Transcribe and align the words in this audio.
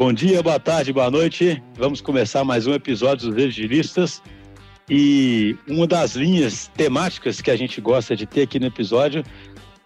Bom 0.00 0.14
dia, 0.14 0.42
boa 0.42 0.58
tarde, 0.58 0.94
boa 0.94 1.10
noite. 1.10 1.62
Vamos 1.76 2.00
começar 2.00 2.42
mais 2.42 2.66
um 2.66 2.72
episódio 2.72 3.28
dos 3.28 3.44
Agilistas. 3.44 4.22
E 4.88 5.54
uma 5.68 5.86
das 5.86 6.16
linhas 6.16 6.70
temáticas 6.74 7.42
que 7.42 7.50
a 7.50 7.54
gente 7.54 7.82
gosta 7.82 8.16
de 8.16 8.24
ter 8.24 8.44
aqui 8.44 8.58
no 8.58 8.64
episódio 8.64 9.22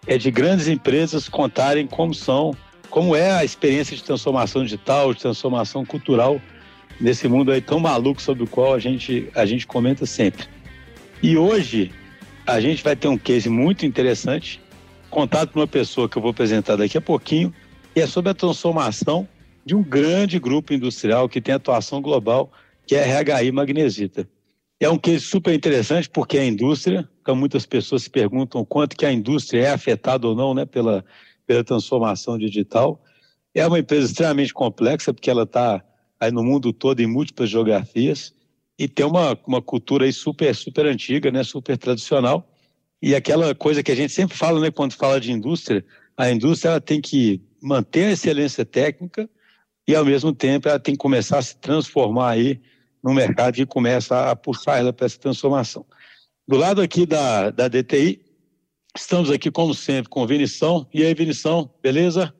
é 0.07 0.17
de 0.17 0.31
grandes 0.31 0.69
empresas 0.69 1.27
contarem 1.27 1.85
como 1.85 2.13
são, 2.13 2.55
como 2.89 3.13
é 3.13 3.29
a 3.29 3.43
experiência 3.43 3.93
de 3.93 4.01
transformação 4.01 4.63
digital, 4.63 5.13
de 5.13 5.19
transformação 5.19 5.83
cultural 5.83 6.39
nesse 6.97 7.27
mundo 7.27 7.51
aí 7.51 7.59
tão 7.59 7.81
maluco 7.81 8.21
sobre 8.21 8.45
o 8.45 8.47
qual 8.47 8.73
a 8.73 8.79
gente, 8.79 9.29
a 9.35 9.45
gente 9.45 9.67
comenta 9.67 10.05
sempre. 10.05 10.45
E 11.21 11.35
hoje 11.35 11.91
a 12.47 12.61
gente 12.61 12.81
vai 12.81 12.95
ter 12.95 13.09
um 13.09 13.17
case 13.17 13.49
muito 13.49 13.85
interessante, 13.85 14.61
contado 15.09 15.49
por 15.49 15.59
uma 15.59 15.67
pessoa 15.67 16.07
que 16.07 16.17
eu 16.17 16.21
vou 16.21 16.31
apresentar 16.31 16.77
daqui 16.77 16.97
a 16.97 17.01
pouquinho, 17.01 17.53
e 17.93 17.99
é 17.99 18.07
sobre 18.07 18.31
a 18.31 18.33
transformação 18.33 19.27
de 19.65 19.75
um 19.75 19.83
grande 19.83 20.37
grupo 20.37 20.73
industrial 20.73 21.27
que 21.27 21.41
tem 21.41 21.55
atuação 21.55 22.01
global, 22.01 22.51
que 22.85 22.95
é 22.95 23.03
a 23.03 23.21
RHI 23.21 23.51
Magnesita. 23.51 24.29
É 24.79 24.89
um 24.89 24.97
case 24.97 25.21
super 25.21 25.53
interessante 25.53 26.09
porque 26.09 26.37
a 26.37 26.45
indústria, 26.45 27.09
como 27.23 27.39
muitas 27.39 27.65
pessoas 27.65 28.03
se 28.03 28.09
perguntam 28.09 28.63
quanto 28.63 28.95
que 28.95 29.05
a 29.05 29.11
indústria 29.11 29.61
é 29.61 29.69
afetada 29.71 30.27
ou 30.27 30.35
não 30.35 30.53
né, 30.53 30.65
pela, 30.65 31.03
pela 31.47 31.63
transformação 31.63 32.37
digital. 32.37 33.01
É 33.53 33.65
uma 33.65 33.79
empresa 33.79 34.07
extremamente 34.07 34.53
complexa 34.53 35.13
porque 35.13 35.29
ela 35.29 35.43
está 35.43 35.83
no 36.31 36.43
mundo 36.43 36.73
todo 36.73 36.99
em 36.99 37.07
múltiplas 37.07 37.49
geografias 37.49 38.33
e 38.77 38.87
tem 38.87 39.05
uma, 39.05 39.37
uma 39.47 39.61
cultura 39.61 40.05
aí 40.05 40.13
super, 40.13 40.53
super 40.53 40.85
antiga, 40.85 41.31
né, 41.31 41.43
super 41.43 41.77
tradicional. 41.77 42.51
E 43.01 43.15
aquela 43.15 43.55
coisa 43.55 43.81
que 43.81 43.91
a 43.91 43.95
gente 43.95 44.11
sempre 44.11 44.37
fala 44.37 44.59
né, 44.59 44.71
quando 44.71 44.93
fala 44.93 45.19
de 45.19 45.31
indústria, 45.31 45.85
a 46.17 46.29
indústria 46.29 46.71
ela 46.71 46.81
tem 46.81 46.99
que 46.99 47.41
manter 47.61 48.05
a 48.05 48.11
excelência 48.11 48.65
técnica, 48.65 49.29
e, 49.87 49.95
ao 49.95 50.05
mesmo 50.05 50.33
tempo, 50.33 50.67
ela 50.67 50.79
tem 50.79 50.95
que 50.95 50.99
começar 50.99 51.37
a 51.37 51.41
se 51.41 51.57
transformar 51.57 52.31
aí 52.31 52.59
no 53.03 53.13
mercado 53.13 53.57
e 53.57 53.65
começa 53.65 54.31
a 54.31 54.35
puxar 54.35 54.79
ela 54.79 54.91
para 54.91 55.05
essa 55.05 55.19
transformação. 55.19 55.85
Do 56.47 56.57
lado 56.57 56.81
aqui 56.81 57.05
da, 57.05 57.51
da 57.51 57.67
DTI, 57.67 58.21
estamos 58.95 59.29
aqui, 59.29 59.51
como 59.51 59.73
sempre, 59.73 60.09
com 60.09 60.21
o 60.21 60.27
Vinição. 60.27 60.87
E 60.93 61.03
aí, 61.03 61.13
Vinição, 61.13 61.71
beleza? 61.81 62.33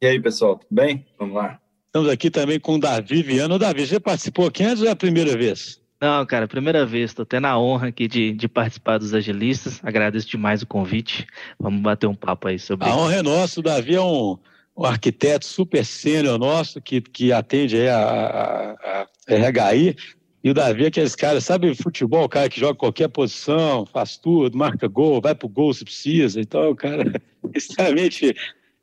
E 0.00 0.06
aí, 0.06 0.20
pessoal, 0.20 0.56
tudo 0.56 0.68
bem? 0.70 1.06
Vamos 1.18 1.34
lá. 1.34 1.60
Estamos 1.86 2.08
aqui 2.08 2.30
também 2.30 2.58
com 2.58 2.76
o 2.76 2.80
Davi 2.80 3.22
Viana. 3.22 3.58
Davi, 3.58 3.86
você 3.86 4.00
participou 4.00 4.46
aqui 4.46 4.64
antes 4.64 4.82
ou 4.82 4.88
é 4.88 4.90
a 4.92 4.96
primeira 4.96 5.36
vez? 5.36 5.80
Não, 6.00 6.24
cara, 6.26 6.48
primeira 6.48 6.86
vez. 6.86 7.10
Estou 7.10 7.26
tendo 7.26 7.46
a 7.46 7.58
honra 7.58 7.88
aqui 7.88 8.08
de, 8.08 8.32
de 8.32 8.48
participar 8.48 8.98
dos 8.98 9.14
agilistas. 9.14 9.78
Agradeço 9.84 10.28
demais 10.28 10.62
o 10.62 10.66
convite. 10.66 11.26
Vamos 11.60 11.82
bater 11.82 12.06
um 12.06 12.14
papo 12.14 12.48
aí 12.48 12.58
sobre. 12.58 12.88
A 12.88 12.96
honra 12.96 13.16
é 13.16 13.22
nossa. 13.22 13.60
O 13.60 13.62
Davi 13.62 13.94
é 13.94 14.00
um, 14.00 14.36
um 14.82 14.86
arquiteto 14.86 15.46
super 15.46 15.84
sênior 15.84 16.38
nosso, 16.38 16.80
que, 16.80 17.00
que 17.00 17.32
atende 17.32 17.76
aí 17.76 17.88
a, 17.88 17.98
a, 17.98 19.02
a 19.02 19.06
RHI, 19.28 19.94
e 20.42 20.50
o 20.50 20.54
Davi 20.54 20.84
é 20.84 20.88
aqueles 20.88 21.14
caras, 21.14 21.44
sabe 21.44 21.72
futebol, 21.72 22.24
o 22.24 22.28
cara 22.28 22.48
que 22.48 22.58
joga 22.58 22.74
qualquer 22.74 23.06
posição, 23.08 23.86
faz 23.86 24.16
tudo, 24.16 24.58
marca 24.58 24.88
gol, 24.88 25.20
vai 25.20 25.36
pro 25.36 25.48
gol 25.48 25.72
se 25.72 25.84
precisa, 25.84 26.40
então 26.40 26.64
é 26.64 26.70
um 26.70 26.74
cara 26.74 27.22
extremamente 27.54 28.34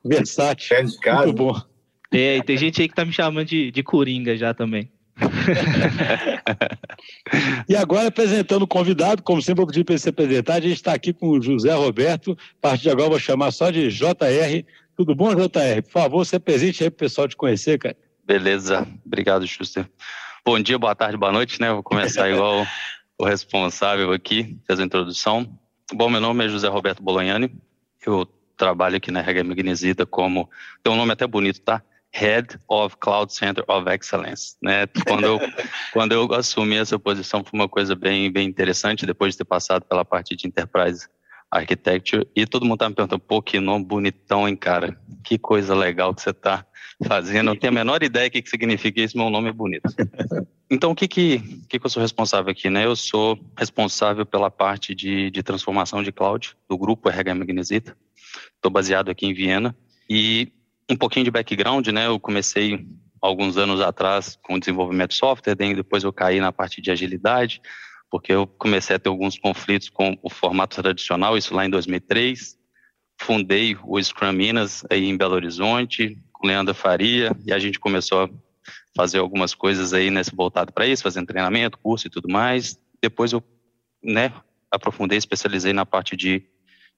versátil. 0.03 0.77
É 0.77 0.83
de 0.83 0.97
casa. 0.99 1.25
Muito 1.25 1.35
bom. 1.35 1.61
É, 2.13 2.37
e 2.37 2.43
tem 2.43 2.57
gente 2.57 2.81
aí 2.81 2.87
que 2.87 2.95
tá 2.95 3.03
me 3.03 3.11
chamando 3.11 3.47
de, 3.47 3.69
de 3.69 3.83
Coringa 3.83 4.37
já 4.37 4.53
também. 4.53 4.89
e 7.67 7.75
agora 7.75 8.07
apresentando 8.07 8.61
o 8.61 8.67
convidado, 8.67 9.21
como 9.21 9.41
sempre 9.41 9.63
eu 9.63 9.67
pedi 9.67 9.83
para 9.83 9.95
ele 9.95 9.99
se 9.99 10.07
apresentar, 10.07 10.53
a 10.55 10.61
gente 10.61 10.75
está 10.75 10.93
aqui 10.93 11.11
com 11.11 11.27
o 11.27 11.41
José 11.41 11.73
Roberto, 11.73 12.31
a 12.31 12.61
partir 12.61 12.83
de 12.83 12.89
agora 12.89 13.07
eu 13.07 13.11
vou 13.11 13.19
chamar 13.19 13.51
só 13.51 13.69
de 13.69 13.89
JR, 13.89 14.63
tudo 14.99 15.15
bom, 15.15 15.33
JR? 15.33 15.81
Por 15.81 15.91
favor, 15.91 16.25
se 16.25 16.37
presente 16.37 16.83
aí 16.83 16.89
para 16.89 16.97
o 16.97 16.99
pessoal 16.99 17.25
te 17.25 17.37
conhecer, 17.37 17.79
cara. 17.79 17.95
Beleza, 18.25 18.85
obrigado, 19.05 19.47
Schuster. 19.47 19.89
Bom 20.45 20.59
dia, 20.59 20.77
boa 20.77 20.93
tarde, 20.93 21.15
boa 21.15 21.31
noite, 21.31 21.61
né? 21.61 21.71
Vou 21.71 21.81
começar 21.81 22.27
igual 22.29 22.67
o 23.17 23.23
responsável 23.23 24.11
aqui, 24.11 24.59
fez 24.67 24.77
a 24.77 24.83
introdução. 24.83 25.57
Bom, 25.93 26.09
meu 26.09 26.19
nome 26.19 26.43
é 26.43 26.49
José 26.49 26.67
Roberto 26.67 27.01
Bolognani, 27.01 27.49
eu 28.05 28.25
trabalho 28.57 28.97
aqui 28.97 29.09
na 29.09 29.21
RH 29.21 29.45
Magnesita 29.45 30.05
como, 30.05 30.49
tem 30.83 30.91
um 30.91 30.97
nome 30.97 31.13
até 31.13 31.25
bonito, 31.25 31.61
tá? 31.61 31.81
Head 32.11 32.59
of 32.67 32.97
Cloud 32.97 33.33
Center 33.33 33.63
of 33.69 33.89
Excellence, 33.89 34.57
né? 34.61 34.85
Quando 35.07 35.23
eu, 35.23 35.39
quando 35.93 36.11
eu 36.11 36.33
assumi 36.33 36.75
essa 36.75 36.99
posição 36.99 37.41
foi 37.41 37.57
uma 37.57 37.69
coisa 37.69 37.95
bem, 37.95 38.29
bem 38.29 38.45
interessante, 38.45 39.05
depois 39.05 39.33
de 39.33 39.37
ter 39.37 39.45
passado 39.45 39.85
pela 39.85 40.03
parte 40.03 40.35
de 40.35 40.45
Enterprise 40.45 41.07
Architecture, 41.51 42.27
e 42.35 42.45
todo 42.45 42.65
mundo 42.65 42.79
tá 42.79 42.89
me 42.89 42.95
perguntando, 42.95 43.21
pô, 43.21 43.41
que 43.41 43.59
nome 43.59 43.85
bonitão, 43.85 44.47
hein, 44.47 44.55
cara? 44.55 44.99
Que 45.23 45.37
coisa 45.37 45.73
legal 45.73 46.13
que 46.13 46.21
você 46.21 46.33
tá 46.33 46.65
fazendo. 47.05 47.47
Não 47.47 47.55
tenho 47.55 47.71
a 47.71 47.75
menor 47.75 48.03
ideia 48.03 48.29
do 48.29 48.33
que, 48.33 48.41
que 48.41 48.49
significa 48.49 49.01
isso, 49.01 49.17
meu 49.17 49.29
nome 49.29 49.49
é 49.49 49.53
bonito. 49.53 49.89
Então, 50.71 50.91
o 50.91 50.95
que 50.95 51.07
que, 51.07 51.39
que 51.67 51.79
que 51.79 51.85
eu 51.87 51.89
sou 51.89 51.99
responsável 51.99 52.51
aqui, 52.51 52.69
né? 52.69 52.85
Eu 52.85 52.95
sou 52.95 53.39
responsável 53.57 54.23
pela 54.23 54.51
parte 54.51 54.93
de, 54.93 55.31
de 55.31 55.41
transformação 55.41 56.03
de 56.03 56.11
cloud 56.11 56.55
do 56.69 56.77
grupo 56.77 57.09
RH 57.09 57.33
Magnesita. 57.33 57.97
Estou 58.53 58.69
baseado 58.69 59.09
aqui 59.09 59.25
em 59.25 59.33
Viena. 59.33 59.75
E 60.07 60.53
um 60.87 60.95
pouquinho 60.95 61.25
de 61.25 61.31
background, 61.31 61.87
né? 61.87 62.05
Eu 62.05 62.19
comecei 62.19 62.85
alguns 63.19 63.57
anos 63.57 63.81
atrás 63.81 64.37
com 64.43 64.59
desenvolvimento 64.59 65.09
de 65.09 65.17
software, 65.17 65.55
depois 65.55 66.03
eu 66.03 66.13
caí 66.13 66.39
na 66.39 66.51
parte 66.51 66.81
de 66.81 66.91
agilidade, 66.91 67.61
porque 68.09 68.33
eu 68.33 68.47
comecei 68.47 68.95
a 68.95 68.99
ter 68.99 69.09
alguns 69.09 69.37
conflitos 69.37 69.89
com 69.89 70.17
o 70.21 70.29
formato 70.29 70.81
tradicional, 70.81 71.37
isso 71.37 71.53
lá 71.53 71.65
em 71.65 71.69
2003. 71.69 72.57
Fundei 73.21 73.77
o 73.83 74.01
Scrum 74.01 74.31
Minas 74.31 74.83
aí 74.89 75.05
em 75.05 75.17
Belo 75.17 75.35
Horizonte, 75.35 76.17
com 76.31 76.47
Leandro 76.47 76.73
Faria, 76.73 77.31
e 77.45 77.51
a 77.51 77.59
gente 77.59 77.79
começou 77.79 78.23
a 78.23 78.29
fazer 78.95 79.19
algumas 79.19 79.53
coisas 79.53 79.93
aí 79.93 80.09
nesse 80.09 80.35
voltado 80.35 80.71
para 80.71 80.87
isso, 80.87 81.03
fazendo 81.03 81.27
treinamento, 81.27 81.77
curso 81.77 82.07
e 82.07 82.09
tudo 82.09 82.29
mais. 82.29 82.79
Depois 83.01 83.31
eu, 83.31 83.43
né, 84.03 84.33
aprofundei, 84.71 85.17
especializei 85.17 85.73
na 85.73 85.85
parte 85.85 86.15
de, 86.15 86.43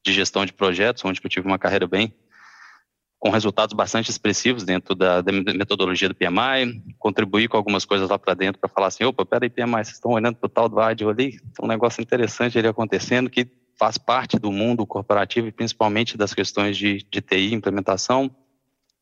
de 0.06 0.14
gestão 0.14 0.46
de 0.46 0.54
projetos, 0.54 1.04
onde 1.04 1.20
eu 1.24 1.30
tive 1.30 1.48
uma 1.48 1.60
carreira 1.60 1.88
bem 1.88 2.14
com 3.22 3.30
resultados 3.30 3.76
bastante 3.76 4.10
expressivos 4.10 4.64
dentro 4.64 4.96
da, 4.96 5.22
da 5.22 5.32
metodologia 5.32 6.10
do 6.10 6.16
PMI, 6.16 6.84
contribuir 6.98 7.48
com 7.48 7.56
algumas 7.56 7.86
coisas 7.86 8.10
lá 8.10 8.18
para 8.18 8.34
dentro 8.34 8.60
para 8.60 8.68
falar 8.68 8.88
assim, 8.88 9.04
opa, 9.04 9.24
peraí, 9.24 9.48
PMI, 9.48 9.86
vocês 9.86 9.90
estão 9.90 10.14
olhando 10.14 10.38
para 10.38 10.48
o 10.48 10.50
tal 10.50 10.68
do 10.68 10.80
áudio 10.80 11.08
ali, 11.08 11.34
tem 11.34 11.64
um 11.64 11.68
negócio 11.68 12.02
interessante 12.02 12.58
ali 12.58 12.68
acontecendo 12.68 13.30
que 13.30 13.48
faz 13.78 13.96
parte 13.96 14.40
do 14.40 14.52
mundo 14.52 14.88
corporativo 14.88 15.48
e 15.48 15.52
principalmente 15.52 16.18
das 16.18 16.34
questões 16.34 16.76
de, 16.76 17.06
de 17.12 17.22
TI, 17.22 17.54
implementação. 17.54 18.36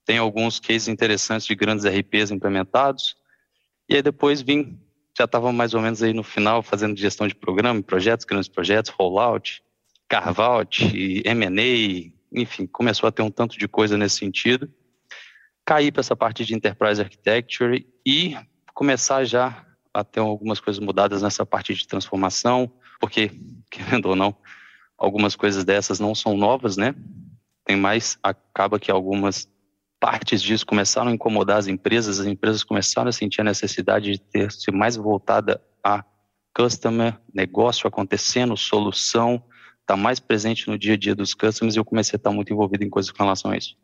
Tem 0.06 0.18
alguns 0.18 0.60
cases 0.60 0.90
interessantes 0.90 1.48
de 1.48 1.56
grandes 1.56 1.86
RPs 1.86 2.30
implementados. 2.30 3.16
E 3.88 3.96
aí 3.96 4.02
depois 4.02 4.42
vim, 4.42 4.78
já 5.18 5.24
estava 5.24 5.54
mais 5.54 5.74
ou 5.74 5.80
menos 5.80 6.04
aí 6.04 6.14
no 6.14 6.24
final 6.24 6.62
fazendo 6.62 6.98
gestão 6.98 7.26
de 7.26 7.36
programa, 7.36 7.82
projetos, 7.82 8.26
grandes 8.26 8.50
projetos, 8.50 8.92
rollout, 8.92 9.64
carve-out, 10.10 10.92
M&A, 11.26 12.19
enfim, 12.32 12.68
começou 12.68 13.08
a 13.08 13.12
ter 13.12 13.22
um 13.22 13.32
tanto 13.32 13.58
de 13.58 13.68
coisa 13.68 13.98
nesse 13.98 14.18
sentido. 14.18 14.72
Cair 15.66 15.92
para 15.92 16.02
essa 16.02 16.16
parte 16.16 16.46
de 16.46 16.56
Enterprise 16.56 17.02
Architecture 17.02 17.88
e 18.06 18.38
começar 18.74 19.24
já 19.24 19.66
a 19.94 20.04
ter 20.04 20.20
algumas 20.20 20.60
coisas 20.60 20.84
mudadas 20.84 21.22
nessa 21.22 21.46
parte 21.46 21.74
de 21.74 21.88
transformação, 21.88 22.72
porque, 23.00 23.32
querendo 23.70 24.08
ou 24.08 24.16
não, 24.16 24.36
algumas 24.98 25.36
coisas 25.36 25.64
dessas 25.64 26.00
não 26.00 26.14
são 26.14 26.38
novas, 26.38 26.78
né? 26.78 26.96
Tem 27.66 27.76
mais, 27.76 28.18
acaba 28.24 28.80
que 28.80 28.92
algumas 28.92 29.48
partes 30.00 30.42
disso 30.42 30.66
começaram 30.66 31.12
a 31.12 31.14
incomodar 31.14 31.58
as 31.58 31.68
empresas, 31.68 32.20
as 32.20 32.26
empresas 32.26 32.64
começaram 32.64 33.10
a 33.10 33.14
sentir 33.14 33.42
a 33.42 33.44
necessidade 33.44 34.12
de 34.12 34.20
ter 34.20 34.52
se 34.52 34.72
mais 34.72 34.96
voltada 34.96 35.62
a 35.84 36.04
customer, 36.56 37.20
negócio 37.34 37.88
acontecendo, 37.88 38.56
solução, 38.56 39.44
está 39.90 39.98
mais 39.98 40.20
presente 40.20 40.68
no 40.68 40.78
dia 40.78 40.94
a 40.94 40.98
dia 40.98 41.16
dos 41.16 41.34
customers 41.34 41.76
e 41.76 41.80
eu 41.80 41.86
comecei 41.86 42.16
a 42.16 42.20
estar 42.20 42.30
muito 42.30 42.54
envolvido 42.54 42.84
em 42.84 42.90
coisas 42.90 43.12
com 43.12 43.24
relação 43.24 43.50
a 43.50 43.58
isso. 43.58 43.76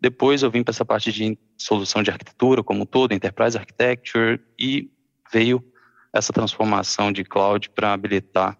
Depois 0.00 0.42
eu 0.42 0.50
vim 0.50 0.64
para 0.64 0.72
essa 0.72 0.84
parte 0.84 1.12
de 1.12 1.38
solução 1.56 2.02
de 2.02 2.10
arquitetura 2.10 2.62
como 2.62 2.82
um 2.82 2.86
todo, 2.86 3.12
Enterprise 3.12 3.56
Architecture, 3.56 4.40
e 4.58 4.90
veio 5.32 5.64
essa 6.12 6.32
transformação 6.32 7.12
de 7.12 7.22
cloud 7.22 7.70
para 7.70 7.92
habilitar 7.92 8.58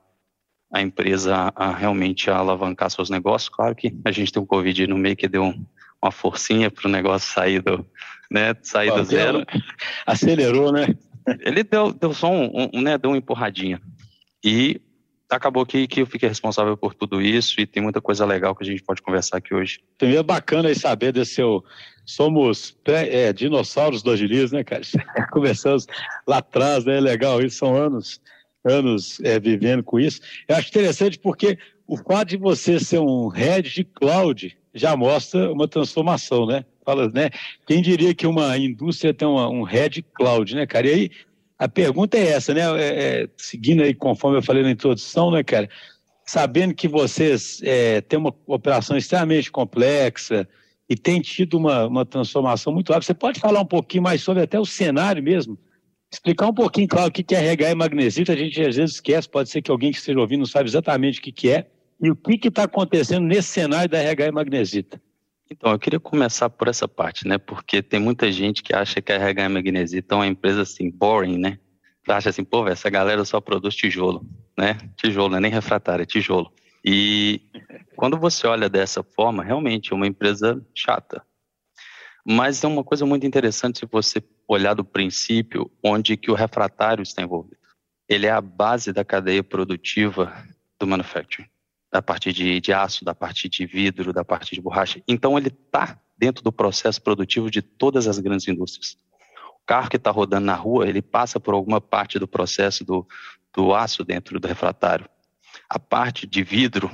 a 0.72 0.80
empresa 0.80 1.52
a, 1.56 1.74
realmente 1.74 2.30
alavancar 2.30 2.90
seus 2.90 3.10
negócios. 3.10 3.48
Claro 3.48 3.74
que 3.74 3.92
a 4.04 4.12
gente 4.12 4.32
tem 4.32 4.42
o 4.42 4.46
Covid 4.46 4.86
no 4.86 4.98
meio 4.98 5.16
que 5.16 5.26
deu 5.26 5.44
um, 5.44 5.66
uma 6.00 6.12
forcinha 6.12 6.70
para 6.70 6.86
o 6.86 6.90
negócio 6.90 7.32
sair 7.32 7.60
do, 7.60 7.84
né, 8.30 8.54
sair 8.62 8.92
do 8.92 9.02
zero. 9.02 9.44
Acelerou, 10.06 10.70
né? 10.70 10.86
Ele 11.40 11.64
deu, 11.64 11.92
deu 11.92 12.12
só 12.12 12.30
um, 12.30 12.70
um, 12.72 12.80
né, 12.80 12.98
deu 12.98 13.10
uma 13.10 13.16
empurradinha. 13.16 13.80
E 14.44 14.80
acabou 15.30 15.66
que, 15.66 15.86
que 15.86 16.02
eu 16.02 16.06
fiquei 16.06 16.28
responsável 16.28 16.76
por 16.76 16.94
tudo 16.94 17.20
isso 17.20 17.60
e 17.60 17.66
tem 17.66 17.82
muita 17.82 18.00
coisa 18.00 18.24
legal 18.24 18.54
que 18.54 18.64
a 18.64 18.66
gente 18.66 18.82
pode 18.82 19.02
conversar 19.02 19.38
aqui 19.38 19.54
hoje. 19.54 19.80
Primeiro, 19.96 20.24
bacana 20.24 20.68
aí 20.68 20.74
saber 20.74 21.12
desse 21.12 21.34
seu. 21.34 21.64
Somos 22.04 22.76
é, 22.86 23.32
dinossauros 23.32 24.02
do 24.02 24.10
agilismo, 24.10 24.56
né, 24.56 24.64
cara? 24.64 24.82
Começamos 25.30 25.86
lá 26.26 26.38
atrás, 26.38 26.84
né? 26.84 26.98
Legal, 27.00 27.42
isso 27.42 27.58
são 27.58 27.76
anos, 27.76 28.20
anos 28.64 29.20
é, 29.20 29.38
vivendo 29.38 29.82
com 29.82 30.00
isso. 30.00 30.20
Eu 30.48 30.56
acho 30.56 30.68
interessante 30.68 31.18
porque 31.18 31.58
o 31.86 31.96
fato 31.98 32.28
de 32.28 32.36
você 32.38 32.80
ser 32.80 32.98
um 32.98 33.28
head 33.28 33.68
de 33.68 33.84
cloud 33.84 34.56
já 34.72 34.96
mostra 34.96 35.52
uma 35.52 35.68
transformação, 35.68 36.46
né? 36.46 36.64
fala, 36.88 37.10
né? 37.10 37.28
Quem 37.66 37.82
diria 37.82 38.14
que 38.14 38.26
uma 38.26 38.56
indústria 38.56 39.12
tem 39.12 39.28
uma, 39.28 39.46
um 39.46 39.62
head 39.62 40.02
cloud, 40.14 40.54
né, 40.54 40.66
cara? 40.66 40.86
E 40.86 40.90
aí, 40.90 41.10
a 41.58 41.68
pergunta 41.68 42.16
é 42.16 42.28
essa, 42.28 42.54
né? 42.54 42.60
É, 42.80 43.22
é, 43.22 43.28
seguindo 43.36 43.82
aí, 43.82 43.92
conforme 43.92 44.38
eu 44.38 44.42
falei 44.42 44.62
na 44.62 44.70
introdução, 44.70 45.30
né, 45.30 45.42
cara? 45.42 45.68
Sabendo 46.24 46.74
que 46.74 46.86
vocês 46.86 47.60
é, 47.64 48.00
têm 48.00 48.18
uma 48.18 48.34
operação 48.46 48.96
extremamente 48.96 49.50
complexa 49.50 50.48
e 50.88 50.94
tem 50.94 51.20
tido 51.20 51.58
uma, 51.58 51.86
uma 51.86 52.06
transformação 52.06 52.72
muito 52.72 52.92
rápida, 52.92 53.06
você 53.06 53.14
pode 53.14 53.40
falar 53.40 53.60
um 53.60 53.66
pouquinho 53.66 54.02
mais 54.02 54.22
sobre 54.22 54.42
até 54.42 54.60
o 54.60 54.64
cenário 54.64 55.22
mesmo? 55.22 55.58
Explicar 56.10 56.46
um 56.46 56.54
pouquinho, 56.54 56.86
claro, 56.86 57.08
o 57.08 57.12
que 57.12 57.34
é 57.34 57.38
RH 57.38 57.70
e 57.70 57.74
magnesita, 57.74 58.32
a 58.32 58.36
gente 58.36 58.60
às 58.62 58.76
vezes 58.76 58.94
esquece, 58.94 59.28
pode 59.28 59.50
ser 59.50 59.60
que 59.60 59.70
alguém 59.70 59.90
que 59.90 59.98
esteja 59.98 60.18
ouvindo 60.18 60.40
não 60.40 60.46
sabe 60.46 60.68
exatamente 60.68 61.18
o 61.18 61.22
que, 61.22 61.32
que 61.32 61.50
é, 61.50 61.66
e 62.00 62.10
o 62.10 62.16
que 62.16 62.48
está 62.48 62.64
acontecendo 62.64 63.26
nesse 63.26 63.48
cenário 63.48 63.90
da 63.90 63.98
RH 63.98 64.26
e 64.26 64.32
magnesita. 64.32 65.02
Então, 65.50 65.72
eu 65.72 65.78
queria 65.78 65.98
começar 65.98 66.50
por 66.50 66.68
essa 66.68 66.86
parte, 66.86 67.26
né? 67.26 67.38
Porque 67.38 67.82
tem 67.82 67.98
muita 67.98 68.30
gente 68.30 68.62
que 68.62 68.74
acha 68.74 69.00
que 69.00 69.10
a 69.10 69.14
RH 69.16 69.48
Magnesita 69.48 70.14
é 70.14 70.18
uma 70.18 70.26
empresa 70.26 70.62
assim, 70.62 70.90
boring, 70.90 71.38
né? 71.38 71.58
Acha 72.06 72.30
assim, 72.30 72.44
pô, 72.44 72.66
essa 72.68 72.88
galera 72.90 73.24
só 73.24 73.40
produz 73.40 73.74
tijolo, 73.74 74.26
né? 74.56 74.78
Tijolo, 74.96 75.30
não 75.30 75.38
é 75.38 75.40
nem 75.40 75.50
refratário, 75.50 76.02
é 76.02 76.06
tijolo. 76.06 76.52
E 76.84 77.42
quando 77.96 78.18
você 78.18 78.46
olha 78.46 78.68
dessa 78.68 79.02
forma, 79.02 79.42
realmente 79.42 79.92
é 79.92 79.96
uma 79.96 80.06
empresa 80.06 80.64
chata. 80.74 81.22
Mas 82.26 82.62
é 82.62 82.66
uma 82.66 82.84
coisa 82.84 83.06
muito 83.06 83.26
interessante 83.26 83.78
se 83.78 83.86
você 83.86 84.22
olhar 84.46 84.74
do 84.74 84.84
princípio 84.84 85.70
onde 85.82 86.16
que 86.16 86.30
o 86.30 86.34
refratário 86.34 87.02
está 87.02 87.22
envolvido. 87.22 87.56
Ele 88.06 88.26
é 88.26 88.30
a 88.30 88.40
base 88.40 88.92
da 88.92 89.04
cadeia 89.04 89.42
produtiva 89.42 90.32
do 90.78 90.86
manufacturing 90.86 91.48
da 91.90 92.02
parte 92.02 92.32
de, 92.32 92.60
de 92.60 92.72
aço, 92.72 93.04
da 93.04 93.14
parte 93.14 93.48
de 93.48 93.66
vidro, 93.66 94.12
da 94.12 94.24
parte 94.24 94.54
de 94.54 94.60
borracha. 94.60 95.02
Então, 95.08 95.38
ele 95.38 95.48
está 95.48 95.98
dentro 96.16 96.42
do 96.42 96.52
processo 96.52 97.00
produtivo 97.00 97.50
de 97.50 97.62
todas 97.62 98.06
as 98.06 98.18
grandes 98.18 98.46
indústrias. 98.46 98.96
O 99.62 99.66
carro 99.66 99.88
que 99.88 99.96
está 99.96 100.10
rodando 100.10 100.46
na 100.46 100.54
rua, 100.54 100.88
ele 100.88 101.00
passa 101.00 101.38
por 101.40 101.54
alguma 101.54 101.80
parte 101.80 102.18
do 102.18 102.28
processo 102.28 102.84
do, 102.84 103.06
do 103.54 103.74
aço 103.74 104.04
dentro 104.04 104.38
do 104.38 104.48
refratário. 104.48 105.08
A 105.68 105.78
parte 105.78 106.26
de 106.26 106.42
vidro 106.42 106.90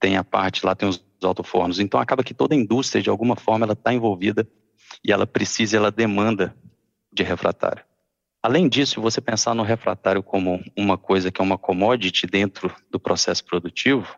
tem 0.00 0.16
a 0.16 0.24
parte, 0.24 0.64
lá 0.64 0.74
tem 0.74 0.88
os 0.88 1.04
alto-fornos. 1.22 1.80
Então, 1.80 2.00
acaba 2.00 2.24
que 2.24 2.32
toda 2.32 2.54
a 2.54 2.58
indústria, 2.58 3.02
de 3.02 3.10
alguma 3.10 3.36
forma, 3.36 3.66
ela 3.66 3.72
está 3.72 3.92
envolvida 3.92 4.48
e 5.04 5.12
ela 5.12 5.26
precisa, 5.26 5.76
ela 5.76 5.90
demanda 5.90 6.54
de 7.12 7.22
refratário. 7.22 7.84
Além 8.42 8.68
disso, 8.68 9.00
você 9.00 9.20
pensar 9.20 9.54
no 9.54 9.64
refratário 9.64 10.22
como 10.22 10.62
uma 10.76 10.96
coisa 10.96 11.30
que 11.30 11.40
é 11.40 11.44
uma 11.44 11.58
commodity 11.58 12.26
dentro 12.26 12.72
do 12.90 13.00
processo 13.00 13.44
produtivo, 13.44 14.16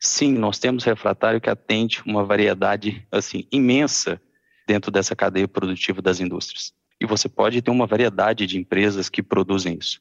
Sim, 0.00 0.32
nós 0.32 0.58
temos 0.58 0.84
refratário 0.84 1.40
que 1.40 1.50
atende 1.50 2.02
uma 2.04 2.24
variedade 2.24 3.06
assim 3.10 3.46
imensa 3.50 4.20
dentro 4.66 4.90
dessa 4.90 5.16
cadeia 5.16 5.48
produtiva 5.48 6.02
das 6.02 6.20
indústrias. 6.20 6.72
E 7.00 7.06
você 7.06 7.28
pode 7.28 7.62
ter 7.62 7.70
uma 7.70 7.86
variedade 7.86 8.46
de 8.46 8.58
empresas 8.58 9.08
que 9.08 9.22
produzem 9.22 9.78
isso. 9.80 10.00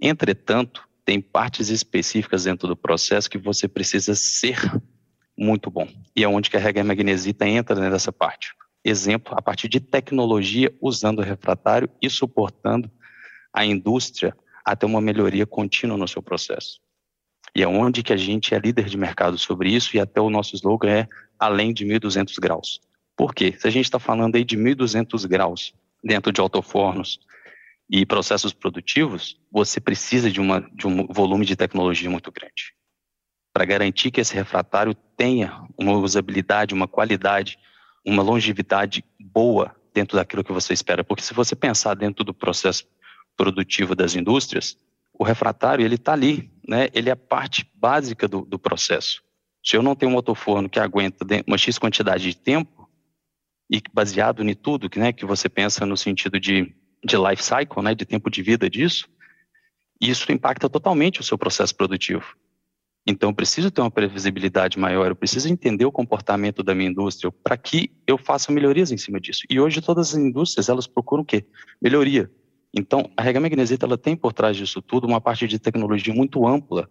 Entretanto, 0.00 0.88
tem 1.04 1.20
partes 1.20 1.68
específicas 1.68 2.44
dentro 2.44 2.68
do 2.68 2.76
processo 2.76 3.28
que 3.28 3.38
você 3.38 3.68
precisa 3.68 4.14
ser 4.14 4.58
muito 5.36 5.70
bom. 5.70 5.88
E 6.14 6.22
é 6.22 6.28
onde 6.28 6.48
que 6.48 6.56
a 6.56 6.60
regra 6.60 6.84
magnesita 6.84 7.46
entra 7.46 7.74
nessa 7.76 8.12
parte. 8.12 8.54
Exemplo, 8.84 9.34
a 9.36 9.42
partir 9.42 9.68
de 9.68 9.80
tecnologia 9.80 10.74
usando 10.80 11.18
o 11.18 11.22
refratário 11.22 11.88
e 12.00 12.08
suportando 12.08 12.90
a 13.52 13.64
indústria 13.64 14.36
até 14.64 14.86
uma 14.86 15.00
melhoria 15.00 15.46
contínua 15.46 15.96
no 15.96 16.08
seu 16.08 16.22
processo. 16.22 16.80
E 17.54 17.62
é 17.62 17.68
onde 17.68 18.02
que 18.02 18.12
a 18.12 18.16
gente 18.16 18.54
é 18.54 18.58
líder 18.58 18.86
de 18.86 18.96
mercado 18.96 19.36
sobre 19.36 19.70
isso 19.70 19.96
e 19.96 20.00
até 20.00 20.20
o 20.20 20.30
nosso 20.30 20.54
slogan 20.54 20.90
é 20.90 21.08
além 21.38 21.72
de 21.72 21.84
1.200 21.84 22.38
graus. 22.40 22.80
Por 23.16 23.34
quê? 23.34 23.54
Se 23.58 23.66
a 23.66 23.70
gente 23.70 23.84
está 23.84 23.98
falando 23.98 24.36
aí 24.36 24.44
de 24.44 24.56
1.200 24.56 25.26
graus 25.26 25.74
dentro 26.02 26.32
de 26.32 26.40
autofornos 26.40 27.20
e 27.90 28.06
processos 28.06 28.54
produtivos, 28.54 29.38
você 29.50 29.80
precisa 29.80 30.30
de, 30.30 30.40
uma, 30.40 30.60
de 30.72 30.86
um 30.86 31.06
volume 31.08 31.44
de 31.44 31.54
tecnologia 31.54 32.08
muito 32.08 32.32
grande. 32.32 32.74
Para 33.52 33.66
garantir 33.66 34.10
que 34.10 34.20
esse 34.20 34.34
refratário 34.34 34.94
tenha 34.94 35.66
uma 35.76 35.92
usabilidade, 35.92 36.72
uma 36.72 36.88
qualidade, 36.88 37.58
uma 38.04 38.22
longevidade 38.22 39.04
boa 39.20 39.76
dentro 39.92 40.16
daquilo 40.16 40.42
que 40.42 40.52
você 40.52 40.72
espera. 40.72 41.04
Porque 41.04 41.22
se 41.22 41.34
você 41.34 41.54
pensar 41.54 41.94
dentro 41.94 42.24
do 42.24 42.32
processo 42.32 42.86
produtivo 43.36 43.94
das 43.94 44.14
indústrias, 44.14 44.76
o 45.12 45.24
refratário 45.24 45.84
ele 45.84 45.96
está 45.96 46.12
ali, 46.12 46.50
né? 46.66 46.88
Ele 46.92 47.08
é 47.08 47.12
a 47.12 47.16
parte 47.16 47.68
básica 47.74 48.28
do, 48.28 48.42
do 48.42 48.58
processo. 48.58 49.22
Se 49.64 49.76
eu 49.76 49.82
não 49.82 49.94
tenho 49.94 50.10
um 50.10 50.14
motoforno 50.14 50.68
que 50.68 50.80
aguenta 50.80 51.24
uma 51.46 51.58
x 51.58 51.78
quantidade 51.78 52.24
de 52.24 52.36
tempo 52.36 52.88
e 53.70 53.80
baseado 53.92 54.42
em 54.42 54.54
tudo 54.54 54.90
que, 54.90 54.98
né, 54.98 55.12
que 55.12 55.24
você 55.24 55.48
pensa 55.48 55.86
no 55.86 55.96
sentido 55.96 56.38
de, 56.38 56.74
de 57.04 57.16
life 57.16 57.42
cycle, 57.42 57.82
né, 57.82 57.94
de 57.94 58.04
tempo 58.04 58.28
de 58.28 58.42
vida 58.42 58.68
disso, 58.68 59.08
isso 60.00 60.30
impacta 60.32 60.68
totalmente 60.68 61.20
o 61.20 61.24
seu 61.24 61.38
processo 61.38 61.74
produtivo. 61.74 62.36
Então, 63.06 63.30
eu 63.30 63.34
preciso 63.34 63.70
ter 63.70 63.80
uma 63.80 63.90
previsibilidade 63.90 64.78
maior, 64.78 65.08
eu 65.08 65.16
preciso 65.16 65.48
entender 65.48 65.84
o 65.84 65.92
comportamento 65.92 66.62
da 66.62 66.74
minha 66.74 66.90
indústria 66.90 67.32
para 67.42 67.56
que 67.56 67.90
eu 68.06 68.16
faça 68.16 68.52
melhorias 68.52 68.92
em 68.92 68.96
cima 68.96 69.20
disso. 69.20 69.42
E 69.50 69.58
hoje 69.58 69.80
todas 69.80 70.10
as 70.10 70.14
indústrias, 70.14 70.68
elas 70.68 70.86
procuram 70.86 71.22
o 71.22 71.26
quê? 71.26 71.44
Melhoria. 71.80 72.30
Então, 72.74 73.10
a 73.16 73.22
Rega 73.22 73.40
Magnesita 73.40 73.84
ela 73.84 73.98
tem 73.98 74.16
por 74.16 74.32
trás 74.32 74.56
disso 74.56 74.80
tudo 74.80 75.06
uma 75.06 75.20
parte 75.20 75.46
de 75.46 75.58
tecnologia 75.58 76.14
muito 76.14 76.46
ampla 76.46 76.88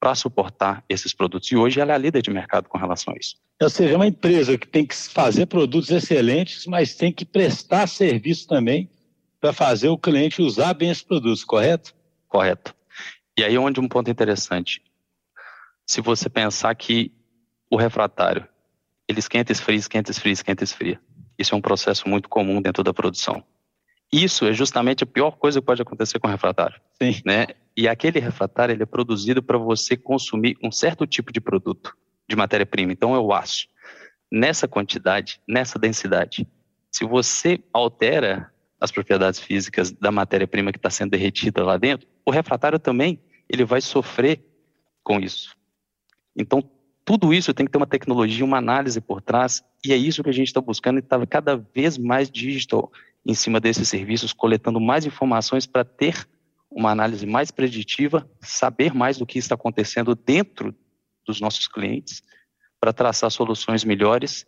para 0.00 0.14
suportar 0.14 0.84
esses 0.88 1.12
produtos. 1.12 1.50
E 1.50 1.56
hoje 1.56 1.80
ela 1.80 1.92
é 1.92 1.94
a 1.94 1.98
líder 1.98 2.22
de 2.22 2.30
mercado 2.30 2.68
com 2.68 2.78
relação 2.78 3.12
a 3.12 3.18
isso. 3.18 3.36
Ou 3.60 3.68
seja, 3.68 3.94
é 3.94 3.96
uma 3.96 4.06
empresa 4.06 4.56
que 4.56 4.66
tem 4.66 4.86
que 4.86 4.94
fazer 4.94 5.46
produtos 5.46 5.90
excelentes, 5.90 6.66
mas 6.66 6.94
tem 6.94 7.12
que 7.12 7.24
prestar 7.24 7.86
serviço 7.86 8.46
também 8.46 8.88
para 9.40 9.52
fazer 9.52 9.88
o 9.88 9.98
cliente 9.98 10.40
usar 10.40 10.74
bem 10.74 10.90
esses 10.90 11.02
produtos, 11.02 11.44
correto? 11.44 11.94
Correto. 12.28 12.74
E 13.36 13.44
aí 13.44 13.56
onde 13.58 13.80
um 13.80 13.88
ponto 13.88 14.10
interessante. 14.10 14.82
Se 15.86 16.00
você 16.00 16.28
pensar 16.28 16.74
que 16.74 17.12
o 17.70 17.76
refratário, 17.76 18.46
ele 19.06 19.18
esquenta, 19.18 19.52
esfria, 19.52 19.76
esquenta, 19.76 20.10
esfria, 20.10 20.32
esquenta, 20.32 20.64
esfria. 20.64 21.00
Isso 21.38 21.54
é 21.54 21.58
um 21.58 21.60
processo 21.60 22.08
muito 22.08 22.28
comum 22.28 22.60
dentro 22.60 22.82
da 22.82 22.92
produção. 22.92 23.44
Isso 24.12 24.46
é 24.46 24.52
justamente 24.52 25.04
a 25.04 25.06
pior 25.06 25.32
coisa 25.32 25.60
que 25.60 25.66
pode 25.66 25.82
acontecer 25.82 26.18
com 26.18 26.26
o 26.26 26.30
refratário. 26.30 26.80
Sim. 27.00 27.20
Né? 27.24 27.46
E 27.76 27.86
aquele 27.86 28.18
refratário 28.18 28.72
ele 28.72 28.82
é 28.82 28.86
produzido 28.86 29.42
para 29.42 29.58
você 29.58 29.96
consumir 29.96 30.56
um 30.62 30.72
certo 30.72 31.06
tipo 31.06 31.32
de 31.32 31.40
produto, 31.40 31.94
de 32.28 32.34
matéria-prima. 32.34 32.92
Então 32.92 33.14
é 33.14 33.18
o 33.18 33.32
aço. 33.32 33.68
Nessa 34.32 34.66
quantidade, 34.66 35.40
nessa 35.46 35.78
densidade. 35.78 36.46
Se 36.90 37.04
você 37.04 37.60
altera 37.72 38.50
as 38.80 38.90
propriedades 38.90 39.40
físicas 39.40 39.90
da 39.90 40.10
matéria-prima 40.10 40.72
que 40.72 40.78
está 40.78 40.88
sendo 40.88 41.10
derretida 41.10 41.64
lá 41.64 41.76
dentro, 41.76 42.08
o 42.24 42.30
refratário 42.30 42.78
também 42.78 43.20
ele 43.48 43.64
vai 43.64 43.80
sofrer 43.80 44.42
com 45.02 45.18
isso. 45.18 45.56
Então, 46.36 46.62
tudo 47.04 47.32
isso 47.32 47.54
tem 47.54 47.66
que 47.66 47.72
ter 47.72 47.78
uma 47.78 47.86
tecnologia, 47.86 48.44
uma 48.44 48.58
análise 48.58 49.00
por 49.00 49.22
trás, 49.22 49.64
e 49.84 49.92
é 49.92 49.96
isso 49.96 50.22
que 50.22 50.28
a 50.28 50.32
gente 50.32 50.48
está 50.48 50.60
buscando 50.60 50.98
e 50.98 51.00
está 51.00 51.24
cada 51.26 51.56
vez 51.56 51.96
mais 51.96 52.30
digital 52.30 52.92
em 53.28 53.34
cima 53.34 53.60
desses 53.60 53.86
serviços, 53.86 54.32
coletando 54.32 54.80
mais 54.80 55.04
informações 55.04 55.66
para 55.66 55.84
ter 55.84 56.26
uma 56.70 56.90
análise 56.90 57.26
mais 57.26 57.50
preditiva, 57.50 58.26
saber 58.40 58.94
mais 58.94 59.18
do 59.18 59.26
que 59.26 59.38
está 59.38 59.54
acontecendo 59.54 60.14
dentro 60.14 60.74
dos 61.26 61.38
nossos 61.38 61.68
clientes, 61.68 62.22
para 62.80 62.90
traçar 62.90 63.30
soluções 63.30 63.84
melhores 63.84 64.46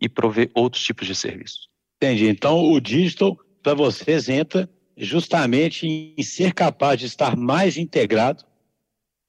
e 0.00 0.10
prover 0.10 0.50
outros 0.54 0.82
tipos 0.84 1.06
de 1.06 1.14
serviços. 1.14 1.70
Entendi. 1.96 2.28
Então, 2.28 2.70
o 2.70 2.78
digital, 2.78 3.34
para 3.62 3.72
vocês, 3.72 4.28
entra 4.28 4.68
justamente 4.94 5.86
em 5.86 6.22
ser 6.22 6.52
capaz 6.52 7.00
de 7.00 7.06
estar 7.06 7.34
mais 7.34 7.78
integrado 7.78 8.44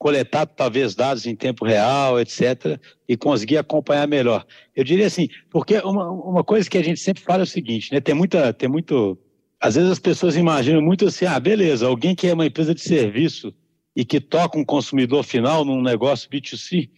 coletar 0.00 0.46
talvez 0.46 0.94
dados 0.94 1.26
em 1.26 1.36
tempo 1.36 1.62
real, 1.62 2.18
etc., 2.18 2.80
e 3.06 3.18
conseguir 3.18 3.58
acompanhar 3.58 4.08
melhor. 4.08 4.46
Eu 4.74 4.82
diria 4.82 5.06
assim, 5.06 5.28
porque 5.50 5.76
uma, 5.80 6.10
uma 6.10 6.42
coisa 6.42 6.70
que 6.70 6.78
a 6.78 6.82
gente 6.82 6.98
sempre 6.98 7.22
fala 7.22 7.42
é 7.42 7.44
o 7.44 7.46
seguinte, 7.46 7.92
né? 7.92 8.00
Tem 8.00 8.14
muita, 8.14 8.50
tem 8.54 8.66
muito. 8.66 9.18
Às 9.60 9.74
vezes 9.74 9.90
as 9.90 9.98
pessoas 9.98 10.36
imaginam 10.36 10.80
muito 10.80 11.06
assim, 11.06 11.26
ah, 11.26 11.38
beleza, 11.38 11.86
alguém 11.86 12.14
que 12.14 12.26
é 12.26 12.32
uma 12.32 12.46
empresa 12.46 12.74
de 12.74 12.80
serviço 12.80 13.52
e 13.94 14.02
que 14.02 14.22
toca 14.22 14.58
um 14.58 14.64
consumidor 14.64 15.22
final 15.22 15.66
num 15.66 15.82
negócio 15.82 16.30
B2C, 16.30 16.88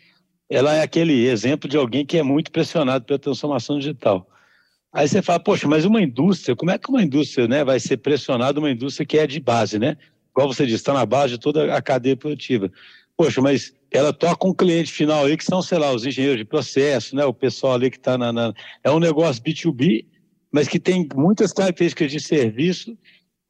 ela 0.49 0.73
é 0.73 0.83
aquele 0.83 1.27
exemplo 1.27 1.69
de 1.69 1.77
alguém 1.77 2.07
que 2.07 2.17
é 2.19 2.23
muito 2.23 2.53
pressionado 2.53 3.05
pela 3.05 3.19
transformação 3.19 3.81
digital. 3.81 4.29
Aí 4.93 5.09
você 5.09 5.21
fala, 5.21 5.41
poxa, 5.41 5.67
mas 5.67 5.85
uma 5.85 6.01
indústria, 6.01 6.55
como 6.55 6.71
é 6.71 6.79
que 6.79 6.89
uma 6.89 7.03
indústria 7.03 7.49
né, 7.49 7.65
vai 7.65 7.81
ser 7.81 7.97
pressionada, 7.97 8.61
uma 8.61 8.71
indústria 8.71 9.05
que 9.05 9.19
é 9.19 9.27
de 9.27 9.41
base, 9.41 9.77
né? 9.77 9.97
Igual 10.33 10.53
você 10.53 10.65
disse, 10.65 10.79
está 10.79 10.93
na 10.93 11.07
base 11.07 11.35
de 11.35 11.41
toda 11.41 11.75
a 11.75 11.81
cadeia 11.81 12.17
produtiva. 12.17 12.71
Poxa, 13.17 13.41
mas 13.41 13.75
ela 13.91 14.13
toca 14.13 14.49
um 14.49 14.55
cliente 14.55 14.91
final 14.91 15.27
aí 15.27 15.37
que 15.37 15.45
são, 15.45 15.63
sei 15.63 15.79
lá, 15.79 15.93
os 15.93 16.05
engenheiros 16.05 16.39
de 16.39 16.45
processo, 16.45 17.15
né? 17.15 17.25
O 17.25 17.35
pessoal 17.35 17.75
ali 17.75 17.91
que 17.91 17.99
está 17.99 18.17
na, 18.17 18.33
na, 18.33 18.55
É 18.83 18.91
um 18.91 18.99
negócio 18.99 19.43
B2B, 19.43 20.07
mas 20.51 20.67
que 20.67 20.81
tem 20.81 21.07
muitas 21.15 21.53
características 21.53 22.11
de 22.11 22.21
serviço. 22.21 22.97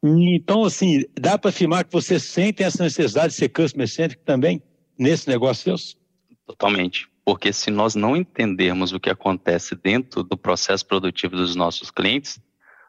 Então, 0.03 0.65
assim, 0.65 1.05
dá 1.19 1.39
para 1.39 1.51
afirmar 1.51 1.85
que 1.85 1.93
você 1.93 2.19
sente 2.19 2.63
essa 2.63 2.83
necessidade 2.83 3.29
de 3.29 3.39
ser 3.39 3.49
customer 3.51 3.89
centric 3.89 4.25
também 4.25 4.61
nesse 4.99 5.29
negócio 5.29 5.77
seu? 5.77 5.99
Totalmente. 6.45 7.09
Porque 7.25 7.53
se 7.53 7.71
nós 7.71 7.95
não 7.95 8.17
entendermos 8.17 8.93
o 8.93 8.99
que 8.99 9.09
acontece 9.09 9.77
dentro 9.77 10.25
do 10.25 10.37
processo 10.37 10.85
produtivo 10.85 11.37
dos 11.37 11.55
nossos 11.55 11.89
clientes, 11.89 12.41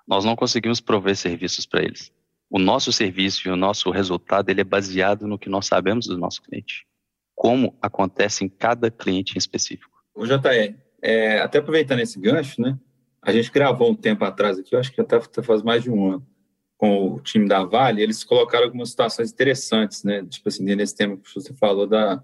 nós 0.07 0.25
não 0.25 0.35
conseguimos 0.35 0.81
prover 0.81 1.15
serviços 1.15 1.67
para 1.67 1.83
eles. 1.83 2.11
O 2.53 2.59
nosso 2.59 2.91
serviço 2.91 3.47
e 3.47 3.51
o 3.51 3.55
nosso 3.55 3.89
resultado 3.89 4.47
ele 4.47 4.61
é 4.61 4.63
baseado 4.63 5.25
no 5.25 5.39
que 5.39 5.49
nós 5.49 5.65
sabemos 5.65 6.05
do 6.05 6.19
nosso 6.19 6.39
cliente. 6.43 6.85
Como 7.33 7.75
acontece 7.81 8.45
em 8.45 8.47
cada 8.47 8.91
cliente 8.91 9.33
em 9.33 9.39
específico. 9.39 9.91
O 10.13 10.23
JR, 10.27 10.75
é, 11.01 11.39
até 11.39 11.57
aproveitando 11.57 12.01
esse 12.01 12.19
gancho, 12.19 12.61
né? 12.61 12.77
A 13.23 13.31
gente 13.31 13.51
gravou 13.51 13.89
um 13.89 13.95
tempo 13.95 14.23
atrás 14.23 14.59
aqui, 14.59 14.75
eu 14.75 14.79
acho 14.79 14.91
que 14.91 15.01
até 15.01 15.19
faz 15.41 15.63
mais 15.63 15.81
de 15.81 15.89
um 15.89 16.11
ano, 16.11 16.27
com 16.77 17.13
o 17.13 17.19
time 17.21 17.47
da 17.47 17.63
Vale, 17.63 18.03
eles 18.03 18.23
colocaram 18.23 18.65
algumas 18.65 18.91
situações 18.91 19.31
interessantes, 19.31 20.03
né? 20.03 20.23
Tipo 20.23 20.47
assim, 20.49 20.63
nesse 20.63 20.95
tema 20.95 21.17
que 21.17 21.33
você 21.33 21.55
falou 21.55 21.87
da, 21.87 22.23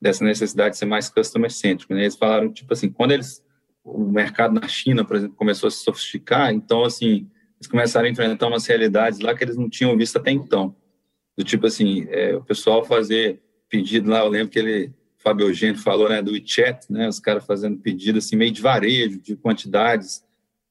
dessa 0.00 0.24
necessidade 0.24 0.74
de 0.74 0.78
ser 0.78 0.86
mais 0.86 1.08
customer 1.08 1.50
cêntrico, 1.50 1.92
né? 1.92 2.02
Eles 2.02 2.14
falaram, 2.14 2.52
tipo 2.52 2.72
assim, 2.72 2.88
quando 2.88 3.10
eles 3.10 3.44
o 3.82 3.98
mercado 4.04 4.60
na 4.60 4.68
China, 4.68 5.04
por 5.04 5.16
exemplo, 5.16 5.34
começou 5.34 5.66
a 5.66 5.70
se 5.72 5.78
sofisticar, 5.78 6.52
então, 6.52 6.84
assim, 6.84 7.28
eles 7.58 7.66
começaram 7.68 8.06
a 8.06 8.10
enfrentar 8.10 8.48
umas 8.48 8.66
realidades 8.66 9.20
lá 9.20 9.34
que 9.34 9.44
eles 9.44 9.56
não 9.56 9.68
tinham 9.68 9.96
visto 9.96 10.16
até 10.16 10.30
então. 10.30 10.74
Do 11.36 11.44
tipo 11.44 11.66
assim, 11.66 12.06
é, 12.10 12.36
o 12.36 12.42
pessoal 12.42 12.84
fazer 12.84 13.40
pedido 13.68 14.10
lá, 14.10 14.20
eu 14.20 14.28
lembro 14.28 14.48
que 14.48 14.58
ele, 14.58 14.92
Fábio 15.18 15.48
Eugênio 15.48 15.78
falou, 15.78 16.08
né, 16.08 16.22
do 16.22 16.32
WeChat, 16.32 16.90
né, 16.90 17.08
os 17.08 17.18
caras 17.18 17.44
fazendo 17.44 17.78
pedido, 17.78 18.18
assim, 18.18 18.36
meio 18.36 18.52
de 18.52 18.62
varejo, 18.62 19.20
de 19.20 19.36
quantidades, 19.36 20.24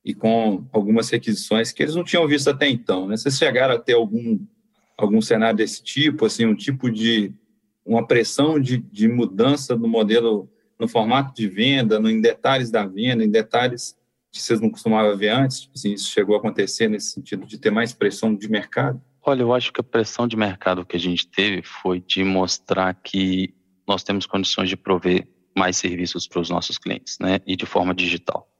e 0.04 0.13
com 0.13 0.65
algumas 0.72 1.10
requisições 1.10 1.72
que 1.72 1.82
eles 1.82 1.96
não 1.96 2.04
tinham 2.04 2.27
visto 2.27 2.50
até 2.50 2.70
então, 2.70 3.08
né? 3.08 3.18
Vocês 3.18 3.39
chegaram 3.39 3.74
a 3.74 3.80
ter 3.80 3.94
algum, 3.94 4.39
algum 4.96 5.20
cenário 5.20 5.58
desse 5.58 5.84
tipo, 5.84 6.27
assim, 6.27 6.46
um 6.46 6.56
tipo 6.56 6.92
de, 6.92 7.34
uma 7.84 8.06
pressão 8.06 8.60
de, 8.60 8.77
de 8.77 9.08
mudança 9.08 9.75
do 9.75 9.88
modelo 9.88 10.48
no 10.80 10.88
formato 10.88 11.34
de 11.34 11.48
venda, 11.48 12.00
no, 12.00 12.08
em 12.08 12.22
detalhes 12.22 12.70
da 12.70 12.86
venda, 12.86 13.24
em 13.24 13.30
detalhes 13.30 13.98
que 14.36 14.42
vocês 14.42 14.60
não 14.60 14.70
costumavam 14.70 15.15
ver 15.18 15.30
antes? 15.30 15.62
Tipo 15.62 15.74
assim, 15.75 15.94
isso 15.94 16.12
chegou 16.12 16.36
a 16.36 16.39
acontecer 16.39 16.89
nesse 16.89 17.12
sentido 17.12 17.46
de 17.46 17.58
ter 17.58 17.72
mais 17.72 17.94
pressão 17.94 18.36
de 18.36 18.50
mercado? 18.50 19.01
Olha, 19.24 19.42
eu 19.42 19.54
acho 19.54 19.72
que 19.72 19.80
a 19.80 19.84
pressão 19.84 20.27
de 20.27 20.36
mercado 20.36 20.86
que 20.86 20.96
a 20.96 21.00
gente 21.00 21.27
teve 21.27 21.63
foi 21.63 22.00
de 22.00 22.24
mostrar 22.24 22.94
que 22.94 23.54
nós 23.88 24.04
temos 24.04 24.25
condições 24.25 24.70
de 24.70 24.75
prover 24.75 25.27
mais 25.58 25.77
serviços 25.77 26.27
para 26.27 26.42
os 26.42 26.50
nossos 26.50 26.77
clientes, 26.77 27.18
né? 27.20 27.39
E 27.48 27.56
de 27.56 27.65
forma 27.65 27.94
digital. 27.94 28.51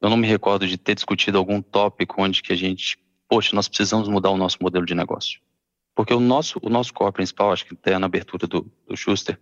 Eu 0.00 0.08
não 0.08 0.16
me 0.16 0.26
recordo 0.26 0.66
de 0.66 0.78
ter 0.78 0.94
discutido 0.94 1.38
algum 1.38 1.60
tópico 1.60 2.22
onde 2.22 2.40
que 2.40 2.52
a 2.52 2.56
gente, 2.56 2.98
poxa, 3.28 3.54
nós 3.54 3.68
precisamos 3.68 4.08
mudar 4.08 4.30
o 4.30 4.36
nosso 4.36 4.58
modelo 4.60 4.86
de 4.86 4.94
negócio. 4.94 5.40
Porque 5.94 6.14
o 6.14 6.20
nosso, 6.20 6.58
o 6.62 6.68
nosso 6.68 6.92
core 6.92 7.12
principal, 7.12 7.52
acho 7.52 7.66
que 7.66 7.74
até 7.74 7.98
na 7.98 8.06
abertura 8.06 8.46
do, 8.46 8.70
do 8.86 8.96
Schuster, 8.96 9.40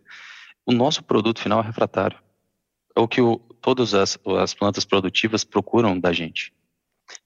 o 0.65 0.73
nosso 0.73 1.03
produto 1.03 1.41
final 1.41 1.61
é 1.61 1.63
refratário. 1.63 2.19
É 2.97 3.01
o 3.01 3.09
que 3.09 3.21
o, 3.21 3.39
todas 3.61 3.95
as, 3.95 4.19
as 4.39 4.55
plantas 4.55 4.85
produtivas 4.85 5.45
procuram 5.45 5.99
da 5.99 6.13
gente. 6.13 6.53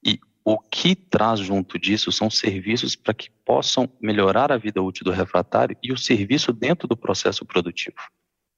E 0.03 0.19
o 0.43 0.57
que 0.57 0.95
traz 0.95 1.41
junto 1.41 1.77
disso 1.77 2.11
são 2.11 2.29
serviços 2.29 2.95
para 2.95 3.13
que 3.13 3.29
possam 3.43 3.89
melhorar 3.99 4.51
a 4.51 4.57
vida 4.57 4.81
útil 4.81 5.03
do 5.03 5.11
refratário 5.11 5.75
e 5.83 5.91
o 5.91 5.97
serviço 5.97 6.53
dentro 6.53 6.87
do 6.87 6.95
processo 6.95 7.45
produtivo. 7.45 7.97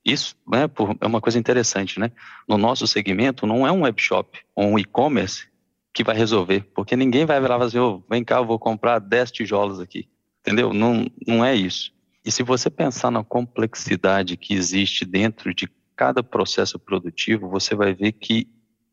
Isso 0.05 0.35
né, 0.47 0.69
é 1.01 1.07
uma 1.07 1.19
coisa 1.19 1.39
interessante, 1.39 1.99
né? 1.99 2.11
No 2.47 2.57
nosso 2.57 2.85
segmento, 2.87 3.47
não 3.47 3.65
é 3.65 3.71
um 3.71 3.81
webshop 3.81 4.39
ou 4.55 4.65
um 4.67 4.79
e-commerce 4.79 5.47
que 5.91 6.03
vai 6.03 6.15
resolver, 6.15 6.61
porque 6.73 6.95
ninguém 6.95 7.25
vai 7.25 7.41
virar 7.41 7.59
e 7.59 7.65
dizer, 7.65 7.79
oh, 7.79 8.03
vem 8.09 8.23
cá, 8.23 8.37
eu 8.37 8.45
vou 8.45 8.59
comprar 8.59 8.99
10 8.99 9.31
tijolos 9.31 9.79
aqui, 9.79 10.07
entendeu? 10.41 10.71
Não, 10.71 11.07
não 11.27 11.43
é 11.43 11.55
isso. 11.55 11.91
E 12.23 12.31
se 12.31 12.43
você 12.43 12.69
pensar 12.69 13.09
na 13.09 13.23
complexidade 13.23 14.37
que 14.37 14.53
existe 14.53 15.05
dentro 15.05 15.53
de 15.53 15.67
cada 15.99 16.23
processo 16.23 16.79
produtivo, 16.79 17.49
você 17.49 17.75
vai 17.75 17.93
ver 17.93 18.13
que 18.13 18.47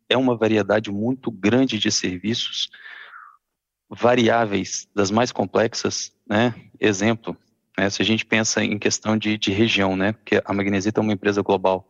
é 0.08 0.16
uma 0.16 0.36
variedade 0.36 0.90
muito 0.90 1.30
grande 1.30 1.78
de 1.78 1.88
serviços, 1.88 2.68
variáveis 3.88 4.88
das 4.92 5.08
mais 5.08 5.30
complexas, 5.30 6.12
né? 6.28 6.52
Exemplo, 6.80 7.36
né? 7.78 7.88
se 7.90 8.02
a 8.02 8.04
gente 8.04 8.26
pensa 8.26 8.64
em 8.64 8.76
questão 8.76 9.16
de, 9.16 9.38
de 9.38 9.52
região, 9.52 9.96
né? 9.96 10.14
Porque 10.14 10.42
a 10.44 10.52
Magnesita 10.52 11.00
é 11.00 11.02
uma 11.02 11.12
empresa 11.12 11.42
global, 11.42 11.88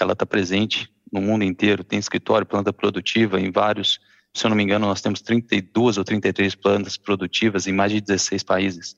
ela 0.00 0.14
está 0.14 0.26
presente 0.26 0.92
no 1.12 1.20
mundo 1.20 1.44
inteiro, 1.44 1.84
tem 1.84 2.00
escritório, 2.00 2.44
planta 2.44 2.72
produtiva 2.72 3.40
em 3.40 3.52
vários, 3.52 4.00
se 4.34 4.44
eu 4.44 4.48
não 4.48 4.56
me 4.56 4.64
engano, 4.64 4.88
nós 4.88 5.00
temos 5.00 5.20
32 5.20 5.96
ou 5.96 6.02
33 6.02 6.56
plantas 6.56 6.96
produtivas 6.96 7.68
em 7.68 7.72
mais 7.72 7.92
de 7.92 8.00
16 8.00 8.42
países. 8.42 8.96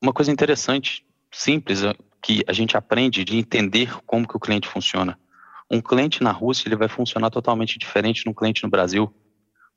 Uma 0.00 0.12
coisa 0.12 0.30
interessante, 0.30 1.04
simples, 1.34 1.82
é 1.82 1.94
que 2.22 2.42
a 2.48 2.52
gente 2.52 2.76
aprende 2.76 3.24
de 3.24 3.36
entender 3.36 3.98
como 4.06 4.26
que 4.26 4.36
o 4.36 4.40
cliente 4.40 4.68
funciona. 4.68 5.18
Um 5.70 5.80
cliente 5.80 6.22
na 6.22 6.30
Rússia 6.30 6.68
ele 6.68 6.76
vai 6.76 6.88
funcionar 6.88 7.30
totalmente 7.30 7.78
diferente 7.78 8.22
de 8.22 8.30
um 8.30 8.34
cliente 8.34 8.62
no 8.62 8.70
Brasil, 8.70 9.12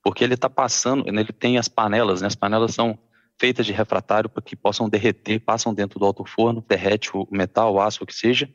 porque 0.04 0.24
ele 0.24 0.36
está 0.36 0.50
passando, 0.50 1.04
ele 1.08 1.26
tem 1.26 1.58
as 1.58 1.68
panelas, 1.68 2.22
né? 2.22 2.28
as 2.28 2.36
panelas 2.36 2.74
são 2.74 2.98
feitas 3.40 3.66
de 3.66 3.74
refratário 3.74 4.30
para 4.30 4.42
que 4.42 4.56
possam 4.56 4.88
derreter, 4.88 5.40
passam 5.40 5.74
dentro 5.74 6.00
do 6.00 6.06
alto 6.06 6.24
forno, 6.26 6.64
derrete 6.68 7.12
o 7.14 7.28
metal, 7.32 7.74
o 7.74 7.82
aço, 7.82 8.04
o 8.04 8.08
que 8.08 8.16
seja, 8.16 8.50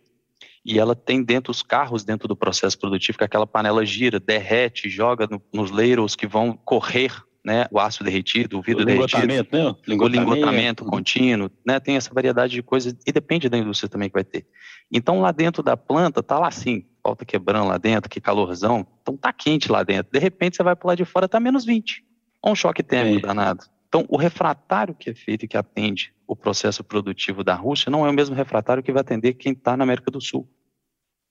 e 0.64 0.78
ela 0.78 0.94
tem 0.94 1.22
dentro 1.22 1.50
os 1.50 1.62
carros 1.62 2.04
dentro 2.04 2.28
do 2.28 2.36
processo 2.36 2.78
produtivo, 2.78 3.18
que 3.18 3.24
aquela 3.24 3.46
panela 3.46 3.84
gira, 3.84 4.20
derrete, 4.20 4.88
joga 4.88 5.26
no, 5.26 5.42
nos 5.52 5.70
layers 5.70 6.14
que 6.14 6.26
vão 6.26 6.56
correr 6.56 7.12
né, 7.44 7.66
o 7.70 7.80
aço 7.80 8.04
derretido, 8.04 8.58
o 8.58 8.62
vidro 8.62 8.82
o 8.82 8.86
derretido, 8.86 9.26
né? 9.26 9.74
o 9.86 10.08
lingotamento 10.08 10.84
contínuo, 10.84 11.50
né, 11.66 11.80
tem 11.80 11.96
essa 11.96 12.12
variedade 12.12 12.52
de 12.52 12.62
coisas 12.62 12.94
e 13.06 13.12
depende 13.12 13.48
da 13.48 13.58
indústria 13.58 13.88
também 13.88 14.08
que 14.08 14.14
vai 14.14 14.24
ter. 14.24 14.46
Então 14.90 15.20
lá 15.20 15.32
dentro 15.32 15.62
da 15.62 15.76
planta 15.76 16.22
tá 16.22 16.38
lá 16.38 16.48
assim, 16.48 16.86
falta 17.02 17.24
quebrando 17.24 17.68
lá 17.68 17.78
dentro, 17.78 18.08
que 18.08 18.20
calorzão, 18.20 18.86
então 19.02 19.16
tá 19.16 19.32
quente 19.32 19.70
lá 19.70 19.82
dentro. 19.82 20.12
De 20.12 20.18
repente 20.18 20.56
você 20.56 20.62
vai 20.62 20.76
pular 20.76 20.94
de 20.94 21.04
fora, 21.04 21.28
tá 21.28 21.40
menos 21.40 21.64
20. 21.64 22.04
Um 22.44 22.54
choque 22.54 22.82
térmico 22.82 23.26
danado. 23.26 23.64
Então 23.88 24.04
o 24.08 24.16
refratário 24.16 24.94
que 24.94 25.10
é 25.10 25.14
feito 25.14 25.44
e 25.44 25.48
que 25.48 25.56
atende 25.56 26.14
o 26.26 26.36
processo 26.36 26.82
produtivo 26.84 27.42
da 27.42 27.54
Rússia 27.54 27.90
não 27.90 28.06
é 28.06 28.10
o 28.10 28.12
mesmo 28.12 28.34
refratário 28.34 28.82
que 28.82 28.92
vai 28.92 29.00
atender 29.00 29.34
quem 29.34 29.52
está 29.52 29.76
na 29.76 29.84
América 29.84 30.10
do 30.10 30.20
Sul 30.20 30.48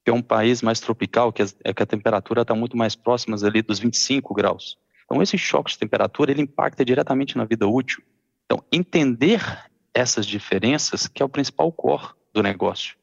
que 0.03 0.09
é 0.09 0.13
um 0.13 0.21
país 0.21 0.61
mais 0.61 0.79
tropical, 0.79 1.31
que, 1.31 1.43
é, 1.63 1.73
que 1.73 1.83
a 1.83 1.85
temperatura 1.85 2.41
está 2.41 2.55
muito 2.55 2.75
mais 2.75 2.95
próxima 2.95 3.37
ali 3.45 3.61
dos 3.61 3.79
25 3.79 4.33
graus. 4.33 4.77
Então, 5.11 5.21
esse 5.21 5.37
choque 5.37 5.71
de 5.71 5.77
temperatura, 5.77 6.31
ele 6.31 6.41
impacta 6.41 6.85
diretamente 6.85 7.35
na 7.35 7.43
vida 7.43 7.67
útil. 7.67 8.01
Então, 8.45 8.63
entender 8.71 9.41
essas 9.93 10.25
diferenças, 10.25 11.05
que 11.05 11.21
é 11.21 11.25
o 11.25 11.27
principal 11.27 11.69
core 11.69 12.13
do 12.33 12.41
negócio, 12.41 12.95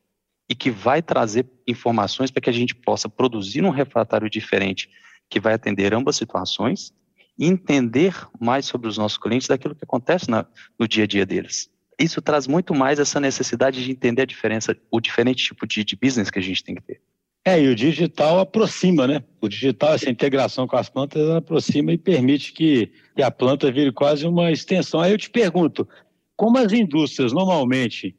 e 0.48 0.54
que 0.54 0.70
vai 0.70 1.02
trazer 1.02 1.46
informações 1.66 2.30
para 2.30 2.40
que 2.40 2.48
a 2.48 2.52
gente 2.52 2.74
possa 2.74 3.10
produzir 3.10 3.62
um 3.62 3.68
refratário 3.68 4.30
diferente, 4.30 4.88
que 5.28 5.38
vai 5.38 5.52
atender 5.52 5.92
ambas 5.92 6.16
situações, 6.16 6.94
e 7.38 7.44
entender 7.46 8.14
mais 8.40 8.64
sobre 8.64 8.88
os 8.88 8.96
nossos 8.96 9.18
clientes 9.18 9.46
daquilo 9.46 9.74
que 9.74 9.84
acontece 9.84 10.30
na, 10.30 10.46
no 10.78 10.88
dia 10.88 11.04
a 11.04 11.06
dia 11.06 11.26
deles. 11.26 11.68
Isso 12.00 12.22
traz 12.22 12.46
muito 12.46 12.74
mais 12.74 12.98
essa 12.98 13.20
necessidade 13.20 13.84
de 13.84 13.90
entender 13.90 14.22
a 14.22 14.26
diferença, 14.26 14.74
o 14.90 14.98
diferente 14.98 15.44
tipo 15.44 15.66
de, 15.66 15.84
de 15.84 15.94
business 15.94 16.30
que 16.30 16.38
a 16.38 16.42
gente 16.42 16.64
tem 16.64 16.74
que 16.74 16.82
ter. 16.82 17.02
É, 17.44 17.60
e 17.60 17.68
o 17.68 17.74
digital 17.74 18.40
aproxima, 18.40 19.06
né? 19.06 19.24
O 19.40 19.48
digital, 19.48 19.94
essa 19.94 20.10
integração 20.10 20.66
com 20.66 20.76
as 20.76 20.88
plantas, 20.88 21.30
aproxima 21.30 21.92
e 21.92 21.98
permite 21.98 22.52
que, 22.52 22.92
que 23.16 23.22
a 23.22 23.30
planta 23.30 23.72
vire 23.72 23.92
quase 23.92 24.26
uma 24.26 24.50
extensão. 24.50 25.00
Aí 25.00 25.12
eu 25.12 25.18
te 25.18 25.30
pergunto, 25.30 25.88
como 26.36 26.58
as 26.58 26.72
indústrias 26.72 27.32
normalmente 27.32 28.14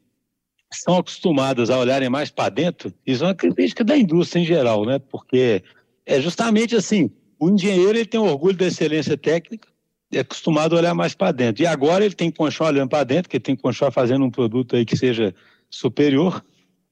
estão 0.72 0.96
acostumadas 0.96 1.70
a 1.70 1.78
olharem 1.78 2.08
mais 2.08 2.30
para 2.30 2.48
dentro, 2.48 2.92
isso 3.06 3.24
é 3.24 3.28
uma 3.28 3.34
crítica 3.34 3.84
da 3.84 3.96
indústria 3.96 4.40
em 4.40 4.44
geral, 4.44 4.84
né? 4.84 4.98
Porque 4.98 5.62
é 6.06 6.20
justamente 6.20 6.74
assim, 6.74 7.10
o 7.38 7.50
engenheiro 7.50 7.96
ele 7.96 8.06
tem 8.06 8.20
orgulho 8.20 8.56
da 8.56 8.66
excelência 8.66 9.16
técnica, 9.16 9.68
é 10.12 10.20
acostumado 10.20 10.74
a 10.74 10.78
olhar 10.78 10.94
mais 10.94 11.14
para 11.14 11.32
dentro. 11.32 11.62
E 11.62 11.66
agora 11.66 12.04
ele 12.04 12.14
tem 12.14 12.30
que 12.30 12.38
continuar 12.38 12.70
olhando 12.70 12.88
para 12.88 13.04
dentro, 13.04 13.24
porque 13.24 13.40
tem 13.40 13.54
que 13.56 13.62
continuar 13.62 13.90
fazendo 13.92 14.24
um 14.24 14.30
produto 14.30 14.76
aí 14.76 14.84
que 14.84 14.96
seja 14.96 15.34
superior, 15.70 16.44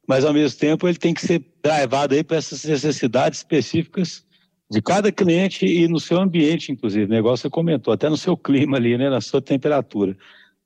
mas 0.09 0.25
ao 0.25 0.33
mesmo 0.33 0.59
tempo 0.59 0.89
ele 0.89 0.97
tem 0.97 1.13
que 1.13 1.21
ser 1.21 1.45
drivado 1.63 2.15
aí 2.15 2.25
para 2.25 2.39
essas 2.39 2.65
necessidades 2.65 3.41
específicas 3.41 4.25
de 4.71 4.81
cada 4.81 5.13
cliente 5.13 5.67
e 5.67 5.87
no 5.87 6.01
seu 6.01 6.19
ambiente, 6.19 6.73
inclusive. 6.73 7.05
O 7.05 7.09
negócio 7.09 7.43
você 7.43 7.51
comentou, 7.51 7.93
até 7.93 8.09
no 8.09 8.17
seu 8.17 8.35
clima 8.35 8.79
ali, 8.79 8.97
né, 8.97 9.11
na 9.11 9.21
sua 9.21 9.43
temperatura. 9.43 10.17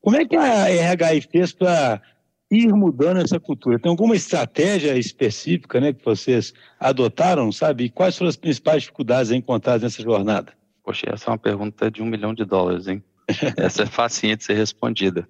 Como 0.01 0.17
é 0.17 0.25
que 0.25 0.37
a 0.37 0.67
RHI 0.67 1.21
fez 1.23 1.53
para 1.53 2.01
ir 2.51 2.73
mudando 2.73 3.19
essa 3.19 3.41
cultura? 3.41 3.81
Tem 3.81 3.91
alguma 3.91 4.15
estratégia 4.15 4.97
específica 4.97 5.81
né, 5.81 5.93
que 5.93 6.05
vocês 6.05 6.55
adotaram, 6.79 7.51
sabe? 7.51 7.85
E 7.85 7.91
quais 7.91 8.17
foram 8.17 8.29
as 8.29 8.37
principais 8.37 8.83
dificuldades 8.83 9.33
encontradas 9.33 9.83
nessa 9.83 10.03
jornada? 10.03 10.53
Poxa, 10.85 11.07
essa 11.13 11.31
é 11.31 11.33
uma 11.33 11.39
pergunta 11.39 11.91
de 11.91 12.01
um 12.01 12.07
milhão 12.07 12.33
de 12.33 12.45
dólares, 12.45 12.87
hein? 12.87 13.03
essa 13.57 13.83
é 13.83 13.87
facinha 13.87 14.37
de 14.37 14.45
ser 14.45 14.55
respondida, 14.55 15.29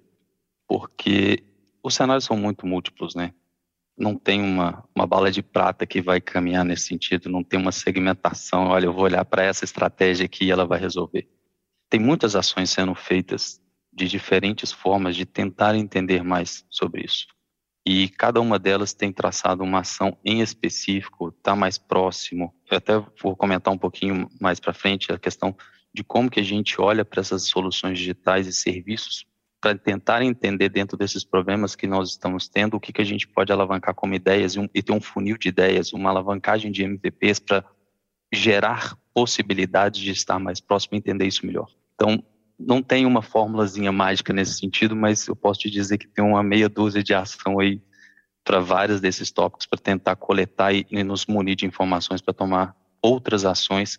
porque 0.67 1.43
os 1.83 1.93
cenários 1.93 2.25
são 2.25 2.37
muito 2.37 2.65
múltiplos, 2.65 3.15
né? 3.15 3.33
Não 3.97 4.15
tem 4.17 4.41
uma, 4.41 4.83
uma 4.95 5.05
bala 5.05 5.31
de 5.31 5.43
prata 5.43 5.85
que 5.85 6.01
vai 6.01 6.19
caminhar 6.19 6.65
nesse 6.65 6.87
sentido, 6.87 7.29
não 7.29 7.43
tem 7.43 7.59
uma 7.59 7.71
segmentação, 7.71 8.67
olha, 8.67 8.85
eu 8.85 8.93
vou 8.93 9.03
olhar 9.03 9.23
para 9.25 9.43
essa 9.43 9.63
estratégia 9.63 10.25
aqui 10.25 10.45
e 10.45 10.51
ela 10.51 10.65
vai 10.65 10.79
resolver. 10.79 11.27
Tem 11.89 11.99
muitas 11.99 12.35
ações 12.35 12.71
sendo 12.71 12.95
feitas 12.95 13.61
de 13.91 14.07
diferentes 14.07 14.71
formas 14.71 15.15
de 15.15 15.25
tentar 15.25 15.75
entender 15.75 16.23
mais 16.23 16.65
sobre 16.69 17.03
isso. 17.05 17.27
e 17.85 18.07
cada 18.07 18.39
uma 18.39 18.57
delas 18.57 18.93
tem 18.93 19.11
traçado 19.11 19.61
uma 19.61 19.79
ação 19.79 20.17
em 20.23 20.39
específico, 20.39 21.29
está 21.29 21.53
mais 21.53 21.77
próximo. 21.77 22.55
Eu 22.71 22.77
até 22.77 22.93
vou 23.21 23.35
comentar 23.35 23.73
um 23.73 23.77
pouquinho 23.77 24.29
mais 24.39 24.57
para 24.57 24.73
frente 24.73 25.11
a 25.11 25.19
questão 25.19 25.53
de 25.93 26.01
como 26.01 26.29
que 26.29 26.39
a 26.39 26.43
gente 26.43 26.79
olha 26.79 27.03
para 27.03 27.19
essas 27.19 27.43
soluções 27.43 27.99
digitais 27.99 28.47
e 28.47 28.53
serviços 28.53 29.25
para 29.63 29.77
tentar 29.77 30.21
entender 30.21 30.67
dentro 30.67 30.97
desses 30.97 31.23
problemas 31.23 31.73
que 31.73 31.87
nós 31.87 32.09
estamos 32.09 32.49
tendo 32.49 32.75
o 32.75 32.81
que, 32.81 32.91
que 32.91 33.01
a 33.01 33.05
gente 33.05 33.25
pode 33.25 33.49
alavancar 33.49 33.95
como 33.95 34.13
ideias 34.13 34.55
e, 34.55 34.59
um, 34.59 34.67
e 34.75 34.83
ter 34.83 34.91
um 34.91 34.99
funil 34.99 35.37
de 35.37 35.47
ideias, 35.47 35.93
uma 35.93 36.09
alavancagem 36.09 36.69
de 36.69 36.83
MVPs 36.83 37.39
para 37.39 37.63
gerar 38.33 38.97
possibilidades 39.13 40.01
de 40.01 40.11
estar 40.11 40.37
mais 40.37 40.59
próximo 40.59 40.95
e 40.95 40.97
entender 40.97 41.25
isso 41.25 41.45
melhor. 41.45 41.69
Então, 41.95 42.21
não 42.59 42.83
tem 42.83 43.05
uma 43.05 43.21
fórmulazinha 43.21 43.89
mágica 43.89 44.33
nesse 44.33 44.55
sentido, 44.59 44.97
mas 44.97 45.25
eu 45.29 45.35
posso 45.35 45.61
te 45.61 45.69
dizer 45.69 45.97
que 45.97 46.09
tem 46.09 46.25
uma 46.25 46.43
meia 46.43 46.67
dúzia 46.67 47.01
de 47.01 47.13
ação 47.13 47.57
aí 47.57 47.81
para 48.43 48.59
vários 48.59 48.99
desses 48.99 49.31
tópicos 49.31 49.65
para 49.65 49.79
tentar 49.79 50.17
coletar 50.17 50.73
e, 50.73 50.85
e 50.91 51.05
nos 51.05 51.25
munir 51.25 51.55
de 51.55 51.65
informações 51.65 52.19
para 52.19 52.33
tomar 52.33 52.75
outras 53.01 53.45
ações 53.45 53.97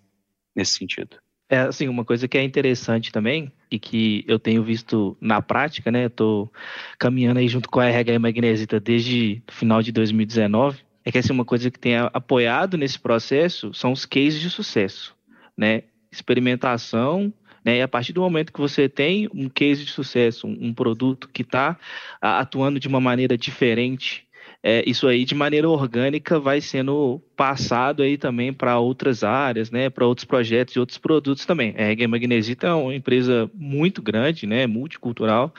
nesse 0.55 0.75
sentido. 0.75 1.24
É, 1.49 1.59
assim, 1.59 1.89
uma 1.89 2.05
coisa 2.05 2.27
que 2.27 2.39
é 2.39 2.43
interessante 2.43 3.13
também 3.13 3.53
e 3.71 3.79
que 3.79 4.25
eu 4.27 4.39
tenho 4.39 4.63
visto 4.63 5.17
na 5.21 5.43
prática, 5.43 5.91
né? 5.91 6.07
Eu 6.07 6.11
tô 6.11 6.53
caminhando 6.99 7.39
aí 7.39 7.49
junto 7.49 7.69
com 7.69 7.81
a 7.81 7.87
RH 7.87 8.19
Magnesita 8.19 8.81
desde 8.81 9.43
o 9.49 9.53
final 9.53 9.83
de 9.83 9.93
2019, 9.93 10.79
é 11.05 11.13
que 11.13 11.19
assim, 11.19 11.33
uma 11.33 11.45
coisa 11.45 11.71
que 11.71 11.79
tem 11.79 11.97
apoiado 11.97 12.79
nesse 12.79 12.99
processo 12.99 13.75
são 13.75 13.93
os 13.93 14.07
cases 14.07 14.41
de 14.41 14.49
sucesso, 14.49 15.15
né? 15.57 15.83
Experimentação, 16.11 17.33
né? 17.63 17.79
E 17.79 17.83
a 17.83 17.89
partir 17.89 18.15
do 18.15 18.23
momento 18.23 18.53
que 18.53 18.61
você 18.61 18.89
tem 18.89 19.29
um 19.35 19.49
case 19.49 19.85
de 19.85 19.91
sucesso, 19.91 20.47
um, 20.47 20.69
um 20.69 20.75
produto 20.75 21.29
que 21.29 21.43
está 21.43 21.77
atuando 22.23 22.81
de 22.81 22.89
uma 22.89 23.01
maneira 23.01 23.37
diferente 23.37 24.24
é, 24.67 24.83
isso 24.89 25.07
aí 25.07 25.27
de 25.27 25.35
maneira 25.35 25.69
orgânica 25.69 26.41
vai 26.41 26.59
sendo 26.59 27.21
passado 27.37 28.03
aí 28.03 28.17
também 28.17 28.51
para 28.51 28.79
outras 28.79 29.23
áreas, 29.23 29.71
né, 29.71 29.91
para 29.91 30.07
outros 30.07 30.25
projetos 30.25 30.75
e 30.75 30.81
outros 30.81 30.97
produtos 30.97 31.45
também. 31.45 31.75
A 31.77 31.85
Reggae 31.85 32.07
Magnesita 32.07 32.69
é 32.69 32.73
uma 32.73 32.95
empresa 32.95 33.51
muito 33.53 34.01
grande, 34.01 34.47
né, 34.47 34.67
multicultural, 34.67 35.53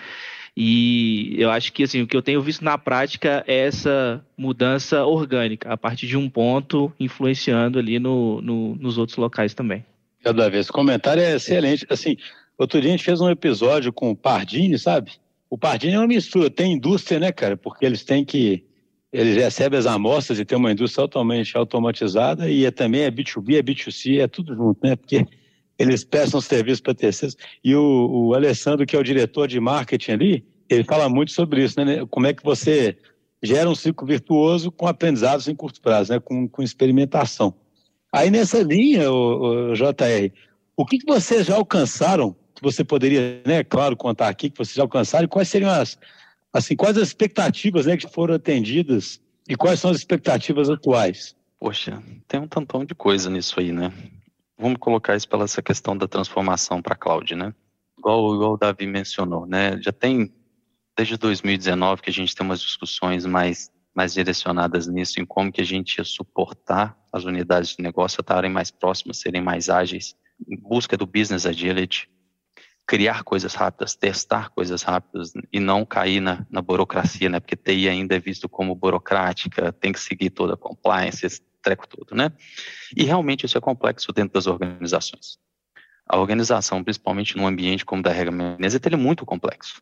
e 0.58 1.36
eu 1.38 1.52
acho 1.52 1.72
que 1.72 1.84
assim, 1.84 2.02
o 2.02 2.08
que 2.08 2.18
eu 2.18 2.22
tenho 2.24 2.42
visto 2.42 2.66
na 2.66 2.80
prática 2.80 3.44
é 3.46 3.68
essa 3.68 4.26
mudança 4.36 5.06
orgânica, 5.06 5.72
a 5.72 5.78
partir 5.78 6.08
de 6.08 6.18
um 6.18 6.28
ponto, 6.28 6.92
influenciando 7.00 7.78
ali 7.78 8.00
no, 8.00 8.42
no 8.42 8.76
nos 8.76 8.98
outros 8.98 9.20
locais 9.20 9.54
também. 9.54 9.86
Cada 10.24 10.50
vez, 10.50 10.72
comentário 10.72 11.22
é 11.22 11.36
excelente. 11.36 11.86
Assim, 11.90 12.18
outro 12.58 12.82
dia 12.82 12.90
a 12.90 12.92
gente 12.92 13.04
fez 13.04 13.22
um 13.22 13.30
episódio 13.30 13.94
com 13.94 14.10
o 14.10 14.16
Pardini, 14.16 14.80
sabe? 14.80 15.12
O 15.48 15.58
Pardini 15.60 15.94
é 15.94 16.00
uma 16.00 16.08
mistura, 16.08 16.50
tem 16.50 16.74
indústria, 16.74 17.20
né, 17.20 17.32
cara? 17.32 17.56
Porque 17.56 17.86
eles 17.86 18.04
têm 18.04 18.26
que 18.26 18.64
eles 19.16 19.38
recebem 19.38 19.80
as 19.80 19.86
amostras 19.86 20.38
e 20.38 20.46
tem 20.46 20.58
uma 20.58 20.72
indústria 20.72 21.08
totalmente 21.08 21.56
automatizada 21.56 22.50
e 22.50 22.66
é, 22.66 22.72
também 22.72 23.04
é 23.04 23.10
B2B, 23.12 23.58
é 23.58 23.64
B2C, 23.64 24.20
é 24.20 24.28
tudo 24.28 24.54
junto, 24.54 24.78
né? 24.84 24.96
Porque 24.98 25.26
eles 25.80 26.04
prestam 26.04 26.42
serviço 26.42 26.84
para 26.84 26.94
terceiros. 26.94 27.38
E 27.64 27.74
o, 27.74 28.10
o, 28.12 28.34
Alessandro, 28.34 28.86
que 28.86 28.94
é 28.94 29.00
o 29.00 29.04
diretor 29.04 29.48
de 29.48 29.58
marketing 29.58 30.12
ali, 30.12 30.46
ele 30.70 30.84
fala 30.84 31.08
muito 31.08 31.32
sobre 31.32 31.64
isso, 31.64 31.80
né? 31.80 32.06
Como 32.10 32.28
é 32.28 32.34
que 32.34 32.44
você 32.44 32.98
gera 33.42 33.70
um 33.70 33.76
ciclo 33.76 34.06
virtuoso 34.06 34.70
com 34.70 34.86
aprendizados 34.86 35.48
em 35.48 35.56
curto 35.56 35.80
prazo, 35.80 36.12
né? 36.12 36.20
Com, 36.20 36.46
com 36.46 36.62
experimentação. 36.62 37.54
Aí 38.12 38.30
nessa 38.30 38.62
linha, 38.62 39.10
o, 39.10 39.72
o 39.72 39.74
JR, 39.74 40.30
o 40.76 40.86
que, 40.86 40.98
que 40.98 41.06
vocês 41.06 41.46
já 41.46 41.56
alcançaram, 41.56 42.36
que 42.54 42.62
você 42.62 42.84
poderia, 42.84 43.42
né, 43.46 43.64
claro, 43.64 43.96
contar 43.96 44.28
aqui, 44.28 44.50
que 44.50 44.58
vocês 44.58 44.76
já 44.76 44.84
alcançaram, 44.84 45.24
e 45.24 45.30
quais 45.30 45.48
seriam 45.48 45.70
as, 45.70 45.98
assim, 46.56 46.76
quais 46.76 46.98
as 46.98 47.10
expectativas 47.10 47.86
né, 47.86 47.98
que 47.98 48.08
foram 48.08 48.36
atendidas 48.36 49.20
e 49.48 49.56
quais 49.56 49.80
são 49.80 49.92
as 49.92 49.98
expectativas 49.98 50.70
atuais? 50.70 51.36
Poxa, 51.60 52.02
tem 52.28 52.40
um 52.40 52.48
tantão 52.48 52.86
de 52.86 52.96
coisa 52.96 53.30
nisso 53.30 53.60
aí, 53.60 53.72
né? 53.72 53.92
Vamos 54.58 54.78
colocar 54.80 55.16
isso 55.16 55.28
pela 55.28 55.44
essa 55.44 55.62
questão 55.62 55.98
da 55.98 56.08
transformação 56.08 56.82
para 56.82 56.96
cloud, 56.96 57.36
né? 57.36 57.54
Igual, 57.98 58.36
igual 58.36 58.54
o 58.54 58.58
Davi 58.58 58.88
mencionou, 58.88 59.46
né? 59.46 59.80
Já 59.82 59.92
tem 59.92 60.34
desde 60.98 61.18
2019 61.18 62.02
que 62.02 62.10
a 62.10 62.14
gente 62.14 62.34
tem 62.34 62.46
umas 62.46 62.62
discussões 62.62 63.26
mais 63.26 63.70
mais 63.94 64.14
direcionadas 64.14 64.88
nisso, 64.88 65.22
em 65.22 65.26
como 65.26 65.50
que 65.50 65.62
a 65.62 65.66
gente 65.66 66.00
ia 66.00 66.04
suportar 66.04 66.98
as 67.14 67.24
unidades 67.24 67.78
de 67.78 67.82
negócio 67.82 68.20
a 68.20 68.24
estarem 68.24 68.52
mais 68.52 68.70
próximas, 68.70 69.20
serem 69.20 69.42
mais 69.42 69.70
ágeis, 69.70 70.18
em 70.50 70.58
busca 70.58 70.98
do 70.98 71.06
business 71.06 71.46
agility, 71.46 72.10
criar 72.88 73.24
coisas 73.24 73.56
rápidas, 73.56 73.96
testar 73.96 74.50
coisas 74.50 74.84
rápidas 74.84 75.34
e 75.52 75.60
não 75.60 75.86
cair 75.86 76.20
na, 76.20 76.46
na 76.50 76.62
burocracia, 76.62 77.30
né? 77.30 77.40
Porque 77.40 77.56
TI 77.56 77.90
ainda 77.90 78.16
é 78.16 78.20
visto 78.20 78.48
como 78.48 78.76
burocrática, 78.76 79.72
tem 79.72 79.92
que 79.92 80.00
seguir 80.00 80.30
toda 80.30 80.54
a 80.54 80.58
compliance, 80.58 81.26
esse 81.26 81.42
treco 81.62 81.88
todo, 81.88 82.16
né? 82.16 82.32
E 82.96 83.04
realmente 83.04 83.46
isso 83.46 83.58
é 83.58 83.62
complexo 83.62 84.14
dentro 84.14 84.34
das 84.34 84.46
organizações. 84.46 85.40
A 86.08 86.20
organização, 86.20 86.84
principalmente 86.84 87.36
num 87.36 87.48
ambiente 87.48 87.84
como 87.84 88.02
o 88.02 88.04
da 88.04 88.12
Regra 88.12 88.32
Menezes, 88.32 88.80
ele 88.86 88.96
é 88.96 88.98
muito 88.98 89.26
complexo. 89.26 89.82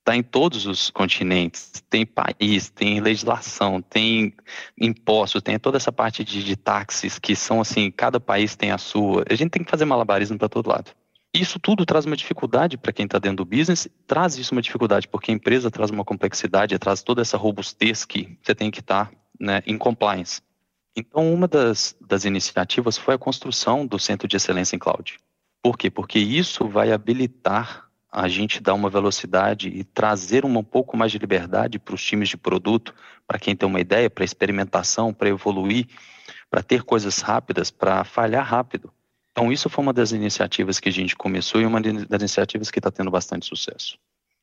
Está 0.00 0.14
em 0.14 0.22
todos 0.22 0.66
os 0.66 0.90
continentes, 0.90 1.82
tem 1.88 2.04
país, 2.04 2.68
tem 2.68 3.00
legislação, 3.00 3.80
tem 3.80 4.34
impostos, 4.78 5.40
tem 5.40 5.58
toda 5.58 5.78
essa 5.78 5.90
parte 5.90 6.22
de, 6.22 6.44
de 6.44 6.56
táxis 6.56 7.18
que 7.18 7.34
são 7.34 7.58
assim, 7.62 7.90
cada 7.90 8.20
país 8.20 8.54
tem 8.54 8.70
a 8.70 8.76
sua. 8.76 9.24
A 9.30 9.34
gente 9.34 9.52
tem 9.52 9.64
que 9.64 9.70
fazer 9.70 9.86
malabarismo 9.86 10.36
para 10.36 10.50
todo 10.50 10.68
lado. 10.68 10.90
Isso 11.34 11.58
tudo 11.58 11.84
traz 11.84 12.06
uma 12.06 12.16
dificuldade 12.16 12.78
para 12.78 12.92
quem 12.92 13.06
está 13.06 13.18
dentro 13.18 13.38
do 13.38 13.44
business, 13.44 13.88
traz 14.06 14.38
isso 14.38 14.54
uma 14.54 14.62
dificuldade 14.62 15.08
porque 15.08 15.32
a 15.32 15.34
empresa 15.34 15.68
traz 15.68 15.90
uma 15.90 16.04
complexidade, 16.04 16.78
traz 16.78 17.02
toda 17.02 17.22
essa 17.22 17.36
robustez 17.36 18.04
que 18.04 18.38
você 18.40 18.54
tem 18.54 18.70
que 18.70 18.78
estar 18.78 19.06
tá, 19.06 19.12
né, 19.40 19.60
em 19.66 19.76
compliance. 19.76 20.40
Então, 20.96 21.34
uma 21.34 21.48
das, 21.48 21.96
das 22.00 22.24
iniciativas 22.24 22.96
foi 22.96 23.14
a 23.14 23.18
construção 23.18 23.84
do 23.84 23.98
Centro 23.98 24.28
de 24.28 24.36
Excelência 24.36 24.76
em 24.76 24.78
Cloud. 24.78 25.18
Por 25.60 25.76
quê? 25.76 25.90
Porque 25.90 26.20
isso 26.20 26.68
vai 26.68 26.92
habilitar 26.92 27.88
a 28.12 28.28
gente 28.28 28.60
dar 28.60 28.74
uma 28.74 28.88
velocidade 28.88 29.68
e 29.68 29.82
trazer 29.82 30.44
um 30.44 30.62
pouco 30.62 30.96
mais 30.96 31.10
de 31.10 31.18
liberdade 31.18 31.80
para 31.80 31.96
os 31.96 32.04
times 32.04 32.28
de 32.28 32.36
produto, 32.36 32.94
para 33.26 33.40
quem 33.40 33.56
tem 33.56 33.68
uma 33.68 33.80
ideia, 33.80 34.08
para 34.08 34.24
experimentação, 34.24 35.12
para 35.12 35.30
evoluir, 35.30 35.88
para 36.48 36.62
ter 36.62 36.84
coisas 36.84 37.18
rápidas, 37.18 37.72
para 37.72 38.04
falhar 38.04 38.46
rápido. 38.46 38.92
Então, 39.34 39.50
isso 39.50 39.68
foi 39.68 39.82
uma 39.82 39.92
das 39.92 40.12
iniciativas 40.12 40.78
que 40.78 40.88
a 40.88 40.92
gente 40.92 41.16
começou 41.16 41.60
e 41.60 41.66
uma 41.66 41.80
das 41.80 42.22
iniciativas 42.22 42.70
que 42.70 42.78
está 42.78 42.88
tendo 42.88 43.10
bastante 43.10 43.44
sucesso. 43.44 43.98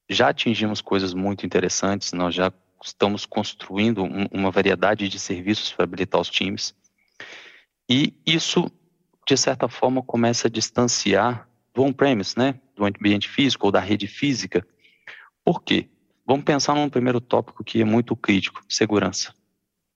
Já 0.09 0.27
atingimos 0.27 0.81
coisas 0.81 1.13
muito 1.13 1.45
interessantes, 1.45 2.11
nós 2.11 2.35
já 2.35 2.51
estamos 2.83 3.25
construindo 3.25 4.03
um, 4.03 4.25
uma 4.29 4.51
variedade 4.51 5.07
de 5.07 5.17
serviços 5.17 5.71
para 5.71 5.85
habilitar 5.85 6.19
os 6.19 6.29
times. 6.29 6.75
E 7.89 8.13
isso, 8.25 8.69
de 9.25 9.37
certa 9.37 9.69
forma, 9.69 10.03
começa 10.03 10.49
a 10.49 10.51
distanciar 10.51 11.47
do 11.73 11.83
on-premise, 11.83 12.37
né? 12.37 12.59
do 12.75 12.83
ambiente 12.83 13.29
físico 13.29 13.67
ou 13.67 13.71
da 13.71 13.79
rede 13.79 14.07
física. 14.07 14.67
Por 15.41 15.63
quê? 15.63 15.87
Vamos 16.27 16.43
pensar 16.43 16.75
num 16.75 16.89
primeiro 16.89 17.21
tópico 17.21 17.63
que 17.63 17.81
é 17.81 17.85
muito 17.85 18.13
crítico, 18.13 18.61
segurança. 18.67 19.33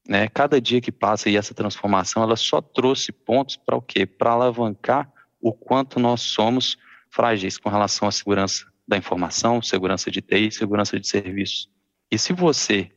Né? 0.08 0.28
Cada 0.28 0.62
dia 0.62 0.80
que 0.80 0.92
passa 0.92 1.30
e 1.30 1.36
essa 1.36 1.54
transformação, 1.54 2.22
ela 2.22 2.36
só 2.36 2.62
trouxe 2.62 3.12
pontos 3.12 3.58
para 3.58 3.76
o 3.76 3.82
quê? 3.82 4.06
Para 4.06 4.32
alavancar 4.32 5.12
o 5.42 5.52
quanto 5.52 6.00
nós 6.00 6.22
somos 6.22 6.78
frágeis 7.10 7.58
com 7.58 7.70
relação 7.70 8.08
à 8.08 8.12
segurança 8.12 8.66
da 8.88 8.98
informação, 8.98 9.62
segurança 9.62 10.12
de 10.12 10.22
TI, 10.22 10.52
segurança 10.52 11.00
de 11.00 11.08
serviços. 11.08 11.70
E 12.12 12.20
se 12.20 12.34
você 12.34 12.92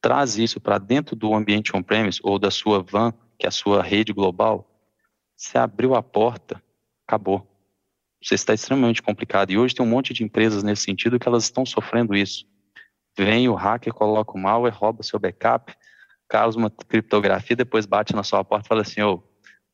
traz 0.00 0.36
isso 0.36 0.60
para 0.60 0.78
dentro 0.78 1.16
do 1.16 1.34
ambiente 1.34 1.74
on-premise 1.74 2.20
ou 2.22 2.38
da 2.38 2.50
sua 2.50 2.82
van, 2.82 3.12
que 3.38 3.46
é 3.46 3.48
a 3.48 3.52
sua 3.52 3.82
rede 3.82 4.12
global, 4.12 4.70
você 5.36 5.56
abriu 5.56 5.94
a 5.94 6.02
porta, 6.02 6.62
acabou. 7.06 7.46
Você 8.22 8.34
está 8.34 8.52
extremamente 8.52 9.02
complicado. 9.02 9.50
E 9.50 9.56
hoje 9.56 9.74
tem 9.74 9.84
um 9.84 9.88
monte 9.88 10.12
de 10.12 10.22
empresas 10.22 10.62
nesse 10.62 10.82
sentido 10.82 11.18
que 11.18 11.26
elas 11.26 11.44
estão 11.44 11.64
sofrendo 11.64 12.14
isso. 12.14 12.44
Vem 13.16 13.48
o 13.48 13.54
hacker, 13.54 13.94
coloca 13.94 14.32
o 14.32 14.38
malware, 14.38 14.74
rouba 14.74 15.02
seu 15.02 15.18
backup, 15.18 15.74
causa 16.30 16.56
uma 16.56 16.70
criptografia, 16.70 17.56
depois 17.56 17.86
bate 17.86 18.14
na 18.14 18.22
sua 18.22 18.44
porta 18.44 18.66
e 18.66 18.68
fala 18.68 18.82
assim, 18.82 19.02
ô, 19.02 19.14
oh, 19.14 19.22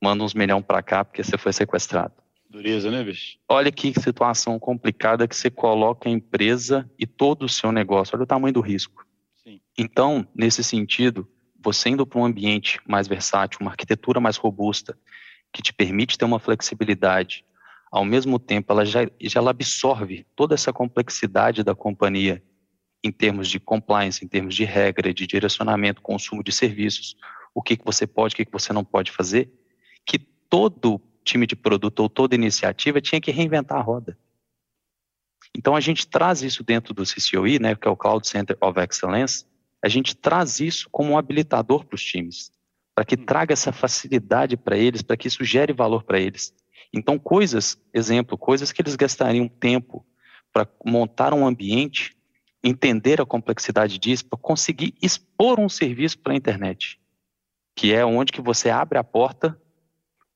manda 0.03 0.23
uns 0.23 0.33
milhão 0.33 0.61
para 0.61 0.81
cá 0.81 1.05
porque 1.05 1.23
você 1.23 1.37
foi 1.37 1.53
sequestrado. 1.53 2.13
Dureza, 2.49 2.89
né, 2.89 3.03
bicho? 3.03 3.37
Olha 3.47 3.71
que 3.71 3.93
situação 3.99 4.57
complicada 4.57 5.27
que 5.27 5.35
você 5.35 5.51
coloca 5.51 6.09
a 6.09 6.11
empresa 6.11 6.89
e 6.97 7.05
todo 7.05 7.43
o 7.43 7.49
seu 7.49 7.71
negócio. 7.71 8.15
Olha 8.15 8.23
o 8.23 8.27
tamanho 8.27 8.53
do 8.53 8.61
risco. 8.61 9.05
Sim. 9.43 9.61
Então, 9.77 10.27
nesse 10.33 10.63
sentido, 10.63 11.27
você 11.63 11.89
indo 11.89 12.07
para 12.07 12.19
um 12.19 12.25
ambiente 12.25 12.79
mais 12.87 13.07
versátil, 13.07 13.59
uma 13.61 13.71
arquitetura 13.71 14.19
mais 14.19 14.37
robusta, 14.37 14.97
que 15.53 15.61
te 15.61 15.73
permite 15.73 16.17
ter 16.17 16.25
uma 16.25 16.39
flexibilidade, 16.39 17.45
ao 17.91 18.03
mesmo 18.03 18.39
tempo 18.39 18.71
ela 18.71 18.85
já, 18.85 19.01
já 19.21 19.39
ela 19.39 19.51
absorve 19.51 20.25
toda 20.35 20.55
essa 20.55 20.73
complexidade 20.73 21.63
da 21.63 21.75
companhia 21.75 22.41
em 23.07 23.11
termos 23.11 23.49
de 23.49 23.59
compliance, 23.59 24.23
em 24.23 24.27
termos 24.27 24.53
de 24.53 24.65
regra, 24.65 25.13
de 25.13 25.25
direcionamento, 25.25 26.01
consumo 26.01 26.43
de 26.43 26.51
serviços, 26.51 27.15
o 27.53 27.61
que, 27.61 27.77
que 27.77 27.85
você 27.85 28.05
pode, 28.05 28.33
o 28.33 28.37
que, 28.37 28.45
que 28.45 28.51
você 28.51 28.71
não 28.73 28.83
pode 28.83 29.11
fazer, 29.11 29.51
que 30.05 30.19
todo 30.19 31.01
time 31.23 31.47
de 31.47 31.55
produto 31.55 31.99
ou 32.01 32.09
toda 32.09 32.35
iniciativa 32.35 33.01
tinha 33.01 33.19
que 33.19 33.31
reinventar 33.31 33.77
a 33.77 33.81
roda. 33.81 34.17
Então 35.55 35.75
a 35.75 35.79
gente 35.79 36.07
traz 36.07 36.41
isso 36.41 36.63
dentro 36.63 36.93
do 36.93 37.03
CCOE, 37.03 37.59
né, 37.59 37.75
que 37.75 37.87
é 37.87 37.91
o 37.91 37.97
Cloud 37.97 38.27
Center 38.27 38.57
of 38.61 38.79
Excellence, 38.79 39.45
a 39.83 39.87
gente 39.87 40.15
traz 40.15 40.59
isso 40.59 40.89
como 40.91 41.11
um 41.11 41.17
habilitador 41.17 41.85
para 41.85 41.95
os 41.95 42.03
times, 42.03 42.51
para 42.93 43.05
que 43.05 43.15
traga 43.15 43.53
essa 43.53 43.71
facilidade 43.71 44.57
para 44.57 44.77
eles, 44.77 45.01
para 45.01 45.15
que 45.15 45.27
isso 45.27 45.43
gere 45.43 45.71
valor 45.71 46.03
para 46.03 46.19
eles. 46.19 46.53
Então, 46.91 47.19
coisas, 47.19 47.77
exemplo, 47.93 48.37
coisas 48.37 48.71
que 48.71 48.81
eles 48.81 48.95
gastariam 48.95 49.47
tempo 49.47 50.05
para 50.51 50.67
montar 50.83 51.33
um 51.33 51.45
ambiente, 51.45 52.16
entender 52.67 53.21
a 53.21 53.25
complexidade 53.25 53.97
disso, 53.97 54.25
para 54.25 54.39
conseguir 54.39 54.93
expor 55.01 55.59
um 55.59 55.69
serviço 55.69 56.19
para 56.19 56.33
a 56.33 56.35
internet, 56.35 56.99
que 57.75 57.93
é 57.93 58.05
onde 58.05 58.31
que 58.31 58.41
você 58.41 58.69
abre 58.69 58.97
a 58.97 59.03
porta 59.03 59.59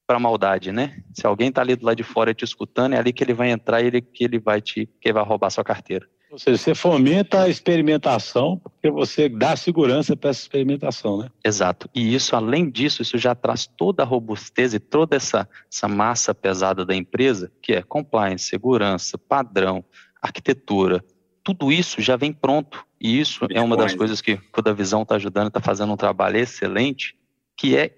para 0.08 0.17
a 0.17 0.20
maldade, 0.20 0.72
né? 0.72 1.02
Se 1.13 1.26
alguém 1.26 1.50
está 1.50 1.62
ali 1.62 1.76
do 1.76 1.86
lado 1.86 1.96
de 1.96 2.04
fora 2.04 2.34
te 2.34 2.44
escutando, 2.44 2.94
é 2.94 2.98
ali 2.98 3.13
que 3.13 3.24
ele 3.24 3.34
vai 3.34 3.50
entrar 3.50 3.82
e 3.82 3.88
ele, 3.88 4.02
que 4.02 4.24
ele 4.24 4.39
vai 4.39 4.62
te 4.62 4.89
que 5.00 5.13
vai 5.13 5.24
roubar 5.24 5.50
sua 5.50 5.63
carteira. 5.63 6.08
Ou 6.32 6.39
seja, 6.39 6.58
você 6.58 6.74
fomenta 6.74 7.41
a 7.41 7.50
experimentação, 7.50 8.58
porque 8.58 8.89
você 8.89 9.28
dá 9.28 9.54
segurança 9.58 10.15
para 10.15 10.30
essa 10.30 10.39
experimentação, 10.39 11.17
né? 11.17 11.30
Exato. 11.44 11.89
E 11.94 12.15
isso, 12.15 12.38
além 12.38 12.70
disso, 12.70 13.02
isso 13.02 13.17
já 13.17 13.36
traz 13.36 13.67
toda 13.67 14.04
a 14.04 14.06
robustez 14.06 14.74
e 14.74 14.80
toda 14.80 15.17
essa, 15.17 15.48
essa 15.70 15.89
massa 15.89 16.34
pesada 16.34 16.86
da 16.86 16.96
empresa, 16.96 17.52
que 17.62 17.74
é 17.74 17.82
compliance, 17.82 18.46
segurança, 18.46 19.17
padrão, 19.17 19.84
arquitetura. 20.22 21.04
Tudo 21.43 21.71
isso 21.71 22.01
já 22.01 22.15
vem 22.15 22.32
pronto. 22.32 22.86
E 22.99 23.19
isso 23.19 23.41
Bitcoin. 23.41 23.58
é 23.58 23.62
uma 23.62 23.77
das 23.77 23.95
coisas 23.95 24.21
que 24.21 24.39
o 24.56 24.62
da 24.62 24.73
Visão 24.73 25.01
está 25.01 25.15
ajudando, 25.15 25.47
está 25.47 25.60
fazendo 25.60 25.91
um 25.91 25.97
trabalho 25.97 26.38
excelente, 26.38 27.15
que 27.58 27.75
é, 27.75 27.95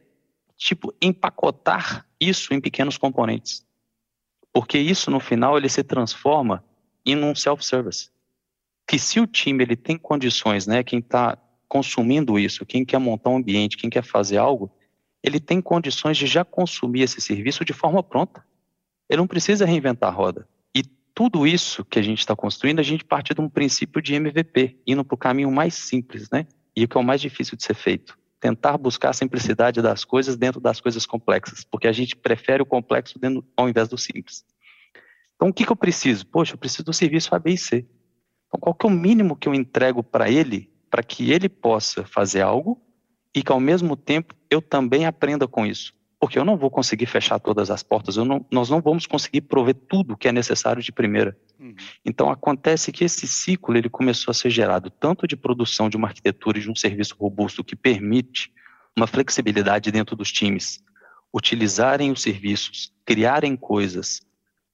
tipo, 0.57 0.93
empacotar 1.01 2.05
isso 2.19 2.53
em 2.53 2.61
pequenos 2.61 2.97
componentes. 2.97 3.65
Porque 4.51 4.77
isso, 4.77 5.11
no 5.11 5.19
final, 5.19 5.57
ele 5.57 5.67
se 5.67 5.83
transforma 5.83 6.63
em 7.05 7.17
um 7.17 7.35
self-service 7.35 8.13
que 8.87 8.99
se 8.99 9.19
o 9.19 9.27
time 9.27 9.63
ele 9.63 9.75
tem 9.75 9.97
condições, 9.97 10.67
né, 10.67 10.83
quem 10.83 10.99
está 10.99 11.37
consumindo 11.67 12.37
isso, 12.37 12.65
quem 12.65 12.85
quer 12.85 12.99
montar 12.99 13.29
um 13.29 13.37
ambiente, 13.37 13.77
quem 13.77 13.89
quer 13.89 14.03
fazer 14.03 14.37
algo, 14.37 14.71
ele 15.23 15.39
tem 15.39 15.61
condições 15.61 16.17
de 16.17 16.27
já 16.27 16.43
consumir 16.43 17.01
esse 17.01 17.19
serviço 17.21 17.63
de 17.63 17.73
forma 17.73 18.03
pronta. 18.03 18.45
Ele 19.09 19.21
não 19.21 19.27
precisa 19.27 19.65
reinventar 19.65 20.09
a 20.09 20.15
roda. 20.15 20.47
Tudo 21.13 21.45
isso 21.45 21.85
que 21.85 21.99
a 21.99 22.01
gente 22.01 22.19
está 22.19 22.35
construindo, 22.35 22.79
a 22.79 22.83
gente 22.83 23.05
parte 23.05 23.33
de 23.33 23.41
um 23.41 23.47
princípio 23.47 24.01
de 24.01 24.15
MVP, 24.15 24.79
indo 24.87 25.05
para 25.05 25.15
o 25.15 25.17
caminho 25.17 25.51
mais 25.51 25.75
simples, 25.75 26.29
né? 26.31 26.47
E 26.75 26.83
o 26.83 26.87
que 26.87 26.97
é 26.97 26.99
o 26.99 27.03
mais 27.03 27.21
difícil 27.21 27.55
de 27.55 27.63
ser 27.63 27.75
feito. 27.75 28.17
Tentar 28.39 28.77
buscar 28.77 29.11
a 29.11 29.13
simplicidade 29.13 29.81
das 29.81 30.03
coisas 30.03 30.35
dentro 30.35 30.59
das 30.59 30.81
coisas 30.81 31.05
complexas, 31.05 31.63
porque 31.63 31.87
a 31.87 31.91
gente 31.91 32.15
prefere 32.15 32.63
o 32.63 32.65
complexo 32.65 33.19
dentro, 33.19 33.45
ao 33.55 33.69
invés 33.69 33.87
do 33.87 33.97
simples. 33.97 34.43
Então, 35.35 35.49
o 35.49 35.53
que, 35.53 35.65
que 35.65 35.71
eu 35.71 35.75
preciso? 35.75 36.25
Poxa, 36.25 36.55
eu 36.55 36.57
preciso 36.57 36.85
do 36.85 36.93
serviço 36.93 37.35
A, 37.35 37.39
B 37.39 37.51
e 37.51 37.57
C. 37.57 37.85
Então, 38.47 38.59
qual 38.59 38.73
que 38.73 38.85
é 38.85 38.89
o 38.89 38.91
mínimo 38.91 39.35
que 39.35 39.47
eu 39.47 39.53
entrego 39.53 40.03
para 40.03 40.29
ele, 40.29 40.71
para 40.89 41.03
que 41.03 41.31
ele 41.31 41.47
possa 41.47 42.03
fazer 42.05 42.41
algo 42.41 42.81
e 43.35 43.43
que, 43.43 43.51
ao 43.51 43.59
mesmo 43.59 43.95
tempo, 43.95 44.33
eu 44.49 44.61
também 44.61 45.05
aprenda 45.05 45.47
com 45.47 45.65
isso? 45.65 45.93
Porque 46.23 46.39
eu 46.39 46.45
não 46.45 46.55
vou 46.55 46.71
conseguir 46.71 47.05
fechar 47.05 47.37
todas 47.37 47.69
as 47.69 47.83
portas, 47.83 48.15
não, 48.15 48.45
nós 48.49 48.69
não 48.69 48.79
vamos 48.79 49.05
conseguir 49.05 49.41
prover 49.41 49.75
tudo 49.75 50.15
que 50.15 50.25
é 50.25 50.31
necessário 50.31 50.81
de 50.81 50.89
primeira. 50.89 51.37
Uhum. 51.59 51.75
Então, 52.05 52.29
acontece 52.29 52.93
que 52.93 53.03
esse 53.03 53.27
ciclo 53.27 53.75
ele 53.75 53.89
começou 53.89 54.31
a 54.31 54.33
ser 54.33 54.49
gerado 54.49 54.89
tanto 54.89 55.27
de 55.27 55.35
produção 55.35 55.89
de 55.89 55.97
uma 55.97 56.07
arquitetura 56.07 56.57
e 56.57 56.61
de 56.61 56.71
um 56.71 56.75
serviço 56.75 57.17
robusto 57.19 57.61
que 57.61 57.75
permite 57.75 58.53
uma 58.95 59.05
flexibilidade 59.05 59.91
dentro 59.91 60.15
dos 60.15 60.31
times, 60.31 60.81
utilizarem 61.35 62.09
os 62.09 62.21
serviços, 62.21 62.93
criarem 63.05 63.57
coisas, 63.57 64.21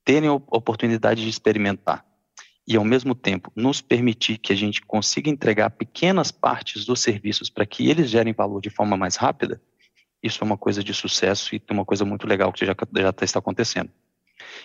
terem 0.06 0.30
oportunidade 0.30 1.24
de 1.24 1.30
experimentar 1.30 2.06
e, 2.68 2.78
ao 2.78 2.86
mesmo 2.86 3.16
tempo, 3.16 3.52
nos 3.56 3.82
permitir 3.82 4.38
que 4.38 4.54
a 4.54 4.56
gente 4.56 4.84
consiga 4.84 5.32
entregar 5.32 5.72
pequenas 5.72 6.32
partes 6.32 6.86
dos 6.86 7.02
serviços 7.02 7.50
para 7.50 7.66
que 7.66 7.90
eles 7.90 8.08
gerem 8.08 8.34
valor 8.34 8.62
de 8.62 8.70
forma 8.70 8.96
mais 8.96 9.16
rápida, 9.16 9.60
isso 10.22 10.44
é 10.44 10.46
uma 10.46 10.58
coisa 10.58 10.84
de 10.84 10.94
sucesso 10.94 11.56
e 11.56 11.62
uma 11.72 11.86
coisa 11.86 12.06
muito 12.06 12.28
legal 12.28 12.52
que 12.52 12.66
já, 12.66 12.76
já 12.98 13.14
está 13.22 13.40
acontecendo. 13.40 13.90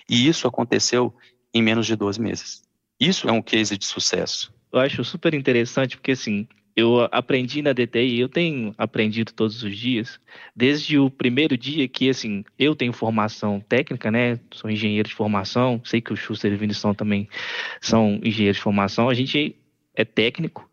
E 0.09 0.29
isso 0.29 0.47
aconteceu 0.47 1.15
em 1.53 1.63
menos 1.63 1.87
de 1.87 1.97
12 1.97 2.21
meses. 2.21 2.63
Isso 2.99 3.29
é 3.29 3.33
um 3.33 3.43
case 3.43 3.77
de 3.77 3.85
sucesso. 3.85 4.53
Eu 4.73 4.81
acho 4.81 5.05
super 5.05 5.35
interessante 5.35 5.97
porque, 5.97 6.13
assim, 6.13 6.49
eu 6.77 7.09
aprendi 7.13 7.63
na 7.63 7.73
DTI, 7.73 8.19
eu 8.19 8.29
tenho 8.29 8.75
aprendido 8.77 9.33
todos 9.33 9.63
os 9.63 9.77
dias, 9.77 10.19
desde 10.55 10.99
o 10.99 11.09
primeiro 11.09 11.57
dia 11.57 11.87
que, 11.87 12.09
assim, 12.09 12.45
eu 12.59 12.75
tenho 12.75 12.93
formação 12.93 13.61
técnica, 13.61 14.11
né? 14.11 14.41
Sou 14.53 14.69
engenheiro 14.69 15.09
de 15.09 15.15
formação, 15.15 15.81
sei 15.85 16.01
que 16.01 16.13
o 16.13 16.17
Schuster 16.17 16.51
e 16.51 16.57
o 16.57 16.59
Vinição 16.59 16.93
também 16.93 17.29
são 17.81 18.19
engenheiros 18.25 18.57
de 18.57 18.63
formação, 18.63 19.09
a 19.09 19.15
gente 19.15 19.57
é 19.95 20.05
técnico, 20.05 20.69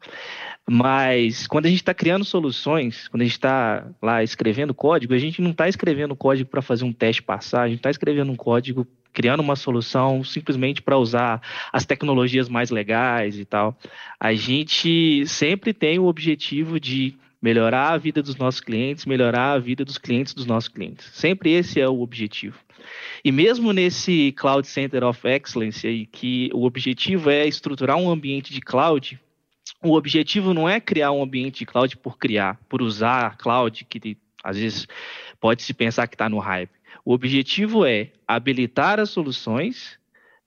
mas 0.69 1.47
quando 1.47 1.65
a 1.65 1.69
gente 1.69 1.82
está 1.82 1.93
criando 1.93 2.24
soluções, 2.24 3.08
quando 3.08 3.21
a 3.21 3.26
gente 3.26 3.34
está 3.34 3.88
lá 4.02 4.24
escrevendo 4.24 4.74
código, 4.74 5.13
a 5.13 5.17
gente 5.17 5.41
não 5.41 5.52
está 5.52 5.67
escrevendo 5.67 6.15
código 6.15 6.50
para 6.50 6.62
fazer 6.62 6.86
um 6.86 6.93
teste 6.93 7.21
passar, 7.21 7.63
a 7.63 7.67
gente 7.67 7.80
está 7.80 7.89
escrevendo 7.89 8.32
um 8.32 8.36
código 8.36 8.88
criando 9.13 9.41
uma 9.41 9.56
solução 9.56 10.24
simplesmente 10.24 10.82
para 10.82 10.97
usar 10.97 11.41
as 11.71 11.86
tecnologias 11.86 12.47
mais 12.47 12.69
legais 12.69 13.38
e 13.38 13.45
tal. 13.45 13.78
A 14.19 14.34
gente 14.34 15.26
sempre 15.28 15.74
tem 15.74 16.00
o 16.00 16.06
objetivo 16.06 16.80
de 16.80 17.15
melhorar 17.41 17.89
a 17.89 17.97
vida 17.97 18.21
dos 18.21 18.36
nossos 18.36 18.62
clientes, 18.62 19.06
melhorar 19.06 19.54
a 19.54 19.60
vida 19.60 19.84
dos 19.84 19.97
clientes 19.97 20.34
dos 20.34 20.45
nossos 20.45 20.69
clientes. 20.69 21.10
Sempre 21.13 21.52
esse 21.52 21.82
é 21.82 21.89
o 21.89 22.02
objetivo. 22.02 22.58
E 23.24 23.32
mesmo 23.32 23.74
nesse 23.74 24.32
Cloud 24.34 24.67
Center 24.67 25.04
of 25.04 25.28
Excellence 25.28 25.86
aí, 25.86 26.06
que 26.06 26.50
o 26.54 26.65
objetivo 26.65 27.30
é 27.30 27.47
estruturar 27.47 27.97
um 27.97 28.10
ambiente 28.10 28.54
de 28.54 28.62
cloud, 28.62 29.19
o 29.83 29.93
objetivo 29.93 30.53
não 30.53 30.69
é 30.69 30.79
criar 30.79 31.11
um 31.11 31.23
ambiente 31.23 31.59
de 31.59 31.65
cloud 31.65 31.97
por 31.97 32.17
criar, 32.17 32.59
por 32.69 32.81
usar 32.81 33.37
cloud, 33.37 33.85
que 33.85 34.17
às 34.43 34.57
vezes 34.57 34.87
pode 35.39 35.63
se 35.63 35.73
pensar 35.73 36.07
que 36.07 36.15
está 36.15 36.29
no 36.29 36.39
hype. 36.39 36.71
O 37.03 37.13
objetivo 37.13 37.85
é 37.85 38.11
habilitar 38.27 38.99
as 38.99 39.09
soluções 39.09 39.99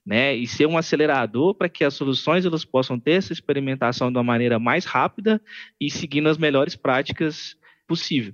né, 0.05 0.35
e 0.35 0.45
ser 0.45 0.67
um 0.67 0.77
acelerador 0.77 1.53
para 1.55 1.67
que 1.67 1.83
as 1.83 1.95
soluções 1.95 2.45
elas 2.45 2.63
possam 2.63 2.99
ter 2.99 3.11
essa 3.11 3.33
experimentação 3.33 4.11
de 4.11 4.17
uma 4.17 4.23
maneira 4.23 4.59
mais 4.59 4.85
rápida 4.85 5.41
e 5.81 5.89
seguindo 5.89 6.29
as 6.29 6.37
melhores 6.37 6.75
práticas 6.75 7.57
possível. 7.87 8.33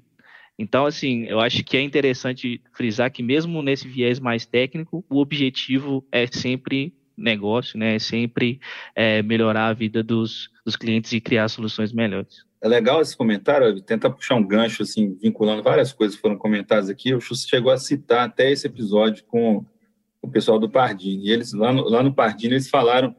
Então, 0.59 0.85
assim, 0.85 1.23
eu 1.23 1.39
acho 1.39 1.63
que 1.63 1.77
é 1.77 1.81
interessante 1.81 2.61
frisar 2.73 3.09
que 3.11 3.23
mesmo 3.23 3.63
nesse 3.63 3.87
viés 3.87 4.19
mais 4.19 4.45
técnico, 4.45 5.03
o 5.09 5.19
objetivo 5.19 6.05
é 6.11 6.27
sempre 6.27 6.93
negócio, 7.21 7.77
né? 7.77 7.95
É 7.95 7.99
sempre 7.99 8.60
é, 8.95 9.21
melhorar 9.21 9.67
a 9.67 9.73
vida 9.73 10.03
dos, 10.03 10.49
dos 10.65 10.75
clientes 10.75 11.12
e 11.13 11.21
criar 11.21 11.47
soluções 11.47 11.93
melhores. 11.93 12.45
É 12.62 12.67
legal 12.67 13.01
esse 13.01 13.17
comentário, 13.17 13.81
tentar 13.81 14.12
puxar 14.12 14.36
um 14.36 14.45
gancho, 14.45 14.84
assim, 14.84 15.17
vinculando 15.19 15.63
várias 15.63 15.91
coisas 15.91 16.15
que 16.15 16.21
foram 16.21 16.38
comentadas 16.38 16.89
aqui. 16.89 17.13
O 17.13 17.19
Chus 17.19 17.45
chegou 17.47 17.71
a 17.71 17.77
citar 17.77 18.27
até 18.27 18.51
esse 18.51 18.67
episódio 18.67 19.23
com 19.25 19.65
o 20.21 20.27
pessoal 20.27 20.60
do 20.60 20.69
Pardini. 20.69 21.25
E 21.27 21.31
eles, 21.31 21.53
lá 21.53 21.73
no, 21.73 21.84
lá 21.89 22.03
no 22.03 22.13
Pardini, 22.13 22.53
eles 22.53 22.69
falaram, 22.69 23.15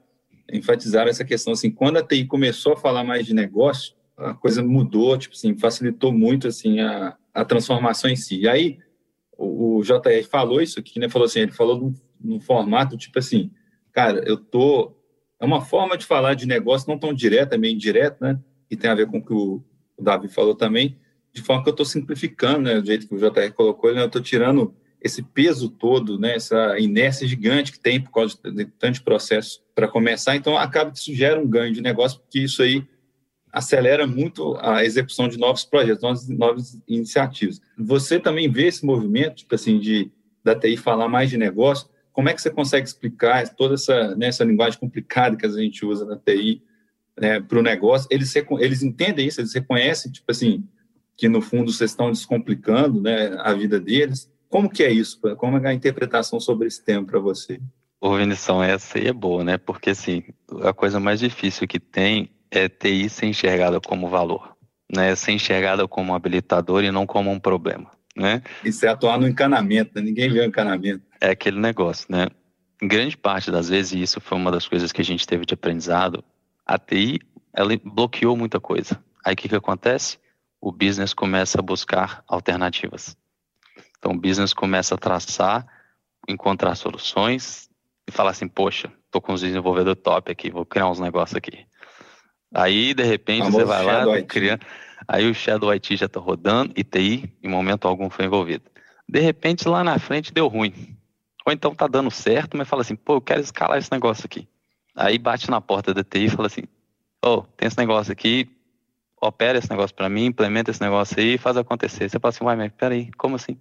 enfatizaram 0.53 1.11
essa 1.11 1.25
questão, 1.25 1.53
assim, 1.53 1.73
quando 1.73 1.97
a 1.97 2.03
TI 2.03 2.25
começou 2.25 2.75
a 2.75 2.77
falar 2.77 3.03
mais 3.03 3.27
de 3.27 3.35
negócio, 3.35 3.95
a 4.17 4.33
coisa 4.33 4.63
mudou, 4.63 5.19
tipo 5.19 5.35
assim, 5.35 5.57
facilitou 5.59 6.13
muito, 6.13 6.47
assim, 6.47 6.79
a, 6.79 7.17
a 7.35 7.45
transformação 7.45 8.09
em 8.09 8.17
si. 8.17 8.43
E 8.43 8.49
aí, 8.49 8.79
o, 9.37 9.79
o 9.79 9.83
JR 9.83 10.25
falou 10.31 10.61
isso 10.61 10.79
aqui, 10.79 11.01
né? 11.01 11.09
Falou 11.09 11.27
assim, 11.27 11.41
ele 11.41 11.53
falou 11.53 11.81
num, 11.81 11.95
num 12.21 12.41
formato, 12.41 12.97
tipo 12.97 13.19
assim, 13.19 13.51
cara, 13.93 14.23
eu 14.27 14.37
tô... 14.37 14.97
É 15.41 15.45
uma 15.45 15.61
forma 15.61 15.97
de 15.97 16.07
falar 16.07 16.35
de 16.35 16.47
negócio 16.47 16.89
não 16.89 16.99
tão 16.99 17.13
direta, 17.13 17.57
é 17.57 17.59
meio 17.59 17.75
indireto, 17.75 18.21
né? 18.21 18.39
e 18.73 18.77
tem 18.77 18.91
a 18.91 18.95
ver 18.95 19.07
com 19.07 19.19
o 19.19 19.23
que 19.23 19.35
o, 19.35 19.63
Davi 20.01 20.27
falou 20.27 20.55
também, 20.55 20.99
de 21.31 21.43
forma 21.43 21.63
que 21.63 21.69
eu 21.69 21.73
estou 21.73 21.85
simplificando, 21.85 22.63
né, 22.63 22.81
do 22.81 22.87
jeito 22.87 23.07
que 23.07 23.15
o 23.15 23.19
JR 23.19 23.53
colocou, 23.55 23.95
né, 23.95 24.01
eu 24.01 24.07
estou 24.07 24.23
tirando 24.23 24.75
esse 25.01 25.23
peso 25.23 25.69
todo, 25.69 26.19
né, 26.19 26.37
essa 26.37 26.79
inércia 26.79 27.29
gigante 27.29 27.71
que 27.71 27.79
tem 27.79 28.01
por 28.01 28.11
causa 28.11 28.37
de 28.43 28.65
tanto 28.65 29.05
processo 29.05 29.63
para 29.75 29.87
começar, 29.87 30.35
então 30.35 30.57
acaba 30.57 30.91
que 30.91 30.99
isso 30.99 31.15
gera 31.15 31.39
um 31.39 31.47
ganho 31.47 31.73
de 31.73 31.83
negócio, 31.83 32.19
porque 32.19 32.41
isso 32.41 32.63
aí 32.63 32.85
acelera 33.53 34.07
muito 34.07 34.57
a 34.61 34.83
execução 34.83 35.29
de 35.29 35.39
novos 35.39 35.65
projetos, 35.65 36.03
novas, 36.03 36.29
novas 36.29 36.83
iniciativas. 36.89 37.61
Você 37.79 38.19
também 38.19 38.51
vê 38.51 38.69
esse 38.69 38.85
movimento, 38.87 39.37
tipo 39.37 39.55
assim, 39.55 39.79
de 39.79 40.11
da 40.43 40.57
TI 40.57 40.79
falar 40.79 41.09
mais 41.09 41.29
de 41.29 41.37
negócio, 41.37 41.89
como 42.13 42.29
é 42.29 42.35
que 42.35 42.43
você 42.43 42.51
consegue 42.51 42.87
explicar 42.87 43.49
toda 43.49 43.75
essa, 43.75 44.15
né, 44.15 44.27
essa 44.27 44.45
linguagem 44.45 44.79
complicada 44.79 45.37
que 45.37 45.47
a 45.47 45.49
gente 45.49 45.85
usa 45.85 46.05
na 46.05 46.17
TI 46.17 46.63
né, 47.19 47.41
para 47.41 47.59
o 47.59 47.63
negócio, 47.63 48.09
eles, 48.11 48.35
eles 48.59 48.83
entendem 48.83 49.27
isso, 49.27 49.41
eles 49.41 49.55
reconhecem, 49.55 50.11
tipo 50.13 50.31
assim, 50.31 50.65
que 51.17 51.29
no 51.29 51.41
fundo 51.41 51.73
vocês 51.73 51.91
estão 51.91 52.11
descomplicando 52.11 53.01
né, 53.01 53.37
a 53.41 53.53
vida 53.53 53.79
deles. 53.79 54.31
Como 54.49 54.69
que 54.69 54.83
é 54.83 54.91
isso? 54.91 55.21
Como 55.37 55.57
é 55.59 55.69
a 55.69 55.75
interpretação 55.75 56.39
sobre 56.41 56.69
esse 56.69 56.85
tema 56.85 57.07
para 57.07 57.19
você? 57.19 57.61
Ô, 58.01 58.17
Vinição, 58.17 58.63
essa 58.63 58.99
aí 58.99 59.07
é 59.07 59.13
boa, 59.13 59.45
né? 59.45 59.57
Porque, 59.57 59.91
assim, 59.91 60.25
a 60.63 60.73
coisa 60.73 60.99
mais 60.99 61.21
difícil 61.21 61.69
que 61.69 61.79
tem 61.79 62.31
é 62.51 62.69
TI 62.69 63.09
ser 63.09 63.27
enxergada 63.27 63.81
como 63.81 64.09
valor, 64.09 64.57
né? 64.93 65.15
Ser 65.15 65.33
enxergada 65.33 65.87
como 65.87 66.15
habilitador 66.15 66.83
e 66.83 66.91
não 66.91 67.07
como 67.07 67.31
um 67.31 67.39
problema, 67.39 67.91
né? 68.17 68.43
Isso 68.65 68.85
é 68.85 68.89
atuar 68.89 69.19
no 69.19 69.27
encanamento, 69.27 69.93
né? 69.95 70.03
Ninguém 70.03 70.31
vê 70.31 70.41
o 70.41 70.45
encanamento. 70.45 71.03
É 71.21 71.31
aquele 71.31 71.59
negócio, 71.59 72.07
né? 72.11 72.29
Em 72.81 72.89
grande 72.89 73.17
parte 73.17 73.51
das 73.51 73.69
vezes, 73.69 73.93
e 73.93 74.03
isso 74.03 74.21
foi 74.21 74.37
uma 74.37 74.51
das 74.51 74.67
coisas 74.67 74.93
que 74.93 75.01
a 75.01 75.05
gente 75.05 75.27
teve 75.27 75.47
de 75.47 75.55
aprendizado, 75.55 76.25
a 76.67 76.79
TI 76.79 77.21
ela 77.55 77.71
bloqueou 77.85 78.37
muita 78.37 78.59
coisa. 78.59 79.03
Aí 79.25 79.35
o 79.35 79.37
que, 79.37 79.49
que 79.49 79.55
acontece? 79.55 80.19
O 80.61 80.73
business 80.73 81.13
começa 81.13 81.59
a 81.59 81.63
buscar 81.63 82.25
alternativas. 82.27 83.17
Então 83.99 84.13
o 84.13 84.19
business 84.19 84.53
começa 84.53 84.95
a 84.95 84.99
traçar, 84.99 85.67
encontrar 86.29 86.75
soluções 86.75 87.69
e 88.09 88.13
falar 88.13 88.31
assim, 88.31 88.49
poxa, 88.49 88.93
tô 89.11 89.21
com 89.21 89.33
os 89.33 89.43
desenvolvedores 89.43 90.03
top 90.03 90.33
aqui, 90.33 90.51
vou 90.51 90.65
criar 90.65 90.89
uns 90.89 90.99
negócios 90.99 91.37
aqui. 91.37 91.67
Aí, 92.55 92.93
de 92.93 93.05
repente, 93.05 93.51
você 93.51 93.65
vai 93.65 93.85
lá, 93.85 94.23
cria... 94.23 94.59
aí 95.07 95.29
o 95.29 95.35
Shadow 95.35 95.71
IT 95.71 95.97
já 95.97 96.07
está 96.07 96.21
rodando 96.21 96.73
e 96.77 96.85
TI, 96.85 97.33
em 97.43 97.49
momento 97.49 97.87
algum, 97.87 98.11
foi 98.11 98.25
envolvido. 98.25 98.65
De 99.09 99.21
repente, 99.21 99.69
lá 99.69 99.83
na 99.85 99.99
frente, 99.99 100.33
deu 100.33 100.49
ruim. 100.49 100.97
Ou 101.47 101.53
então 101.53 101.75
tá 101.75 101.87
dando 101.87 102.11
certo, 102.11 102.57
mas 102.57 102.69
fala 102.69 102.83
assim, 102.83 102.97
pô, 102.97 103.15
eu 103.15 103.21
quero 103.21 103.41
escalar 103.41 103.79
esse 103.79 103.91
negócio 103.91 104.25
aqui. 104.27 104.49
Aí 104.95 105.19
bate 105.19 105.51
na 105.51 105.61
porta 105.61 105.93
da 105.93 106.05
TI 106.05 106.27
e 106.27 106.31
fala 106.31 106.47
assim, 106.47 106.63
ô, 107.25 107.29
oh, 107.29 107.43
tem 107.57 107.67
esse 107.67 107.79
negócio 107.79 108.13
aqui, 108.13 108.49
opera 109.21 109.59
esse 109.59 109.71
negócio 109.71 109.95
para 109.95 110.09
mim, 110.09 110.27
implementa 110.27 110.71
esse 110.71 110.81
negócio 110.81 111.19
aí 111.19 111.39
faz 111.39 111.57
acontecer. 111.57 112.09
Você 112.09 112.19
fala 112.19 112.31
assim, 112.31 112.45
uai, 112.45 112.57
mas 112.57 112.73
peraí, 112.73 113.11
como 113.13 113.37
assim? 113.37 113.57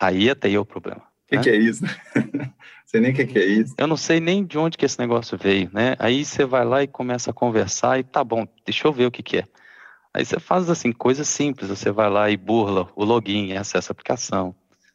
Aí 0.00 0.28
a 0.28 0.34
TI 0.34 0.54
é 0.54 0.60
o 0.60 0.64
problema. 0.64 1.00
O 1.00 1.28
que, 1.28 1.36
né? 1.36 1.42
que, 1.42 1.50
é 1.50 1.56
isso? 1.56 1.84
sei 2.84 3.00
nem 3.00 3.12
o 3.12 3.14
que, 3.14 3.26
que, 3.26 3.38
é 3.38 3.44
isso. 3.44 3.74
Eu 3.78 3.86
não 3.86 3.96
sei 3.96 4.20
nem 4.20 4.44
de 4.44 4.58
onde 4.58 4.76
que 4.76 4.84
esse 4.84 4.98
negócio 4.98 5.38
veio, 5.38 5.70
né? 5.72 5.96
Aí 5.98 6.24
você 6.24 6.44
vai 6.44 6.64
lá 6.64 6.82
e 6.82 6.86
começa 6.86 7.30
a 7.30 7.34
conversar 7.34 7.98
e 7.98 8.02
tá 8.02 8.22
bom, 8.22 8.46
deixa 8.66 8.86
eu 8.86 8.92
ver 8.92 9.06
o 9.06 9.10
que, 9.10 9.22
que 9.22 9.38
é. 9.38 9.44
Aí 10.14 10.24
você 10.24 10.38
faz 10.38 10.68
assim, 10.68 10.92
coisas 10.92 11.26
simples, 11.26 11.70
você 11.70 11.90
vai 11.90 12.10
lá 12.10 12.30
e 12.30 12.36
burla 12.36 12.88
o 12.94 13.04
login, 13.04 13.54
acessa 13.54 13.90
a 13.90 13.94
aplicação. 13.94 14.54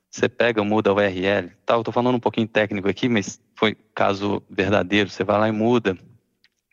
Você 0.09 0.29
pega, 0.29 0.63
muda 0.63 0.89
a 0.89 0.93
URL. 0.93 1.51
Tá, 1.65 1.75
eu 1.75 1.83
tô 1.83 1.91
falando 1.91 2.15
um 2.15 2.19
pouquinho 2.19 2.47
técnico 2.47 2.87
aqui, 2.87 3.09
mas 3.09 3.41
foi 3.55 3.75
caso 3.93 4.41
verdadeiro. 4.49 5.09
Você 5.09 5.23
vai 5.23 5.39
lá 5.39 5.49
e 5.49 5.51
muda 5.51 5.97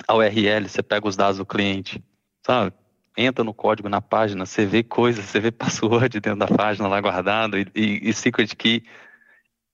a 0.07 0.15
URL, 0.15 0.69
você 0.69 0.83
pega 0.83 1.09
os 1.09 1.17
dados 1.17 1.39
do 1.39 1.47
cliente, 1.47 2.03
sabe? 2.47 2.73
Entra 3.17 3.45
no 3.45 3.55
código 3.55 3.89
na 3.89 4.01
página, 4.01 4.45
você 4.45 4.67
vê 4.67 4.83
coisas, 4.83 5.25
você 5.25 5.41
vê 5.41 5.51
password 5.53 6.21
dentro 6.21 6.39
da 6.39 6.49
página 6.49 6.89
lá 6.89 7.01
guardado 7.01 7.59
e, 7.59 7.67
e, 7.75 8.09
e 8.11 8.13
secret 8.13 8.55
key. 8.55 8.85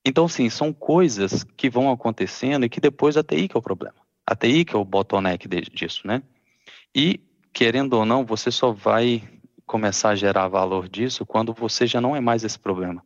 Então, 0.04 0.28
sim, 0.28 0.48
são 0.48 0.72
coisas 0.72 1.44
que 1.44 1.68
vão 1.68 1.90
acontecendo 1.90 2.64
e 2.64 2.68
que 2.68 2.80
depois 2.80 3.16
a 3.16 3.22
TI 3.22 3.48
que 3.48 3.56
é 3.56 3.58
o 3.58 3.62
problema. 3.62 3.96
A 4.26 4.34
TI 4.34 4.64
que 4.64 4.74
é 4.74 4.78
o 4.78 4.84
bottleneck 4.84 5.48
disso, 5.48 6.06
né? 6.06 6.22
E, 6.94 7.20
querendo 7.52 7.94
ou 7.94 8.04
não, 8.04 8.24
você 8.24 8.50
só 8.50 8.72
vai 8.72 9.22
começar 9.66 10.10
a 10.10 10.14
gerar 10.14 10.48
valor 10.48 10.88
disso 10.88 11.24
quando 11.24 11.52
você 11.52 11.86
já 11.86 12.00
não 12.00 12.14
é 12.14 12.20
mais 12.20 12.44
esse 12.44 12.58
problema. 12.58 13.04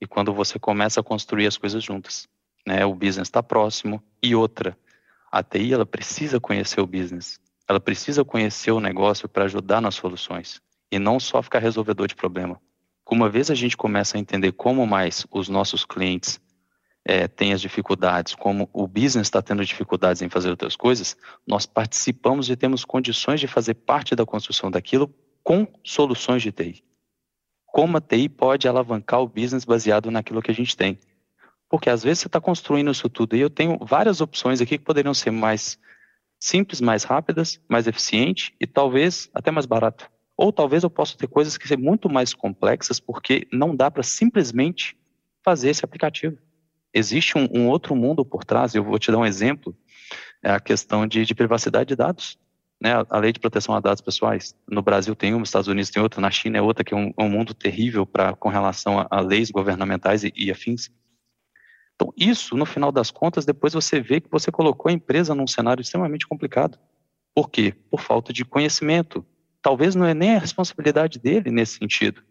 E 0.00 0.06
quando 0.06 0.32
você 0.32 0.58
começa 0.58 1.00
a 1.00 1.02
construir 1.02 1.46
as 1.46 1.56
coisas 1.56 1.82
juntas. 1.82 2.28
Né? 2.66 2.84
O 2.84 2.94
business 2.94 3.28
está 3.28 3.42
próximo. 3.42 4.02
E 4.22 4.34
outra, 4.34 4.76
a 5.32 5.42
TI 5.42 5.72
ela 5.72 5.86
precisa 5.86 6.38
conhecer 6.38 6.80
o 6.80 6.86
business. 6.86 7.40
Ela 7.68 7.80
precisa 7.80 8.24
conhecer 8.24 8.72
o 8.72 8.80
negócio 8.80 9.28
para 9.28 9.44
ajudar 9.44 9.80
nas 9.80 9.94
soluções. 9.94 10.60
E 10.92 10.98
não 10.98 11.18
só 11.18 11.42
ficar 11.42 11.60
resolvedor 11.60 12.06
de 12.06 12.14
problema 12.14 12.60
uma 13.14 13.28
vez 13.28 13.50
a 13.50 13.54
gente 13.54 13.76
começa 13.76 14.16
a 14.16 14.20
entender 14.20 14.52
como 14.52 14.86
mais 14.86 15.26
os 15.30 15.48
nossos 15.48 15.84
clientes 15.84 16.40
é, 17.08 17.28
têm 17.28 17.52
as 17.52 17.60
dificuldades, 17.60 18.34
como 18.34 18.68
o 18.72 18.88
business 18.88 19.28
está 19.28 19.40
tendo 19.40 19.64
dificuldades 19.64 20.22
em 20.22 20.28
fazer 20.28 20.50
outras 20.50 20.74
coisas, 20.74 21.16
nós 21.46 21.64
participamos 21.64 22.50
e 22.50 22.56
temos 22.56 22.84
condições 22.84 23.38
de 23.38 23.46
fazer 23.46 23.74
parte 23.74 24.16
da 24.16 24.26
construção 24.26 24.72
daquilo 24.72 25.14
com 25.44 25.68
soluções 25.84 26.42
de 26.42 26.50
TI. 26.50 26.82
Como 27.64 27.96
a 27.96 28.00
TI 28.00 28.28
pode 28.28 28.66
alavancar 28.66 29.20
o 29.20 29.28
business 29.28 29.64
baseado 29.64 30.10
naquilo 30.10 30.42
que 30.42 30.50
a 30.50 30.54
gente 30.54 30.76
tem. 30.76 30.98
Porque 31.68 31.88
às 31.88 32.02
vezes 32.02 32.20
você 32.20 32.26
está 32.26 32.40
construindo 32.40 32.90
isso 32.90 33.08
tudo 33.08 33.36
e 33.36 33.40
eu 33.40 33.50
tenho 33.50 33.78
várias 33.80 34.20
opções 34.20 34.60
aqui 34.60 34.76
que 34.76 34.84
poderiam 34.84 35.14
ser 35.14 35.30
mais 35.30 35.78
simples, 36.40 36.80
mais 36.80 37.04
rápidas, 37.04 37.60
mais 37.68 37.86
eficientes 37.86 38.50
e 38.60 38.66
talvez 38.66 39.30
até 39.32 39.52
mais 39.52 39.64
barato. 39.64 40.10
Ou 40.36 40.52
talvez 40.52 40.82
eu 40.82 40.90
possa 40.90 41.16
ter 41.16 41.28
coisas 41.28 41.56
que 41.56 41.68
são 41.68 41.78
muito 41.78 42.08
mais 42.08 42.34
complexas 42.34 42.98
porque 42.98 43.46
não 43.52 43.76
dá 43.76 43.92
para 43.92 44.02
simplesmente 44.02 44.98
fazer 45.44 45.70
esse 45.70 45.84
aplicativo. 45.84 46.36
Existe 46.96 47.36
um, 47.36 47.46
um, 47.52 47.68
outro 47.68 47.94
mundo 47.94 48.24
por 48.24 48.42
trás, 48.42 48.74
eu 48.74 48.82
vou 48.82 48.98
te 48.98 49.12
dar 49.12 49.18
um 49.18 49.26
exemplo, 49.26 49.76
é 50.42 50.50
a 50.50 50.58
questão 50.58 51.06
de, 51.06 51.26
de 51.26 51.34
privacidade 51.34 51.88
de 51.88 51.94
dados. 51.94 52.38
Né, 52.80 52.92
a 53.08 53.18
lei 53.18 53.32
de 53.32 53.40
proteção 53.40 53.74
a 53.74 53.80
dados 53.80 54.02
pessoais. 54.02 54.54
No 54.70 54.82
Brasil 54.82 55.14
tem 55.14 55.32
uma, 55.32 55.40
nos 55.40 55.48
Estados 55.48 55.68
Unidos 55.68 55.90
tem 55.90 56.02
outra, 56.02 56.20
na 56.20 56.30
China 56.30 56.58
é 56.58 56.62
outra, 56.62 56.84
que 56.84 56.92
é 56.92 56.96
um, 56.96 57.12
é 57.16 57.22
um 57.22 57.28
mundo 57.28 57.54
terrível 57.54 58.04
pra, 58.04 58.34
com 58.34 58.50
relação 58.50 58.98
a, 58.98 59.06
a 59.10 59.20
leis 59.20 59.50
governamentais 59.50 60.24
e, 60.24 60.32
e, 60.36 60.50
afins. 60.50 60.90
Então, 61.94 62.12
isso, 62.16 62.54
no 62.54 62.66
final 62.66 62.92
das 62.92 63.10
contas, 63.10 63.46
depois 63.46 63.72
você 63.72 63.98
vê 63.98 64.20
que 64.20 64.30
você 64.30 64.50
colocou 64.50 64.90
a 64.90 64.92
empresa 64.92 65.34
num 65.34 65.46
cenário 65.46 65.80
extremamente 65.80 66.26
complicado. 66.26 66.78
Por 67.34 67.50
quê? 67.50 67.74
Por 67.90 68.00
falta 68.00 68.32
de 68.32 68.44
conhecimento, 68.44 69.24
talvez 69.62 69.94
não 69.94 70.06
é 70.06 70.14
nem 70.14 70.36
a 70.36 70.38
responsabilidade 70.38 71.18
dele 71.18 71.50
nesse 71.50 71.78
sentido, 71.78 72.22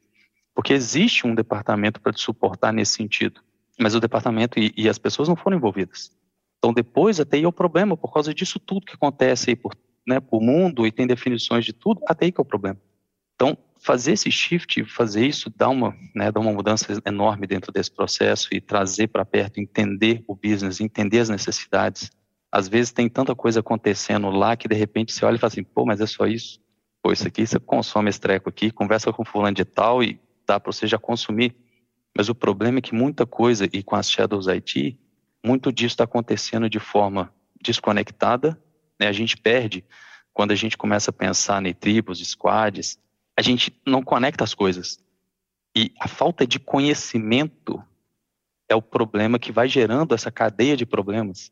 porque 0.53 0.73
existe 0.73 1.25
um 1.25 1.35
departamento 1.35 1.99
para 1.99 2.13
te 2.13 2.21
suportar 2.21 2.71
nesse 2.71 2.93
sentido, 2.93 3.41
mas 3.79 3.95
o 3.95 3.99
departamento 3.99 4.59
e, 4.59 4.73
e, 4.75 4.89
as 4.89 4.97
pessoas 4.97 5.27
não 5.27 5.35
foram 5.35 5.57
envolvidas. 5.57 6.11
Então 6.57 6.73
depois 6.73 7.19
até 7.19 7.37
aí 7.37 7.43
é 7.43 7.47
o 7.47 7.51
problema, 7.51 7.95
por 7.95 8.11
causa 8.13 8.33
disso 8.33 8.59
tudo 8.59 8.85
que 8.85 8.95
acontece 8.95 9.51
aí 9.51 9.55
por, 9.55 9.73
né, 10.07 10.19
por 10.19 10.41
mundo 10.41 10.85
e 10.85 10.91
tem 10.91 11.05
definições 11.05 11.65
de 11.65 11.73
tudo, 11.73 12.01
até 12.07 12.25
aí 12.25 12.31
que 12.31 12.39
é 12.39 12.43
o 12.43 12.45
problema. 12.45 12.79
Então 13.35 13.57
fazer 13.79 14.13
esse 14.13 14.31
shift, 14.31 14.83
fazer 14.85 15.27
isso, 15.27 15.51
dá 15.55 15.69
uma, 15.69 15.95
né, 16.15 16.31
dá 16.31 16.39
uma 16.39 16.51
mudança 16.51 16.87
enorme 17.05 17.45
dentro 17.45 17.71
desse 17.71 17.91
processo 17.91 18.49
e 18.51 18.59
trazer 18.59 19.07
para 19.07 19.25
perto, 19.25 19.59
entender 19.59 20.23
o 20.27 20.35
business, 20.35 20.79
entender 20.79 21.19
as 21.19 21.29
necessidades. 21.29 22.09
Às 22.51 22.67
vezes 22.67 22.91
tem 22.91 23.09
tanta 23.09 23.35
coisa 23.35 23.59
acontecendo 23.59 24.29
lá 24.29 24.55
que 24.55 24.67
de 24.67 24.75
repente 24.75 25.13
você 25.13 25.25
olha 25.25 25.35
e 25.35 25.39
fala 25.39 25.51
assim, 25.51 25.63
pô, 25.63 25.85
mas 25.85 26.01
é 26.01 26.07
só 26.07 26.25
isso 26.25 26.59
pô, 27.05 27.11
isso 27.11 27.27
aqui 27.27 27.45
você 27.45 27.59
consome 27.59 28.09
esse 28.09 28.19
treco 28.19 28.49
aqui, 28.49 28.71
conversa 28.71 29.13
com 29.13 29.23
fulano 29.23 29.55
de 29.55 29.63
tal 29.63 30.01
e 30.01 30.19
dá 30.47 30.59
para 30.59 30.71
você 30.71 30.87
já 30.87 30.97
consumir. 30.97 31.55
Mas 32.15 32.29
o 32.29 32.35
problema 32.35 32.79
é 32.79 32.81
que 32.81 32.95
muita 32.95 33.25
coisa, 33.25 33.67
e 33.73 33.83
com 33.83 33.95
as 33.95 34.09
Shadows 34.09 34.47
IT, 34.47 34.97
muito 35.45 35.71
disso 35.71 35.93
está 35.93 36.05
acontecendo 36.05 36.69
de 36.69 36.79
forma 36.79 37.33
desconectada, 37.61 38.59
né? 38.99 39.07
a 39.07 39.11
gente 39.11 39.35
perde 39.35 39.83
quando 40.33 40.51
a 40.51 40.55
gente 40.55 40.77
começa 40.77 41.11
a 41.11 41.13
pensar 41.13 41.65
em 41.65 41.73
tribos, 41.73 42.25
squads, 42.25 42.99
a 43.37 43.41
gente 43.41 43.73
não 43.85 44.01
conecta 44.01 44.43
as 44.43 44.53
coisas. 44.53 44.99
E 45.75 45.91
a 45.99 46.07
falta 46.07 46.47
de 46.47 46.59
conhecimento 46.59 47.83
é 48.69 48.75
o 48.75 48.81
problema 48.81 49.37
que 49.37 49.51
vai 49.51 49.67
gerando 49.67 50.15
essa 50.15 50.31
cadeia 50.31 50.75
de 50.75 50.85
problemas. 50.85 51.51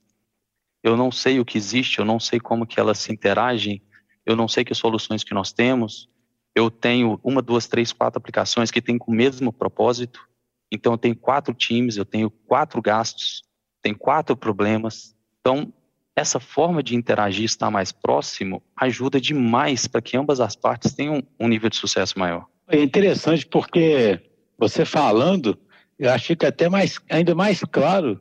Eu 0.82 0.98
não 0.98 1.12
sei 1.12 1.40
o 1.40 1.46
que 1.46 1.58
existe, 1.58 2.00
eu 2.00 2.06
não 2.06 2.20
sei 2.20 2.40
como 2.40 2.66
que 2.66 2.80
elas 2.80 3.00
se 3.00 3.12
interagem, 3.12 3.82
eu 4.26 4.36
não 4.36 4.48
sei 4.48 4.64
que 4.64 4.74
soluções 4.74 5.24
que 5.24 5.34
nós 5.34 5.52
temos, 5.52 6.10
eu 6.56 6.70
tenho 6.72 7.20
uma, 7.24 7.42
duas, 7.42 7.68
três, 7.68 7.92
quatro 7.92 8.18
aplicações 8.18 8.72
que 8.72 8.82
têm 8.82 8.98
o 9.06 9.12
mesmo 9.12 9.52
propósito, 9.52 10.28
então 10.74 10.94
eu 10.94 10.98
tenho 10.98 11.16
quatro 11.16 11.54
times, 11.54 11.98
eu 11.98 12.04
tenho 12.04 12.30
quatro 12.30 12.82
gastos, 12.82 13.44
tem 13.82 13.94
quatro 13.94 14.36
problemas, 14.36 15.16
então 15.40 15.72
essa 16.16 16.40
forma 16.40 16.82
de 16.84 16.96
interagir, 16.96 17.46
estar 17.46 17.72
mais 17.72 17.92
próximo, 17.92 18.62
ajuda 18.76 19.20
demais 19.22 19.88
para 19.88 20.02
que 20.02 20.18
ambas 20.18 20.40
as 20.40 20.56
partes 20.56 20.94
tenham 20.94 21.24
um 21.40 21.48
nível 21.48 21.70
de 21.70 21.78
sucesso 21.78 22.18
maior. 22.18 22.46
É 22.68 22.82
interessante 22.82 23.46
porque 23.46 24.20
você 24.58 24.86
falando, 24.86 25.58
eu 25.98 26.12
achei 26.12 26.36
que 26.36 26.46
até 26.46 26.70
mais, 26.70 27.00
ainda 27.10 27.34
mais 27.34 27.62
claro 27.62 28.20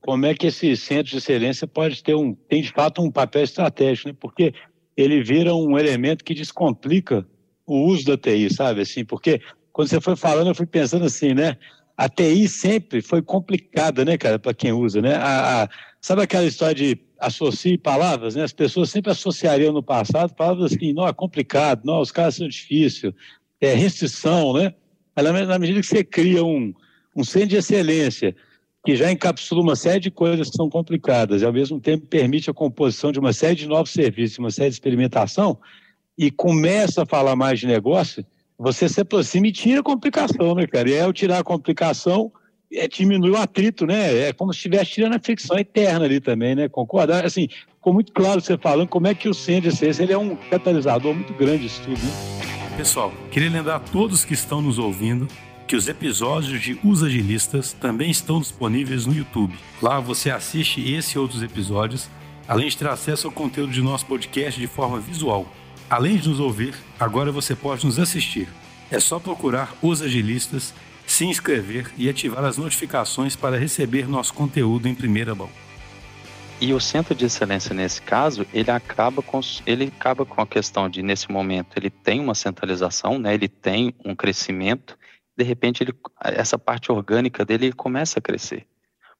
como 0.00 0.26
é 0.26 0.34
que 0.34 0.46
esse 0.46 0.76
centro 0.76 1.10
de 1.10 1.18
excelência 1.18 1.66
pode 1.66 2.02
ter 2.02 2.14
um, 2.14 2.34
tem 2.34 2.62
de 2.62 2.72
fato 2.72 3.02
um 3.02 3.10
papel 3.10 3.42
estratégico, 3.42 4.08
né? 4.08 4.16
Porque 4.18 4.54
ele 4.96 5.22
vira 5.22 5.54
um 5.54 5.78
elemento 5.78 6.24
que 6.24 6.34
descomplica 6.34 7.26
o 7.66 7.86
uso 7.86 8.04
da 8.04 8.16
TI, 8.16 8.52
sabe? 8.52 8.80
Assim, 8.80 9.04
porque 9.04 9.40
quando 9.80 9.88
você 9.88 10.00
foi 10.00 10.14
falando, 10.14 10.48
eu 10.48 10.54
fui 10.54 10.66
pensando 10.66 11.06
assim, 11.06 11.32
né? 11.32 11.56
A 11.96 12.06
TI 12.06 12.46
sempre 12.48 13.00
foi 13.00 13.22
complicada, 13.22 14.04
né, 14.04 14.18
cara, 14.18 14.38
para 14.38 14.52
quem 14.52 14.72
usa, 14.72 15.00
né? 15.00 15.14
A, 15.14 15.62
a, 15.62 15.68
sabe 16.02 16.20
aquela 16.20 16.44
história 16.44 16.74
de 16.74 16.98
associe 17.18 17.78
palavras, 17.78 18.34
né? 18.34 18.42
As 18.42 18.52
pessoas 18.52 18.90
sempre 18.90 19.10
associariam 19.10 19.72
no 19.72 19.82
passado 19.82 20.34
palavras 20.34 20.74
assim, 20.74 20.92
não, 20.92 21.08
é 21.08 21.14
complicado, 21.14 21.80
não, 21.82 21.98
os 21.98 22.12
caras 22.12 22.34
são 22.34 22.46
difíceis, 22.46 23.14
é 23.58 23.72
restrição, 23.72 24.52
né? 24.52 24.74
Na 25.16 25.58
medida 25.58 25.80
que 25.80 25.86
você 25.86 26.04
cria 26.04 26.44
um, 26.44 26.74
um 27.16 27.24
centro 27.24 27.48
de 27.48 27.56
excelência 27.56 28.36
que 28.84 28.94
já 28.94 29.10
encapsula 29.10 29.62
uma 29.62 29.76
série 29.76 30.00
de 30.00 30.10
coisas 30.10 30.50
que 30.50 30.56
são 30.56 30.68
complicadas 30.68 31.40
e, 31.40 31.46
ao 31.46 31.52
mesmo 31.54 31.80
tempo, 31.80 32.06
permite 32.06 32.50
a 32.50 32.54
composição 32.54 33.12
de 33.12 33.18
uma 33.18 33.32
série 33.32 33.54
de 33.54 33.66
novos 33.66 33.92
serviços, 33.92 34.38
uma 34.38 34.50
série 34.50 34.68
de 34.68 34.74
experimentação, 34.74 35.58
e 36.18 36.30
começa 36.30 37.02
a 37.02 37.06
falar 37.06 37.34
mais 37.34 37.60
de 37.60 37.66
negócio, 37.66 38.26
você 38.60 38.90
se 38.90 39.00
aproxima 39.00 39.46
e 39.46 39.52
tira 39.52 39.80
a 39.80 39.82
complicação, 39.82 40.54
né, 40.54 40.66
cara? 40.66 40.90
E 40.90 41.00
ao 41.00 41.14
tirar 41.14 41.38
a 41.38 41.42
complicação, 41.42 42.30
é, 42.70 42.86
diminui 42.86 43.30
o 43.30 43.36
atrito, 43.38 43.86
né? 43.86 44.28
É 44.28 44.32
como 44.34 44.52
se 44.52 44.58
estivesse 44.58 44.92
tirando 44.92 45.14
a 45.14 45.18
fricção 45.18 45.58
eterna 45.58 46.04
ali 46.04 46.20
também, 46.20 46.54
né? 46.54 46.68
Concorda? 46.68 47.24
Assim, 47.24 47.48
ficou 47.76 47.94
muito 47.94 48.12
claro 48.12 48.38
você 48.38 48.58
falando 48.58 48.88
como 48.88 49.06
é 49.06 49.14
que 49.14 49.30
o 49.30 49.34
CNDCS 49.34 50.00
ele 50.00 50.12
é 50.12 50.18
um 50.18 50.36
catalisador 50.36 51.14
muito 51.14 51.32
grande 51.32 51.62
disso 51.62 51.80
tudo, 51.82 51.98
né? 51.98 52.76
Pessoal, 52.76 53.12
queria 53.30 53.48
lembrar 53.48 53.76
a 53.76 53.80
todos 53.80 54.26
que 54.26 54.34
estão 54.34 54.60
nos 54.60 54.78
ouvindo 54.78 55.26
que 55.66 55.74
os 55.74 55.88
episódios 55.88 56.60
de 56.60 56.78
Os 56.84 57.02
Agilistas 57.02 57.72
também 57.72 58.10
estão 58.10 58.40
disponíveis 58.40 59.06
no 59.06 59.14
YouTube. 59.14 59.54
Lá 59.80 60.00
você 60.00 60.30
assiste 60.30 60.82
esse 60.92 61.16
e 61.16 61.18
outros 61.18 61.42
episódios, 61.42 62.10
além 62.46 62.68
de 62.68 62.76
ter 62.76 62.88
acesso 62.88 63.26
ao 63.26 63.32
conteúdo 63.32 63.72
de 63.72 63.80
nosso 63.80 64.04
podcast 64.04 64.60
de 64.60 64.66
forma 64.66 64.98
visual. 65.00 65.46
Além 65.90 66.18
de 66.18 66.28
nos 66.28 66.38
ouvir, 66.38 66.72
agora 67.00 67.32
você 67.32 67.56
pode 67.56 67.84
nos 67.84 67.98
assistir. 67.98 68.48
É 68.92 69.00
só 69.00 69.18
procurar 69.18 69.74
Os 69.82 70.00
Agilistas, 70.00 70.72
se 71.04 71.24
inscrever 71.24 71.92
e 71.98 72.08
ativar 72.08 72.44
as 72.44 72.56
notificações 72.56 73.34
para 73.34 73.58
receber 73.58 74.08
nosso 74.08 74.32
conteúdo 74.32 74.86
em 74.86 74.94
primeira 74.94 75.34
mão. 75.34 75.50
E 76.60 76.72
o 76.72 76.78
centro 76.78 77.12
de 77.12 77.24
excelência 77.24 77.74
nesse 77.74 78.00
caso, 78.00 78.46
ele 78.54 78.70
acaba 78.70 79.20
com 79.20 79.40
ele 79.66 79.86
acaba 79.86 80.24
com 80.24 80.40
a 80.40 80.46
questão 80.46 80.88
de 80.88 81.02
nesse 81.02 81.28
momento 81.32 81.76
ele 81.76 81.90
tem 81.90 82.20
uma 82.20 82.36
centralização, 82.36 83.18
né? 83.18 83.34
Ele 83.34 83.48
tem 83.48 83.92
um 84.04 84.14
crescimento, 84.14 84.96
de 85.36 85.42
repente 85.42 85.82
ele 85.82 85.92
essa 86.22 86.56
parte 86.56 86.92
orgânica 86.92 87.44
dele 87.44 87.72
começa 87.72 88.20
a 88.20 88.22
crescer. 88.22 88.64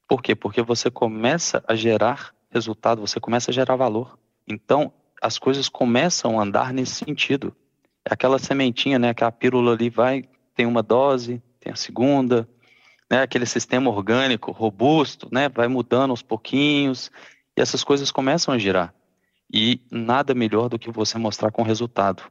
Por 0.07 0.21
quê? 0.21 0.35
Porque 0.35 0.61
você 0.61 0.89
começa 0.89 1.61
a 1.67 1.75
gerar 1.75 2.33
resultado, 2.49 3.01
você 3.01 3.19
começa 3.19 3.51
a 3.51 3.53
gerar 3.53 3.75
valor. 3.75 4.17
Então, 4.47 4.93
as 5.21 5.37
coisas 5.37 5.69
começam 5.69 6.39
a 6.39 6.43
andar 6.43 6.73
nesse 6.73 6.95
sentido. 6.95 7.55
É 8.03 8.13
aquela 8.13 8.39
sementinha, 8.39 8.97
né? 8.97 9.13
Que 9.13 9.23
a 9.23 9.31
pílula 9.31 9.73
ali 9.73 9.89
vai, 9.89 10.23
tem 10.55 10.65
uma 10.65 10.81
dose, 10.81 11.41
tem 11.59 11.71
a 11.71 11.75
segunda, 11.75 12.49
né? 13.09 13.21
Aquele 13.21 13.45
sistema 13.45 13.89
orgânico 13.91 14.51
robusto, 14.51 15.29
né? 15.31 15.47
Vai 15.47 15.67
mudando 15.67 16.09
aos 16.09 16.23
pouquinhos 16.23 17.11
e 17.55 17.61
essas 17.61 17.83
coisas 17.83 18.11
começam 18.11 18.51
a 18.51 18.57
girar. 18.57 18.93
E 19.53 19.79
nada 19.91 20.33
melhor 20.33 20.69
do 20.69 20.79
que 20.79 20.89
você 20.89 21.17
mostrar 21.19 21.51
com 21.51 21.61
resultado, 21.61 22.23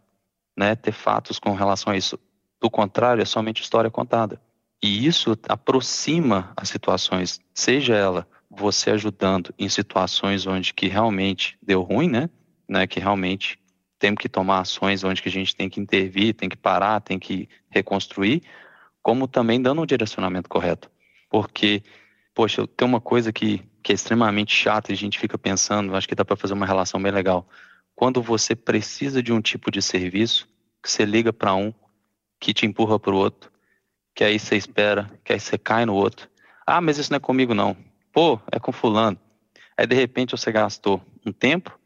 né? 0.56 0.74
Ter 0.74 0.92
fatos 0.92 1.38
com 1.38 1.54
relação 1.54 1.92
a 1.92 1.96
isso. 1.96 2.18
Do 2.60 2.68
contrário, 2.68 3.22
é 3.22 3.24
somente 3.24 3.62
história 3.62 3.90
contada. 3.90 4.40
E 4.82 5.06
isso 5.06 5.38
aproxima 5.48 6.52
as 6.56 6.68
situações, 6.68 7.38
seja 7.54 7.94
ela 7.94 8.26
você 8.50 8.90
ajudando 8.90 9.54
em 9.58 9.68
situações 9.68 10.46
onde 10.46 10.74
que 10.74 10.88
realmente 10.88 11.56
deu 11.62 11.82
ruim, 11.82 12.08
né? 12.08 12.28
Né, 12.70 12.86
que 12.86 13.00
realmente 13.00 13.58
temos 13.98 14.20
que 14.20 14.28
tomar 14.28 14.60
ações 14.60 15.02
onde 15.02 15.20
que 15.20 15.28
a 15.28 15.32
gente 15.32 15.56
tem 15.56 15.68
que 15.68 15.80
intervir, 15.80 16.34
tem 16.34 16.48
que 16.48 16.56
parar, 16.56 17.00
tem 17.00 17.18
que 17.18 17.48
reconstruir, 17.68 18.42
como 19.02 19.26
também 19.26 19.60
dando 19.60 19.82
um 19.82 19.86
direcionamento 19.86 20.48
correto. 20.48 20.88
Porque, 21.28 21.82
poxa, 22.32 22.64
tem 22.68 22.86
uma 22.86 23.00
coisa 23.00 23.32
que, 23.32 23.60
que 23.82 23.92
é 23.92 23.94
extremamente 23.94 24.54
chata 24.54 24.92
e 24.92 24.94
a 24.94 24.96
gente 24.96 25.18
fica 25.18 25.36
pensando, 25.36 25.96
acho 25.96 26.08
que 26.08 26.14
dá 26.14 26.24
para 26.24 26.36
fazer 26.36 26.54
uma 26.54 26.64
relação 26.64 27.02
bem 27.02 27.10
legal. 27.10 27.46
Quando 27.94 28.22
você 28.22 28.54
precisa 28.54 29.20
de 29.20 29.32
um 29.32 29.40
tipo 29.40 29.68
de 29.68 29.82
serviço, 29.82 30.48
que 30.80 30.90
você 30.90 31.04
liga 31.04 31.32
para 31.32 31.54
um, 31.54 31.74
que 32.38 32.54
te 32.54 32.64
empurra 32.64 33.00
para 33.00 33.12
o 33.12 33.16
outro, 33.16 33.50
que 34.14 34.22
aí 34.22 34.38
você 34.38 34.56
espera, 34.56 35.10
que 35.24 35.32
aí 35.32 35.40
você 35.40 35.58
cai 35.58 35.84
no 35.84 35.94
outro. 35.94 36.28
Ah, 36.64 36.80
mas 36.80 36.98
isso 36.98 37.10
não 37.10 37.16
é 37.16 37.20
comigo 37.20 37.52
não. 37.52 37.76
Pô, 38.12 38.40
é 38.52 38.60
com 38.60 38.70
fulano. 38.70 39.18
Aí 39.76 39.86
de 39.86 39.96
repente 39.96 40.30
você 40.30 40.52
gastou 40.52 41.02
um 41.26 41.32
tempo, 41.32 41.79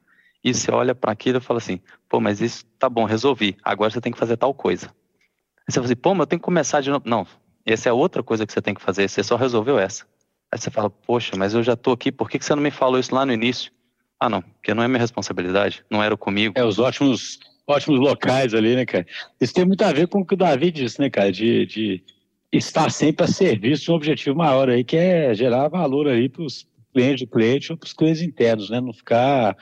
e 0.45 0.53
você 0.53 0.71
olha 0.71 0.95
para 0.95 1.11
aquilo 1.11 1.39
e 1.39 1.41
fala 1.41 1.59
assim, 1.59 1.81
pô, 2.09 2.21
mas 2.21 2.43
isso 2.43 2.67
tá 2.79 2.89
bom, 2.89 3.05
resolvi, 3.05 3.57
agora 3.65 3.91
você 3.91 4.01
tem 4.01 4.13
que 4.13 4.19
fazer 4.19 4.37
tal 4.37 4.53
coisa. 4.53 4.87
Aí 4.87 5.73
você 5.73 5.75
fala 5.77 5.87
assim, 5.87 5.97
pô, 5.97 6.15
mas 6.15 6.21
eu 6.21 6.27
tenho 6.27 6.41
que 6.41 6.45
começar 6.45 6.83
de 6.83 6.91
novo. 6.91 7.03
Não, 7.07 7.27
essa 7.65 7.89
é 7.89 7.93
outra 7.93 8.23
coisa 8.23 8.47
que 8.47 8.53
você 8.53 8.61
tem 8.61 8.75
que 8.75 8.83
fazer, 8.83 9.09
você 9.09 9.23
só 9.23 9.37
resolveu 9.37 9.79
essa. 9.79 10.05
Aí 10.53 10.59
você 10.59 10.71
fala, 10.71 10.91
poxa, 10.91 11.35
mas 11.37 11.55
eu 11.55 11.63
já 11.63 11.75
tô 11.75 11.93
aqui, 11.93 12.13
por 12.13 12.29
que 12.29 12.39
você 12.39 12.55
não 12.55 12.63
me 12.63 12.71
falou 12.71 13.01
isso 13.01 13.15
lá 13.15 13.25
no 13.25 13.33
início? 13.33 13.73
Ah, 14.21 14.29
não, 14.29 14.43
porque 14.43 14.75
não 14.75 14.83
é 14.83 14.89
minha 14.89 15.01
responsabilidade, 15.01 15.83
não 15.91 16.03
era 16.03 16.17
comigo. 16.17 16.55
É, 16.57 16.65
os 16.65 16.79
ótimos, 16.79 17.41
ótimos 17.67 17.99
locais 17.99 18.53
ali, 18.53 18.77
né, 18.77 18.85
cara? 18.85 19.07
Isso 19.41 19.55
tem 19.55 19.65
muito 19.65 19.83
a 19.83 19.93
ver 19.93 20.09
com 20.09 20.21
o 20.21 20.27
que 20.27 20.35
o 20.35 20.37
Davi 20.37 20.71
disse, 20.71 21.01
né, 21.01 21.09
cara, 21.09 21.33
de, 21.33 21.67
de 21.67 22.05
estar 22.53 22.91
sempre 22.91 23.25
a 23.25 23.29
serviço 23.29 23.85
de 23.85 23.91
um 23.91 23.95
objetivo 23.95 24.37
maior 24.37 24.69
aí, 24.69 24.85
que 24.85 24.97
é 24.97 25.35
gerar 25.35 25.69
valor 25.69 26.07
aí 26.07 26.29
para 26.29 26.43
os 26.43 26.67
clientes 26.93 27.27
do 27.27 27.31
cliente 27.31 27.73
ou 27.73 27.79
para 27.79 27.87
os 27.87 27.93
clientes 27.93 28.23
internos, 28.23 28.71
né? 28.71 28.81
Não 28.81 28.93
ficar 28.93 29.57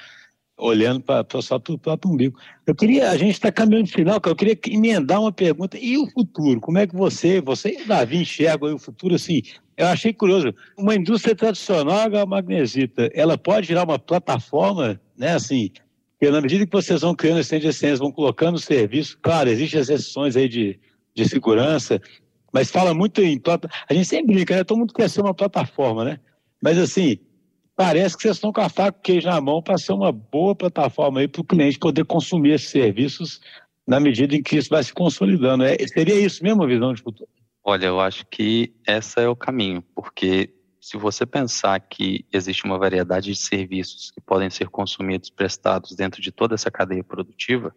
olhando 0.57 1.01
para 1.01 1.25
só 1.41 1.59
para 1.59 1.75
o 1.75 1.79
próprio 1.79 2.13
umbigo. 2.13 2.39
Eu 2.67 2.75
queria, 2.75 3.11
a 3.11 3.17
gente 3.17 3.33
está 3.33 3.51
caminhando 3.51 3.87
de 3.87 3.93
final, 3.93 4.21
eu 4.25 4.37
queria 4.37 4.59
emendar 4.69 5.21
uma 5.21 5.33
pergunta. 5.33 5.79
E 5.79 5.99
o 5.99 6.09
futuro? 6.11 6.61
Como 6.61 6.79
é 6.79 6.87
que 6.87 6.95
você, 6.95 7.41
você 7.41 7.81
e 7.81 7.85
Davi 7.85 8.19
enxergam 8.19 8.75
o 8.75 8.79
futuro 8.79 9.15
assim? 9.15 9.43
Eu 9.77 9.87
achei 9.87 10.13
curioso. 10.13 10.55
Uma 10.77 10.95
indústria 10.95 11.35
tradicional, 11.35 12.15
a 12.15 12.27
magnesita, 12.27 13.11
ela 13.15 13.37
pode 13.39 13.69
virar 13.69 13.85
uma 13.85 13.99
plataforma, 13.99 15.01
né? 15.17 15.35
Assim, 15.35 15.71
porque 16.13 16.31
na 16.31 16.41
medida 16.41 16.65
que 16.67 16.73
vocês 16.73 17.01
vão 17.01 17.15
criando 17.15 17.41
esse 17.41 17.59
de 17.59 17.67
essência, 17.67 17.97
vão 17.97 18.13
colocando 18.13 18.59
serviço, 18.59 19.19
claro, 19.21 19.49
existem 19.51 19.81
as 19.81 19.89
exceções 19.89 20.37
aí 20.37 20.49
de, 20.49 20.79
de 21.15 21.29
segurança, 21.29 22.01
mas 22.53 22.71
fala 22.71 22.95
muito 22.95 23.21
em 23.21 23.39
plataforma. 23.39 23.85
A 23.89 23.95
gente 23.95 24.07
sempre 24.07 24.35
brinca, 24.35 24.55
né? 24.55 24.63
Todo 24.63 24.79
mundo 24.79 24.95
quer 24.95 25.11
ser 25.11 25.21
uma 25.21 25.35
plataforma, 25.35 26.05
né? 26.05 26.21
Mas 26.63 26.79
assim, 26.79 27.19
parece 27.77 28.17
que 28.17 28.23
vocês 28.23 28.37
estão 28.37 28.53
com 28.53 28.61
a 28.61 28.69
faca 28.69 28.99
e 28.99 29.03
queijo 29.03 29.29
na 29.29 29.41
mão 29.41 29.63
para 29.63 29.79
ser 29.79 29.93
uma 29.93 30.13
boa 30.13 30.55
plataforma 30.55 31.21
aí 31.21 31.29
para 31.29 31.41
o 31.41 31.45
cliente 31.45 31.79
poder 31.79 32.05
consumir 32.05 32.53
esses 32.53 32.71
serviços 32.71 33.41
na 33.87 33.99
medida 33.99 34.37
em 34.37 34.43
que 34.43 34.57
isso 34.57 34.71
vai 34.71 34.83
se 34.83 34.93
consolidando. 34.93 35.65
É, 35.65 35.77
seria 35.87 36.15
isso 36.15 36.43
mesmo 36.43 36.63
a 36.63 36.67
visão 36.67 36.93
de 36.93 37.03
futuro? 37.03 37.29
Olha, 37.65 37.87
eu 37.87 38.01
acho 38.01 38.27
que 38.27 38.75
essa 38.87 39.21
é 39.21 39.29
o 39.29 39.37
caminho, 39.37 39.83
porque 39.95 40.53
se 40.81 40.97
você 40.97 41.25
pensar 41.25 41.79
que 41.79 42.25
existe 42.33 42.65
uma 42.65 42.77
variedade 42.77 43.33
de 43.33 43.37
serviços 43.37 44.11
que 44.11 44.21
podem 44.21 44.51
ser 44.51 44.69
consumidos, 44.69 45.31
prestados 45.31 45.95
dentro 45.95 46.21
de 46.21 46.33
toda 46.33 46.55
essa 46.55 46.71
cadeia 46.71 47.05
produtiva, 47.05 47.75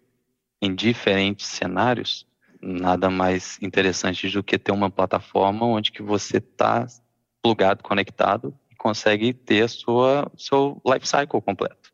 em 0.60 0.74
diferentes 0.74 1.46
cenários, 1.46 2.26
nada 2.60 3.10
mais 3.10 3.60
interessante 3.62 4.28
do 4.30 4.44
que 4.44 4.58
ter 4.58 4.72
uma 4.72 4.90
plataforma 4.90 5.68
onde 5.68 5.92
que 5.92 6.02
você 6.02 6.38
está 6.38 6.88
plugado, 7.44 7.84
conectado 7.84 8.58
consegue 8.86 9.34
ter 9.34 9.64
a 9.64 9.68
sua 9.68 10.32
seu 10.38 10.80
life 10.86 11.08
cycle 11.08 11.42
completo. 11.42 11.92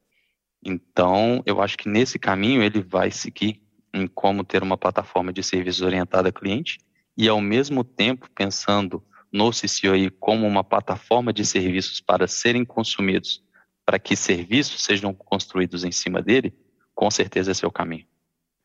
Então, 0.62 1.42
eu 1.46 1.62
acho 1.62 1.78
que 1.78 1.88
nesse 1.88 2.20
caminho 2.20 2.62
ele 2.62 2.82
vai 2.82 3.10
seguir 3.10 3.64
em 3.94 4.06
como 4.08 4.44
ter 4.44 4.62
uma 4.62 4.78
plataforma 4.78 5.32
de 5.32 5.42
serviços 5.42 5.84
orientada 5.84 6.28
a 6.28 6.34
cliente 6.34 6.80
e 7.18 7.30
ao 7.30 7.40
mesmo 7.40 7.86
tempo 7.86 8.30
pensando 8.36 9.02
no 9.32 9.52
CCOI 9.52 10.10
como 10.10 10.46
uma 10.46 10.66
plataforma 10.66 11.32
de 11.32 11.46
serviços 11.46 12.02
para 12.02 12.28
serem 12.28 12.66
consumidos, 12.66 13.42
para 13.86 13.98
que 13.98 14.14
serviços 14.14 14.84
sejam 14.84 15.14
construídos 15.14 15.86
em 15.86 15.94
cima 15.94 16.22
dele, 16.22 16.54
com 16.94 17.10
certeza 17.10 17.52
esse 17.52 17.64
é 17.64 17.68
o 17.70 17.72
caminho. 17.72 18.06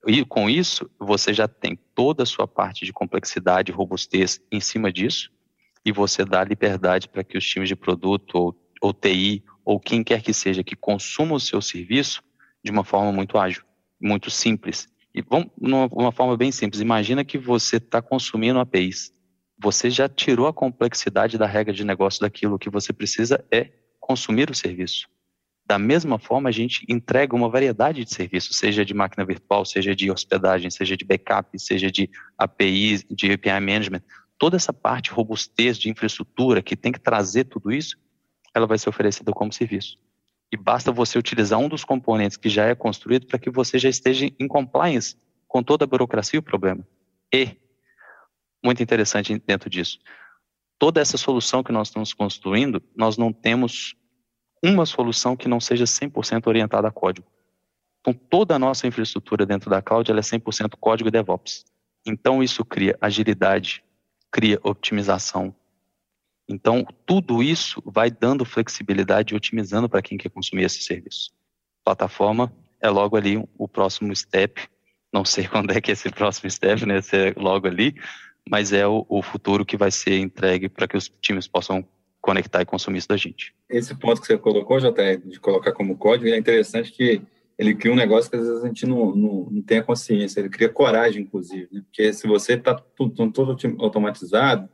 E 0.04 0.24
com 0.24 0.50
isso, 0.50 0.90
você 0.98 1.32
já 1.32 1.46
tem 1.46 1.78
toda 1.94 2.24
a 2.24 2.26
sua 2.26 2.48
parte 2.48 2.84
de 2.84 2.92
complexidade 2.92 3.70
e 3.70 3.74
robustez 3.74 4.40
em 4.50 4.58
cima 4.58 4.92
disso, 4.92 5.30
e 5.86 5.92
você 5.92 6.24
dá 6.24 6.42
liberdade 6.42 7.08
para 7.08 7.22
que 7.22 7.38
os 7.38 7.46
times 7.46 7.68
de 7.68 7.76
produto 7.76 8.34
ou, 8.34 8.56
ou 8.82 8.92
TI 8.92 9.44
ou 9.64 9.78
quem 9.78 10.02
quer 10.02 10.20
que 10.20 10.34
seja 10.34 10.64
que 10.64 10.74
consuma 10.74 11.36
o 11.36 11.40
seu 11.40 11.62
serviço 11.62 12.24
de 12.62 12.72
uma 12.72 12.82
forma 12.82 13.12
muito 13.12 13.38
ágil, 13.38 13.62
muito 14.00 14.28
simples. 14.28 14.88
E 15.14 15.22
vamos 15.22 15.48
numa 15.56 15.86
uma 15.86 16.10
forma 16.10 16.36
bem 16.36 16.50
simples. 16.50 16.80
Imagina 16.82 17.24
que 17.24 17.38
você 17.38 17.76
está 17.76 18.02
consumindo 18.02 18.58
APIs. 18.58 19.14
Você 19.56 19.88
já 19.88 20.08
tirou 20.08 20.48
a 20.48 20.52
complexidade 20.52 21.38
da 21.38 21.46
regra 21.46 21.72
de 21.72 21.84
negócio 21.84 22.20
daquilo. 22.20 22.56
O 22.56 22.58
que 22.58 22.68
você 22.68 22.92
precisa 22.92 23.44
é 23.48 23.70
consumir 24.00 24.50
o 24.50 24.54
serviço. 24.54 25.08
Da 25.64 25.78
mesma 25.78 26.18
forma, 26.18 26.48
a 26.48 26.52
gente 26.52 26.84
entrega 26.88 27.34
uma 27.34 27.48
variedade 27.48 28.04
de 28.04 28.12
serviços, 28.12 28.56
seja 28.56 28.84
de 28.84 28.92
máquina 28.92 29.24
virtual, 29.24 29.64
seja 29.64 29.94
de 29.94 30.10
hospedagem, 30.10 30.68
seja 30.68 30.96
de 30.96 31.04
backup, 31.04 31.58
seja 31.58 31.90
de 31.90 32.10
APIs, 32.38 33.04
de 33.08 33.32
API 33.32 33.60
management 33.60 34.02
toda 34.38 34.56
essa 34.56 34.72
parte 34.72 35.10
robustez 35.10 35.78
de 35.78 35.90
infraestrutura 35.90 36.62
que 36.62 36.76
tem 36.76 36.92
que 36.92 37.00
trazer 37.00 37.44
tudo 37.44 37.72
isso, 37.72 37.96
ela 38.54 38.66
vai 38.66 38.78
ser 38.78 38.88
oferecida 38.88 39.32
como 39.32 39.52
serviço. 39.52 39.98
E 40.52 40.56
basta 40.56 40.92
você 40.92 41.18
utilizar 41.18 41.58
um 41.58 41.68
dos 41.68 41.84
componentes 41.84 42.36
que 42.36 42.48
já 42.48 42.66
é 42.66 42.74
construído 42.74 43.26
para 43.26 43.38
que 43.38 43.50
você 43.50 43.78
já 43.78 43.88
esteja 43.88 44.30
em 44.38 44.46
compliance 44.46 45.16
com 45.48 45.62
toda 45.62 45.84
a 45.84 45.86
burocracia 45.86 46.38
e 46.38 46.40
o 46.40 46.42
problema. 46.42 46.86
E, 47.34 47.56
muito 48.64 48.82
interessante 48.82 49.36
dentro 49.46 49.68
disso, 49.68 49.98
toda 50.78 51.00
essa 51.00 51.16
solução 51.16 51.62
que 51.62 51.72
nós 51.72 51.88
estamos 51.88 52.12
construindo, 52.12 52.82
nós 52.94 53.16
não 53.16 53.32
temos 53.32 53.96
uma 54.62 54.86
solução 54.86 55.36
que 55.36 55.48
não 55.48 55.60
seja 55.60 55.84
100% 55.84 56.46
orientada 56.46 56.88
a 56.88 56.92
código. 56.92 57.26
Então, 58.00 58.14
toda 58.14 58.54
a 58.54 58.58
nossa 58.58 58.86
infraestrutura 58.86 59.44
dentro 59.44 59.68
da 59.68 59.82
cloud 59.82 60.08
ela 60.10 60.20
é 60.20 60.22
100% 60.22 60.76
código 60.78 61.10
DevOps. 61.10 61.64
Então, 62.06 62.42
isso 62.42 62.64
cria 62.64 62.96
agilidade, 63.00 63.82
cria 64.36 64.60
otimização. 64.62 65.54
Então, 66.46 66.86
tudo 67.06 67.42
isso 67.42 67.82
vai 67.86 68.10
dando 68.10 68.44
flexibilidade 68.44 69.32
e 69.32 69.36
otimizando 69.36 69.88
para 69.88 70.02
quem 70.02 70.18
quer 70.18 70.28
consumir 70.28 70.64
esse 70.64 70.82
serviço. 70.82 71.30
Plataforma 71.82 72.52
é 72.78 72.90
logo 72.90 73.16
ali 73.16 73.42
o 73.56 73.66
próximo 73.66 74.14
step. 74.14 74.68
Não 75.10 75.24
sei 75.24 75.48
quando 75.48 75.70
é 75.70 75.80
que 75.80 75.90
é 75.90 75.94
esse 75.94 76.10
próximo 76.10 76.50
step, 76.50 76.84
né? 76.84 77.00
Se 77.00 77.16
é 77.16 77.34
logo 77.34 77.66
ali, 77.66 77.94
mas 78.46 78.74
é 78.74 78.86
o, 78.86 79.06
o 79.08 79.22
futuro 79.22 79.64
que 79.64 79.74
vai 79.74 79.90
ser 79.90 80.18
entregue 80.18 80.68
para 80.68 80.86
que 80.86 80.98
os 80.98 81.10
times 81.22 81.48
possam 81.48 81.82
conectar 82.20 82.60
e 82.60 82.66
consumir 82.66 82.98
isso 82.98 83.08
da 83.08 83.16
gente. 83.16 83.54
Esse 83.70 83.94
ponto 83.94 84.20
que 84.20 84.26
você 84.26 84.36
colocou, 84.36 84.78
JR, 84.78 85.16
de 85.24 85.40
colocar 85.40 85.72
como 85.72 85.96
código, 85.96 86.28
é 86.28 86.36
interessante 86.36 86.92
que 86.92 87.22
ele 87.58 87.74
cria 87.74 87.92
um 87.92 87.96
negócio 87.96 88.30
que 88.30 88.36
às 88.36 88.46
vezes 88.46 88.62
a 88.62 88.66
gente 88.66 88.86
não, 88.86 89.14
não, 89.14 89.48
não 89.50 89.62
tem 89.62 89.78
a 89.78 89.82
consciência, 89.82 90.40
ele 90.40 90.50
cria 90.50 90.68
coragem, 90.68 91.22
inclusive, 91.22 91.68
né? 91.72 91.82
porque 91.86 92.12
se 92.12 92.26
você 92.26 92.54
está 92.54 92.74
tudo, 92.74 93.30
tudo 93.30 93.56
automatizado 93.78 94.68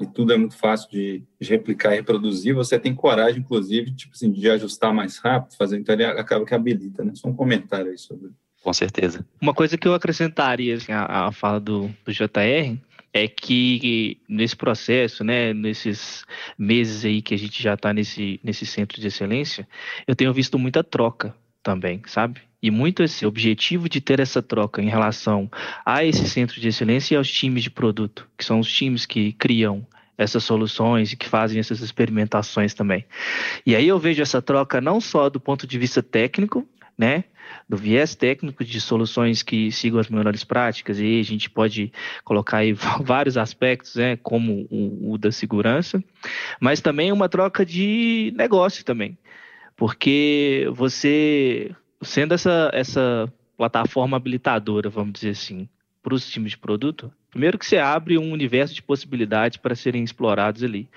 e 0.00 0.06
tudo 0.06 0.32
é 0.32 0.36
muito 0.36 0.56
fácil 0.56 0.90
de, 0.90 1.24
de, 1.40 1.48
replicar 1.48 1.92
e 1.92 1.96
reproduzir, 1.96 2.54
você 2.54 2.78
tem 2.78 2.94
coragem, 2.94 3.40
inclusive, 3.40 3.92
tipo 3.92 4.14
assim, 4.14 4.30
de 4.30 4.48
ajustar 4.50 4.92
mais 4.92 5.18
rápido, 5.18 5.56
fazer, 5.56 5.78
então 5.78 5.94
ele 5.94 6.04
acaba 6.04 6.44
que 6.44 6.54
habilita, 6.54 7.02
né? 7.02 7.12
Só 7.14 7.28
um 7.28 7.34
comentário 7.34 7.90
aí 7.90 7.98
sobre 7.98 8.30
Com 8.62 8.72
certeza. 8.72 9.26
Uma 9.40 9.54
coisa 9.54 9.76
que 9.76 9.88
eu 9.88 9.94
acrescentaria 9.94 10.76
assim, 10.76 10.92
à, 10.92 11.26
à 11.26 11.32
fala 11.32 11.58
do, 11.58 11.90
do 12.04 12.12
JR 12.12 12.78
é 13.12 13.26
que 13.26 14.20
nesse 14.28 14.54
processo, 14.54 15.24
né, 15.24 15.52
nesses 15.52 16.24
meses 16.56 17.04
aí 17.04 17.20
que 17.20 17.34
a 17.34 17.38
gente 17.38 17.60
já 17.60 17.74
está 17.74 17.92
nesse, 17.92 18.38
nesse 18.44 18.66
centro 18.66 19.00
de 19.00 19.06
excelência, 19.08 19.66
eu 20.06 20.14
tenho 20.14 20.32
visto 20.32 20.58
muita 20.58 20.84
troca 20.84 21.34
também, 21.68 22.00
sabe? 22.06 22.40
E 22.62 22.70
muito 22.70 23.02
esse 23.02 23.26
objetivo 23.26 23.90
de 23.90 24.00
ter 24.00 24.20
essa 24.20 24.40
troca 24.40 24.80
em 24.80 24.88
relação 24.88 25.50
a 25.84 26.02
esse 26.02 26.26
centro 26.26 26.58
de 26.58 26.68
excelência 26.68 27.14
e 27.14 27.18
aos 27.18 27.30
times 27.30 27.62
de 27.62 27.70
produto, 27.70 28.26
que 28.38 28.44
são 28.44 28.58
os 28.58 28.72
times 28.72 29.04
que 29.04 29.34
criam 29.34 29.86
essas 30.16 30.42
soluções 30.42 31.12
e 31.12 31.16
que 31.16 31.28
fazem 31.28 31.60
essas 31.60 31.82
experimentações 31.82 32.72
também. 32.72 33.04
E 33.66 33.76
aí 33.76 33.86
eu 33.86 33.98
vejo 33.98 34.22
essa 34.22 34.40
troca 34.40 34.80
não 34.80 34.98
só 34.98 35.28
do 35.28 35.38
ponto 35.38 35.66
de 35.66 35.78
vista 35.78 36.02
técnico, 36.02 36.66
né, 36.96 37.24
do 37.68 37.76
viés 37.76 38.14
técnico 38.14 38.64
de 38.64 38.80
soluções 38.80 39.42
que 39.42 39.70
sigam 39.70 40.00
as 40.00 40.08
melhores 40.08 40.42
práticas, 40.42 40.98
e 40.98 41.20
a 41.20 41.22
gente 41.22 41.50
pode 41.50 41.92
colocar 42.24 42.58
aí 42.58 42.72
vários 43.04 43.36
aspectos, 43.36 43.94
né, 43.96 44.16
como 44.16 44.66
o, 44.70 45.12
o 45.12 45.18
da 45.18 45.30
segurança, 45.30 46.02
mas 46.58 46.80
também 46.80 47.12
uma 47.12 47.28
troca 47.28 47.64
de 47.64 48.32
negócio 48.34 48.82
também, 48.86 49.18
porque 49.78 50.68
você, 50.72 51.70
sendo 52.02 52.34
essa, 52.34 52.68
essa 52.74 53.32
plataforma 53.56 54.16
habilitadora, 54.16 54.90
vamos 54.90 55.12
dizer 55.12 55.30
assim, 55.30 55.68
para 56.02 56.14
os 56.14 56.28
times 56.28 56.50
de 56.50 56.58
produto, 56.58 57.12
primeiro 57.30 57.56
que 57.56 57.64
você 57.64 57.78
abre 57.78 58.18
um 58.18 58.32
universo 58.32 58.74
de 58.74 58.82
possibilidades 58.82 59.56
para 59.56 59.76
serem 59.76 60.02
explorados 60.02 60.64
ali. 60.64 60.88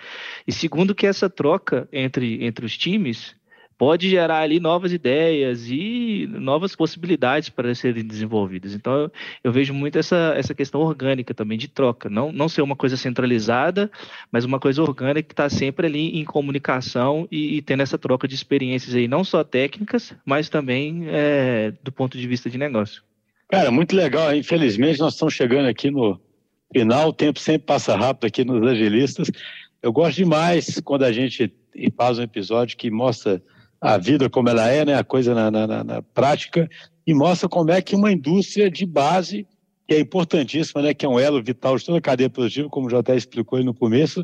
E 0.48 0.52
segundo 0.52 0.96
que 0.96 1.06
essa 1.06 1.30
troca 1.30 1.88
entre, 1.94 2.44
entre 2.44 2.66
os 2.66 2.76
times 2.76 3.36
pode 3.82 4.08
gerar 4.08 4.42
ali 4.42 4.60
novas 4.60 4.94
ideias 4.94 5.66
e 5.68 6.30
novas 6.34 6.76
possibilidades 6.76 7.50
para 7.50 7.74
serem 7.74 8.06
desenvolvidas. 8.06 8.76
Então, 8.76 8.94
eu, 8.94 9.12
eu, 9.46 9.52
vejo 9.52 9.74
muito 9.74 9.98
essa, 9.98 10.36
essa 10.38 10.54
questão 10.54 10.82
orgânica 10.82 11.34
também 11.34 11.58
de 11.58 11.68
troca, 11.68 12.08
não, 12.08 12.32
não 12.32 12.48
ser 12.48 12.62
uma 12.62 12.76
coisa 12.76 12.96
centralizada, 12.96 13.90
mas 14.32 14.46
uma 14.46 14.60
coisa 14.60 14.84
orgânica 14.84 15.28
que 15.28 15.34
está 15.34 15.50
sempre 15.50 15.88
ali 15.88 16.20
em 16.20 16.24
comunicação 16.24 17.28
e, 17.32 17.58
e, 17.58 17.62
tendo 17.64 17.82
essa 17.82 17.98
troca 17.98 18.28
de 18.28 18.36
experiências 18.36 18.94
aí, 18.94 19.08
não 19.08 19.24
só 19.24 19.44
técnicas, 19.44 20.14
mas 20.24 20.48
também 20.48 21.08
é, 21.08 21.74
do 21.84 21.92
ponto 21.92 22.20
de 22.20 22.28
vista 22.28 22.52
de 22.52 22.60
negócio. 22.60 23.02
Cara, 23.50 23.72
muito 23.72 23.96
legal. 23.96 24.36
Infelizmente, 24.36 25.00
nós 25.00 25.14
estamos 25.14 25.34
chegando 25.34 25.68
aqui 25.68 25.90
no 25.90 26.22
final, 26.72 27.10
o 27.10 27.14
tempo 27.14 27.40
sempre 27.40 27.66
passa 27.66 27.96
rápido 27.96 28.28
aqui 28.28 28.46
nos 28.46 28.62
agilistas. 28.62 29.32
Eu 29.82 29.92
gosto 29.92 30.18
demais 30.18 30.80
quando 30.86 31.02
a 31.02 31.12
gente 31.12 31.52
faz 31.98 32.20
um 32.20 32.22
episódio 32.22 32.78
que 32.78 32.92
mostra 32.92 33.42
a 33.82 33.98
vida 33.98 34.30
como 34.30 34.48
ela 34.48 34.70
é, 34.70 34.86
né, 34.86 34.96
a 34.96 35.04
coisa 35.04 35.34
na, 35.34 35.50
na, 35.50 35.84
na, 35.84 36.02
prática, 36.04 36.70
e 37.06 37.16
mostra 37.16 37.50
como 37.50 37.72
é 37.72 37.82
que 37.82 37.96
uma 37.96 38.12
indústria 38.12 38.70
de 38.70 38.86
base, 38.86 39.48
que 39.88 39.96
é 39.96 40.00
importantíssima, 40.00 40.84
né, 40.84 40.94
que 40.94 41.04
é 41.04 41.10
um 41.10 41.20
elo 41.20 41.42
vital 41.42 41.76
de 41.76 41.86
toda 41.86 41.98
a 41.98 42.02
cadeia 42.02 42.30
produtiva, 42.30 42.70
como 42.70 42.90
já 42.90 43.00
até 43.00 43.16
explicou 43.16 43.58
aí 43.58 43.66
no 43.66 43.74
começo, 43.74 44.24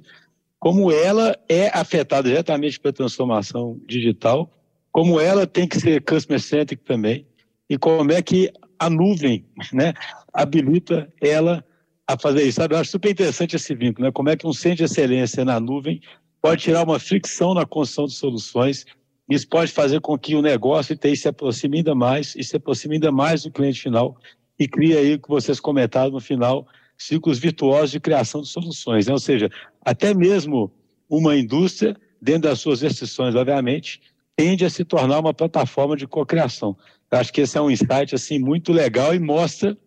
como 0.59 0.91
ela 0.91 1.35
é 1.49 1.75
afetada 1.75 2.29
diretamente 2.29 2.79
pela 2.79 2.93
transformação 2.93 3.79
digital, 3.87 4.51
como 4.91 5.19
ela 5.19 5.47
tem 5.47 5.67
que 5.67 5.79
ser 5.79 6.03
customer-centric 6.03 6.83
também, 6.83 7.25
e 7.67 7.77
como 7.77 8.11
é 8.11 8.21
que 8.21 8.51
a 8.79 8.89
nuvem 8.89 9.43
né, 9.73 9.93
habilita 10.31 11.11
ela 11.19 11.65
a 12.07 12.17
fazer 12.17 12.43
isso. 12.43 12.57
Sabe? 12.57 12.75
Eu 12.75 12.79
acho 12.79 12.91
super 12.91 13.09
interessante 13.09 13.55
esse 13.55 13.73
vínculo, 13.75 14.05
né? 14.05 14.11
como 14.11 14.29
é 14.29 14.37
que 14.37 14.47
um 14.47 14.53
centro 14.53 14.77
de 14.77 14.83
excelência 14.85 15.43
na 15.43 15.59
nuvem 15.59 15.99
pode 16.41 16.61
tirar 16.61 16.83
uma 16.83 16.99
fricção 16.99 17.53
na 17.53 17.65
construção 17.65 18.05
de 18.05 18.13
soluções 18.13 18.85
isso 19.29 19.47
pode 19.47 19.71
fazer 19.71 19.99
com 19.99 20.17
que 20.17 20.35
o 20.35 20.41
negócio 20.41 20.95
TI 20.95 21.15
se 21.15 21.27
aproxime 21.27 21.77
ainda 21.77 21.93
mais 21.93 22.35
e 22.35 22.43
se 22.43 22.55
aproxime 22.55 22.95
ainda 22.95 23.11
mais 23.11 23.43
do 23.43 23.51
cliente 23.51 23.81
final 23.81 24.17
e 24.57 24.67
cria 24.67 24.99
aí 24.99 25.17
que 25.17 25.27
vocês 25.27 25.59
comentaram 25.59 26.11
no 26.11 26.19
final, 26.19 26.67
ciclos 26.97 27.37
virtuosos 27.37 27.91
de 27.91 27.99
criação 27.99 28.41
de 28.41 28.47
soluções. 28.47 29.07
Né? 29.07 29.13
Ou 29.13 29.19
seja, 29.19 29.49
até 29.83 30.13
mesmo 30.13 30.71
uma 31.09 31.35
indústria, 31.35 31.95
dentro 32.21 32.49
das 32.49 32.59
suas 32.59 32.81
restrições, 32.81 33.35
obviamente, 33.35 34.01
tende 34.35 34.65
a 34.65 34.69
se 34.69 34.83
tornar 34.83 35.19
uma 35.19 35.33
plataforma 35.33 35.95
de 35.95 36.07
cocriação. 36.07 36.75
Eu 37.11 37.19
acho 37.19 37.31
que 37.31 37.41
esse 37.41 37.57
é 37.57 37.61
um 37.61 37.69
insight 37.69 38.15
assim 38.15 38.39
muito 38.39 38.71
legal 38.71 39.13
e 39.13 39.19
mostra 39.19 39.77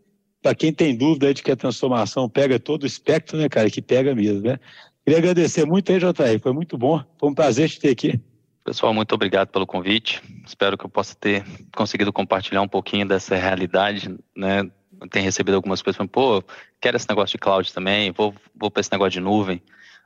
para 0.42 0.54
quem 0.54 0.72
tem 0.72 0.96
dúvida 0.96 1.34
de 1.34 1.42
que 1.42 1.50
a 1.50 1.56
transformação 1.56 2.28
pega 2.28 2.58
todo 2.58 2.84
o 2.84 2.86
espectro, 2.86 3.36
né, 3.36 3.48
cara, 3.48 3.70
que 3.70 3.82
pega 3.82 4.14
mesmo, 4.14 4.40
né? 4.40 4.58
Queria 5.04 5.18
agradecer 5.18 5.66
muito 5.66 5.92
aí, 5.92 5.98
JR, 5.98 6.40
foi 6.42 6.52
muito 6.52 6.78
bom, 6.78 7.02
foi 7.18 7.28
um 7.28 7.34
prazer 7.34 7.68
te 7.68 7.78
ter 7.78 7.90
aqui. 7.90 8.20
Pessoal, 8.62 8.92
muito 8.92 9.14
obrigado 9.14 9.48
pelo 9.48 9.66
convite. 9.66 10.22
Espero 10.46 10.76
que 10.76 10.84
eu 10.84 10.90
possa 10.90 11.14
ter 11.14 11.44
conseguido 11.74 12.12
compartilhar 12.12 12.60
um 12.60 12.68
pouquinho 12.68 13.08
dessa 13.08 13.34
realidade, 13.34 14.14
né? 14.36 14.70
Tem 15.10 15.22
recebido 15.22 15.54
algumas 15.54 15.80
pessoas, 15.80 16.08
pô, 16.10 16.44
quero 16.78 16.96
esse 16.96 17.08
negócio 17.08 17.32
de 17.32 17.38
cloud 17.38 17.72
também, 17.72 18.12
vou, 18.12 18.34
vou 18.54 18.70
para 18.70 18.82
esse 18.82 18.92
negócio 18.92 19.12
de 19.12 19.20
nuvem, 19.20 19.62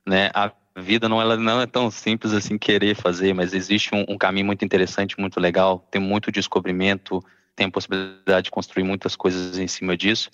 né? 0.06 0.30
A 0.32 0.52
vida 0.76 1.08
não, 1.08 1.20
ela 1.20 1.36
não 1.36 1.60
é 1.60 1.66
tão 1.66 1.90
simples 1.90 2.32
assim 2.32 2.56
querer 2.56 2.94
fazer, 2.94 3.34
mas 3.34 3.52
existe 3.52 3.92
um, 3.92 4.04
um 4.08 4.16
caminho 4.16 4.46
muito 4.46 4.64
interessante, 4.64 5.18
muito 5.18 5.40
legal, 5.40 5.86
tem 5.90 6.00
muito 6.00 6.30
descobrimento, 6.30 7.20
tem 7.56 7.66
a 7.66 7.70
possibilidade 7.70 8.44
de 8.44 8.50
construir 8.52 8.84
muitas 8.84 9.16
coisas 9.16 9.58
em 9.58 9.66
cima 9.66 9.96
disso. 9.96 10.30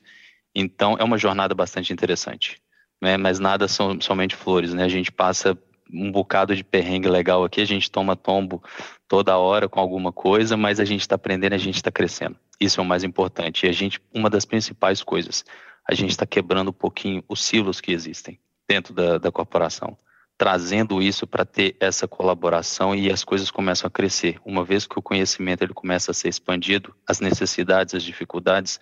Então, 0.54 0.94
é 0.98 1.04
uma 1.04 1.16
jornada 1.16 1.54
bastante 1.54 1.90
interessante, 1.90 2.60
né? 3.00 3.16
Mas 3.16 3.38
nada 3.38 3.66
são 3.66 3.98
somente 3.98 4.36
flores, 4.36 4.74
né? 4.74 4.84
A 4.84 4.88
gente 4.88 5.10
passa 5.10 5.56
um 5.92 6.10
bocado 6.10 6.54
de 6.54 6.64
perrengue 6.64 7.08
legal 7.08 7.44
aqui, 7.44 7.60
a 7.60 7.66
gente 7.66 7.90
toma 7.90 8.16
tombo 8.16 8.62
toda 9.08 9.36
hora 9.36 9.68
com 9.68 9.80
alguma 9.80 10.12
coisa, 10.12 10.56
mas 10.56 10.80
a 10.80 10.84
gente 10.84 11.00
está 11.00 11.14
aprendendo, 11.14 11.54
a 11.54 11.58
gente 11.58 11.76
está 11.76 11.90
crescendo. 11.90 12.36
Isso 12.60 12.80
é 12.80 12.82
o 12.82 12.86
mais 12.86 13.04
importante. 13.04 13.66
E 13.66 13.68
a 13.68 13.72
gente, 13.72 14.00
uma 14.14 14.30
das 14.30 14.44
principais 14.44 15.02
coisas, 15.02 15.44
a 15.88 15.94
gente 15.94 16.10
está 16.10 16.26
quebrando 16.26 16.68
um 16.68 16.74
pouquinho 16.74 17.24
os 17.28 17.42
silos 17.42 17.80
que 17.80 17.92
existem 17.92 18.38
dentro 18.68 18.94
da, 18.94 19.18
da 19.18 19.32
corporação, 19.32 19.98
trazendo 20.38 21.02
isso 21.02 21.26
para 21.26 21.44
ter 21.44 21.76
essa 21.80 22.06
colaboração 22.06 22.94
e 22.94 23.10
as 23.10 23.24
coisas 23.24 23.50
começam 23.50 23.88
a 23.88 23.90
crescer. 23.90 24.38
Uma 24.44 24.64
vez 24.64 24.86
que 24.86 24.98
o 24.98 25.02
conhecimento 25.02 25.62
ele 25.62 25.74
começa 25.74 26.12
a 26.12 26.14
ser 26.14 26.28
expandido, 26.28 26.94
as 27.08 27.20
necessidades, 27.20 27.94
as 27.94 28.02
dificuldades, 28.02 28.78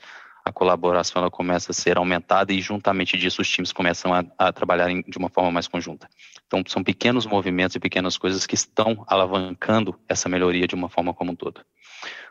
a 0.49 0.53
colaboração 0.53 1.21
ela 1.21 1.31
começa 1.31 1.73
a 1.73 1.75
ser 1.75 1.99
aumentada 1.99 2.53
e 2.53 2.61
juntamente 2.61 3.19
disso 3.19 3.43
os 3.43 3.49
times 3.49 3.71
começam 3.71 4.15
a, 4.15 4.25
a 4.39 4.53
trabalhar 4.53 4.91
em, 4.91 5.03
de 5.03 5.19
uma 5.19 5.29
forma 5.29 5.51
mais 5.51 5.69
conjunta. 5.69 6.09
Então 6.47 6.63
são 6.67 6.83
pequenos 6.83 7.27
movimentos 7.27 7.77
e 7.77 7.81
pequenas 7.81 8.17
coisas 8.17 8.47
que 8.47 8.55
estão 8.55 9.05
alavancando 9.07 9.95
essa 10.09 10.29
melhoria 10.29 10.67
de 10.67 10.75
uma 10.75 10.89
forma 10.89 11.13
como 11.13 11.33
um 11.33 11.37
todo. 11.37 11.61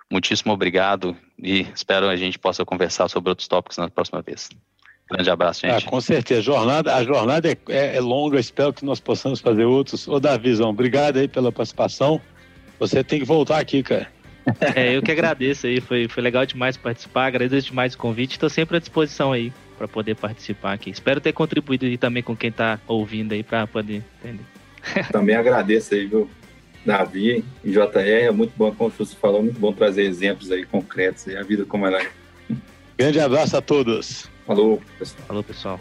Muitíssimo 0.10 0.52
obrigado 0.52 1.16
e 1.38 1.68
espero 1.76 2.08
a 2.08 2.16
gente 2.16 2.40
possa 2.40 2.66
conversar 2.66 3.08
sobre 3.08 3.30
outros 3.30 3.48
tópicos 3.48 3.78
na 3.78 3.90
próxima 3.90 4.22
vez. 4.22 4.50
Grande 5.10 5.30
abraço, 5.30 5.62
gente. 5.62 5.86
Ah, 5.86 5.90
com 5.90 6.02
certeza. 6.02 6.40
A 6.40 6.44
jornada, 6.44 6.96
a 6.96 7.04
jornada 7.04 7.50
é, 7.50 7.58
é, 7.70 7.98
é 7.98 8.02
longa, 8.02 8.40
espero 8.40 8.74
que 8.74 8.84
nós 8.84 9.00
possamos 9.00 9.40
fazer 9.40 9.66
outros. 9.66 10.08
Ô, 10.08 10.20
Davizão, 10.20 10.70
obrigado 10.70 11.18
aí 11.18 11.28
pela 11.28 11.52
participação. 11.52 12.20
Você 12.80 13.04
tem 13.04 13.20
que 13.20 13.26
voltar 13.26 13.60
aqui, 13.60 13.84
cara. 13.84 14.08
É, 14.76 14.96
eu 14.96 15.02
que 15.02 15.12
agradeço 15.12 15.68
aí, 15.68 15.82
foi, 15.82 16.08
foi 16.08 16.24
legal 16.24 16.46
demais 16.46 16.78
participar, 16.78 17.26
agradeço 17.26 17.68
demais 17.68 17.94
o 17.94 17.98
convite, 17.98 18.34
estou 18.34 18.50
sempre 18.50 18.78
à 18.78 18.80
disposição 18.80 19.32
aí 19.32 19.52
para 19.78 19.88
poder 19.88 20.16
participar 20.16 20.74
aqui. 20.74 20.90
Espero 20.90 21.22
ter 21.22 21.34
contribuído 21.34 21.86
aí 21.86 21.98
também 21.98 22.24
com 22.24 22.36
quem 22.36 22.50
está 22.50 22.80
ouvindo 22.88 23.34
aí 23.34 23.44
para 23.44 23.68
poder 23.68 24.04
entender. 24.24 24.44
Também 25.12 25.36
agradeço 25.36 25.94
aí, 25.94 26.06
viu, 26.06 26.30
Davi 26.86 27.44
e 27.64 27.72
JR, 27.72 28.00
é 28.00 28.32
muito 28.32 28.54
bom, 28.56 28.72
como 28.72 28.90
você 28.90 29.16
falou, 29.16 29.44
muito 29.44 29.60
bom 29.60 29.74
trazer 29.74 30.04
exemplos 30.04 30.50
aí 30.50 30.66
concretos 30.66 31.28
aí, 31.28 31.36
a 31.36 31.44
vida 31.44 31.66
como 31.66 31.86
ela 31.86 32.02
é. 32.02 32.10
Grande 32.98 33.20
abraço 33.20 33.58
a 33.58 33.62
todos. 33.62 34.30
Falou, 34.46 34.82
pessoal. 34.98 35.28
Falou, 35.28 35.44
pessoal. 35.44 35.80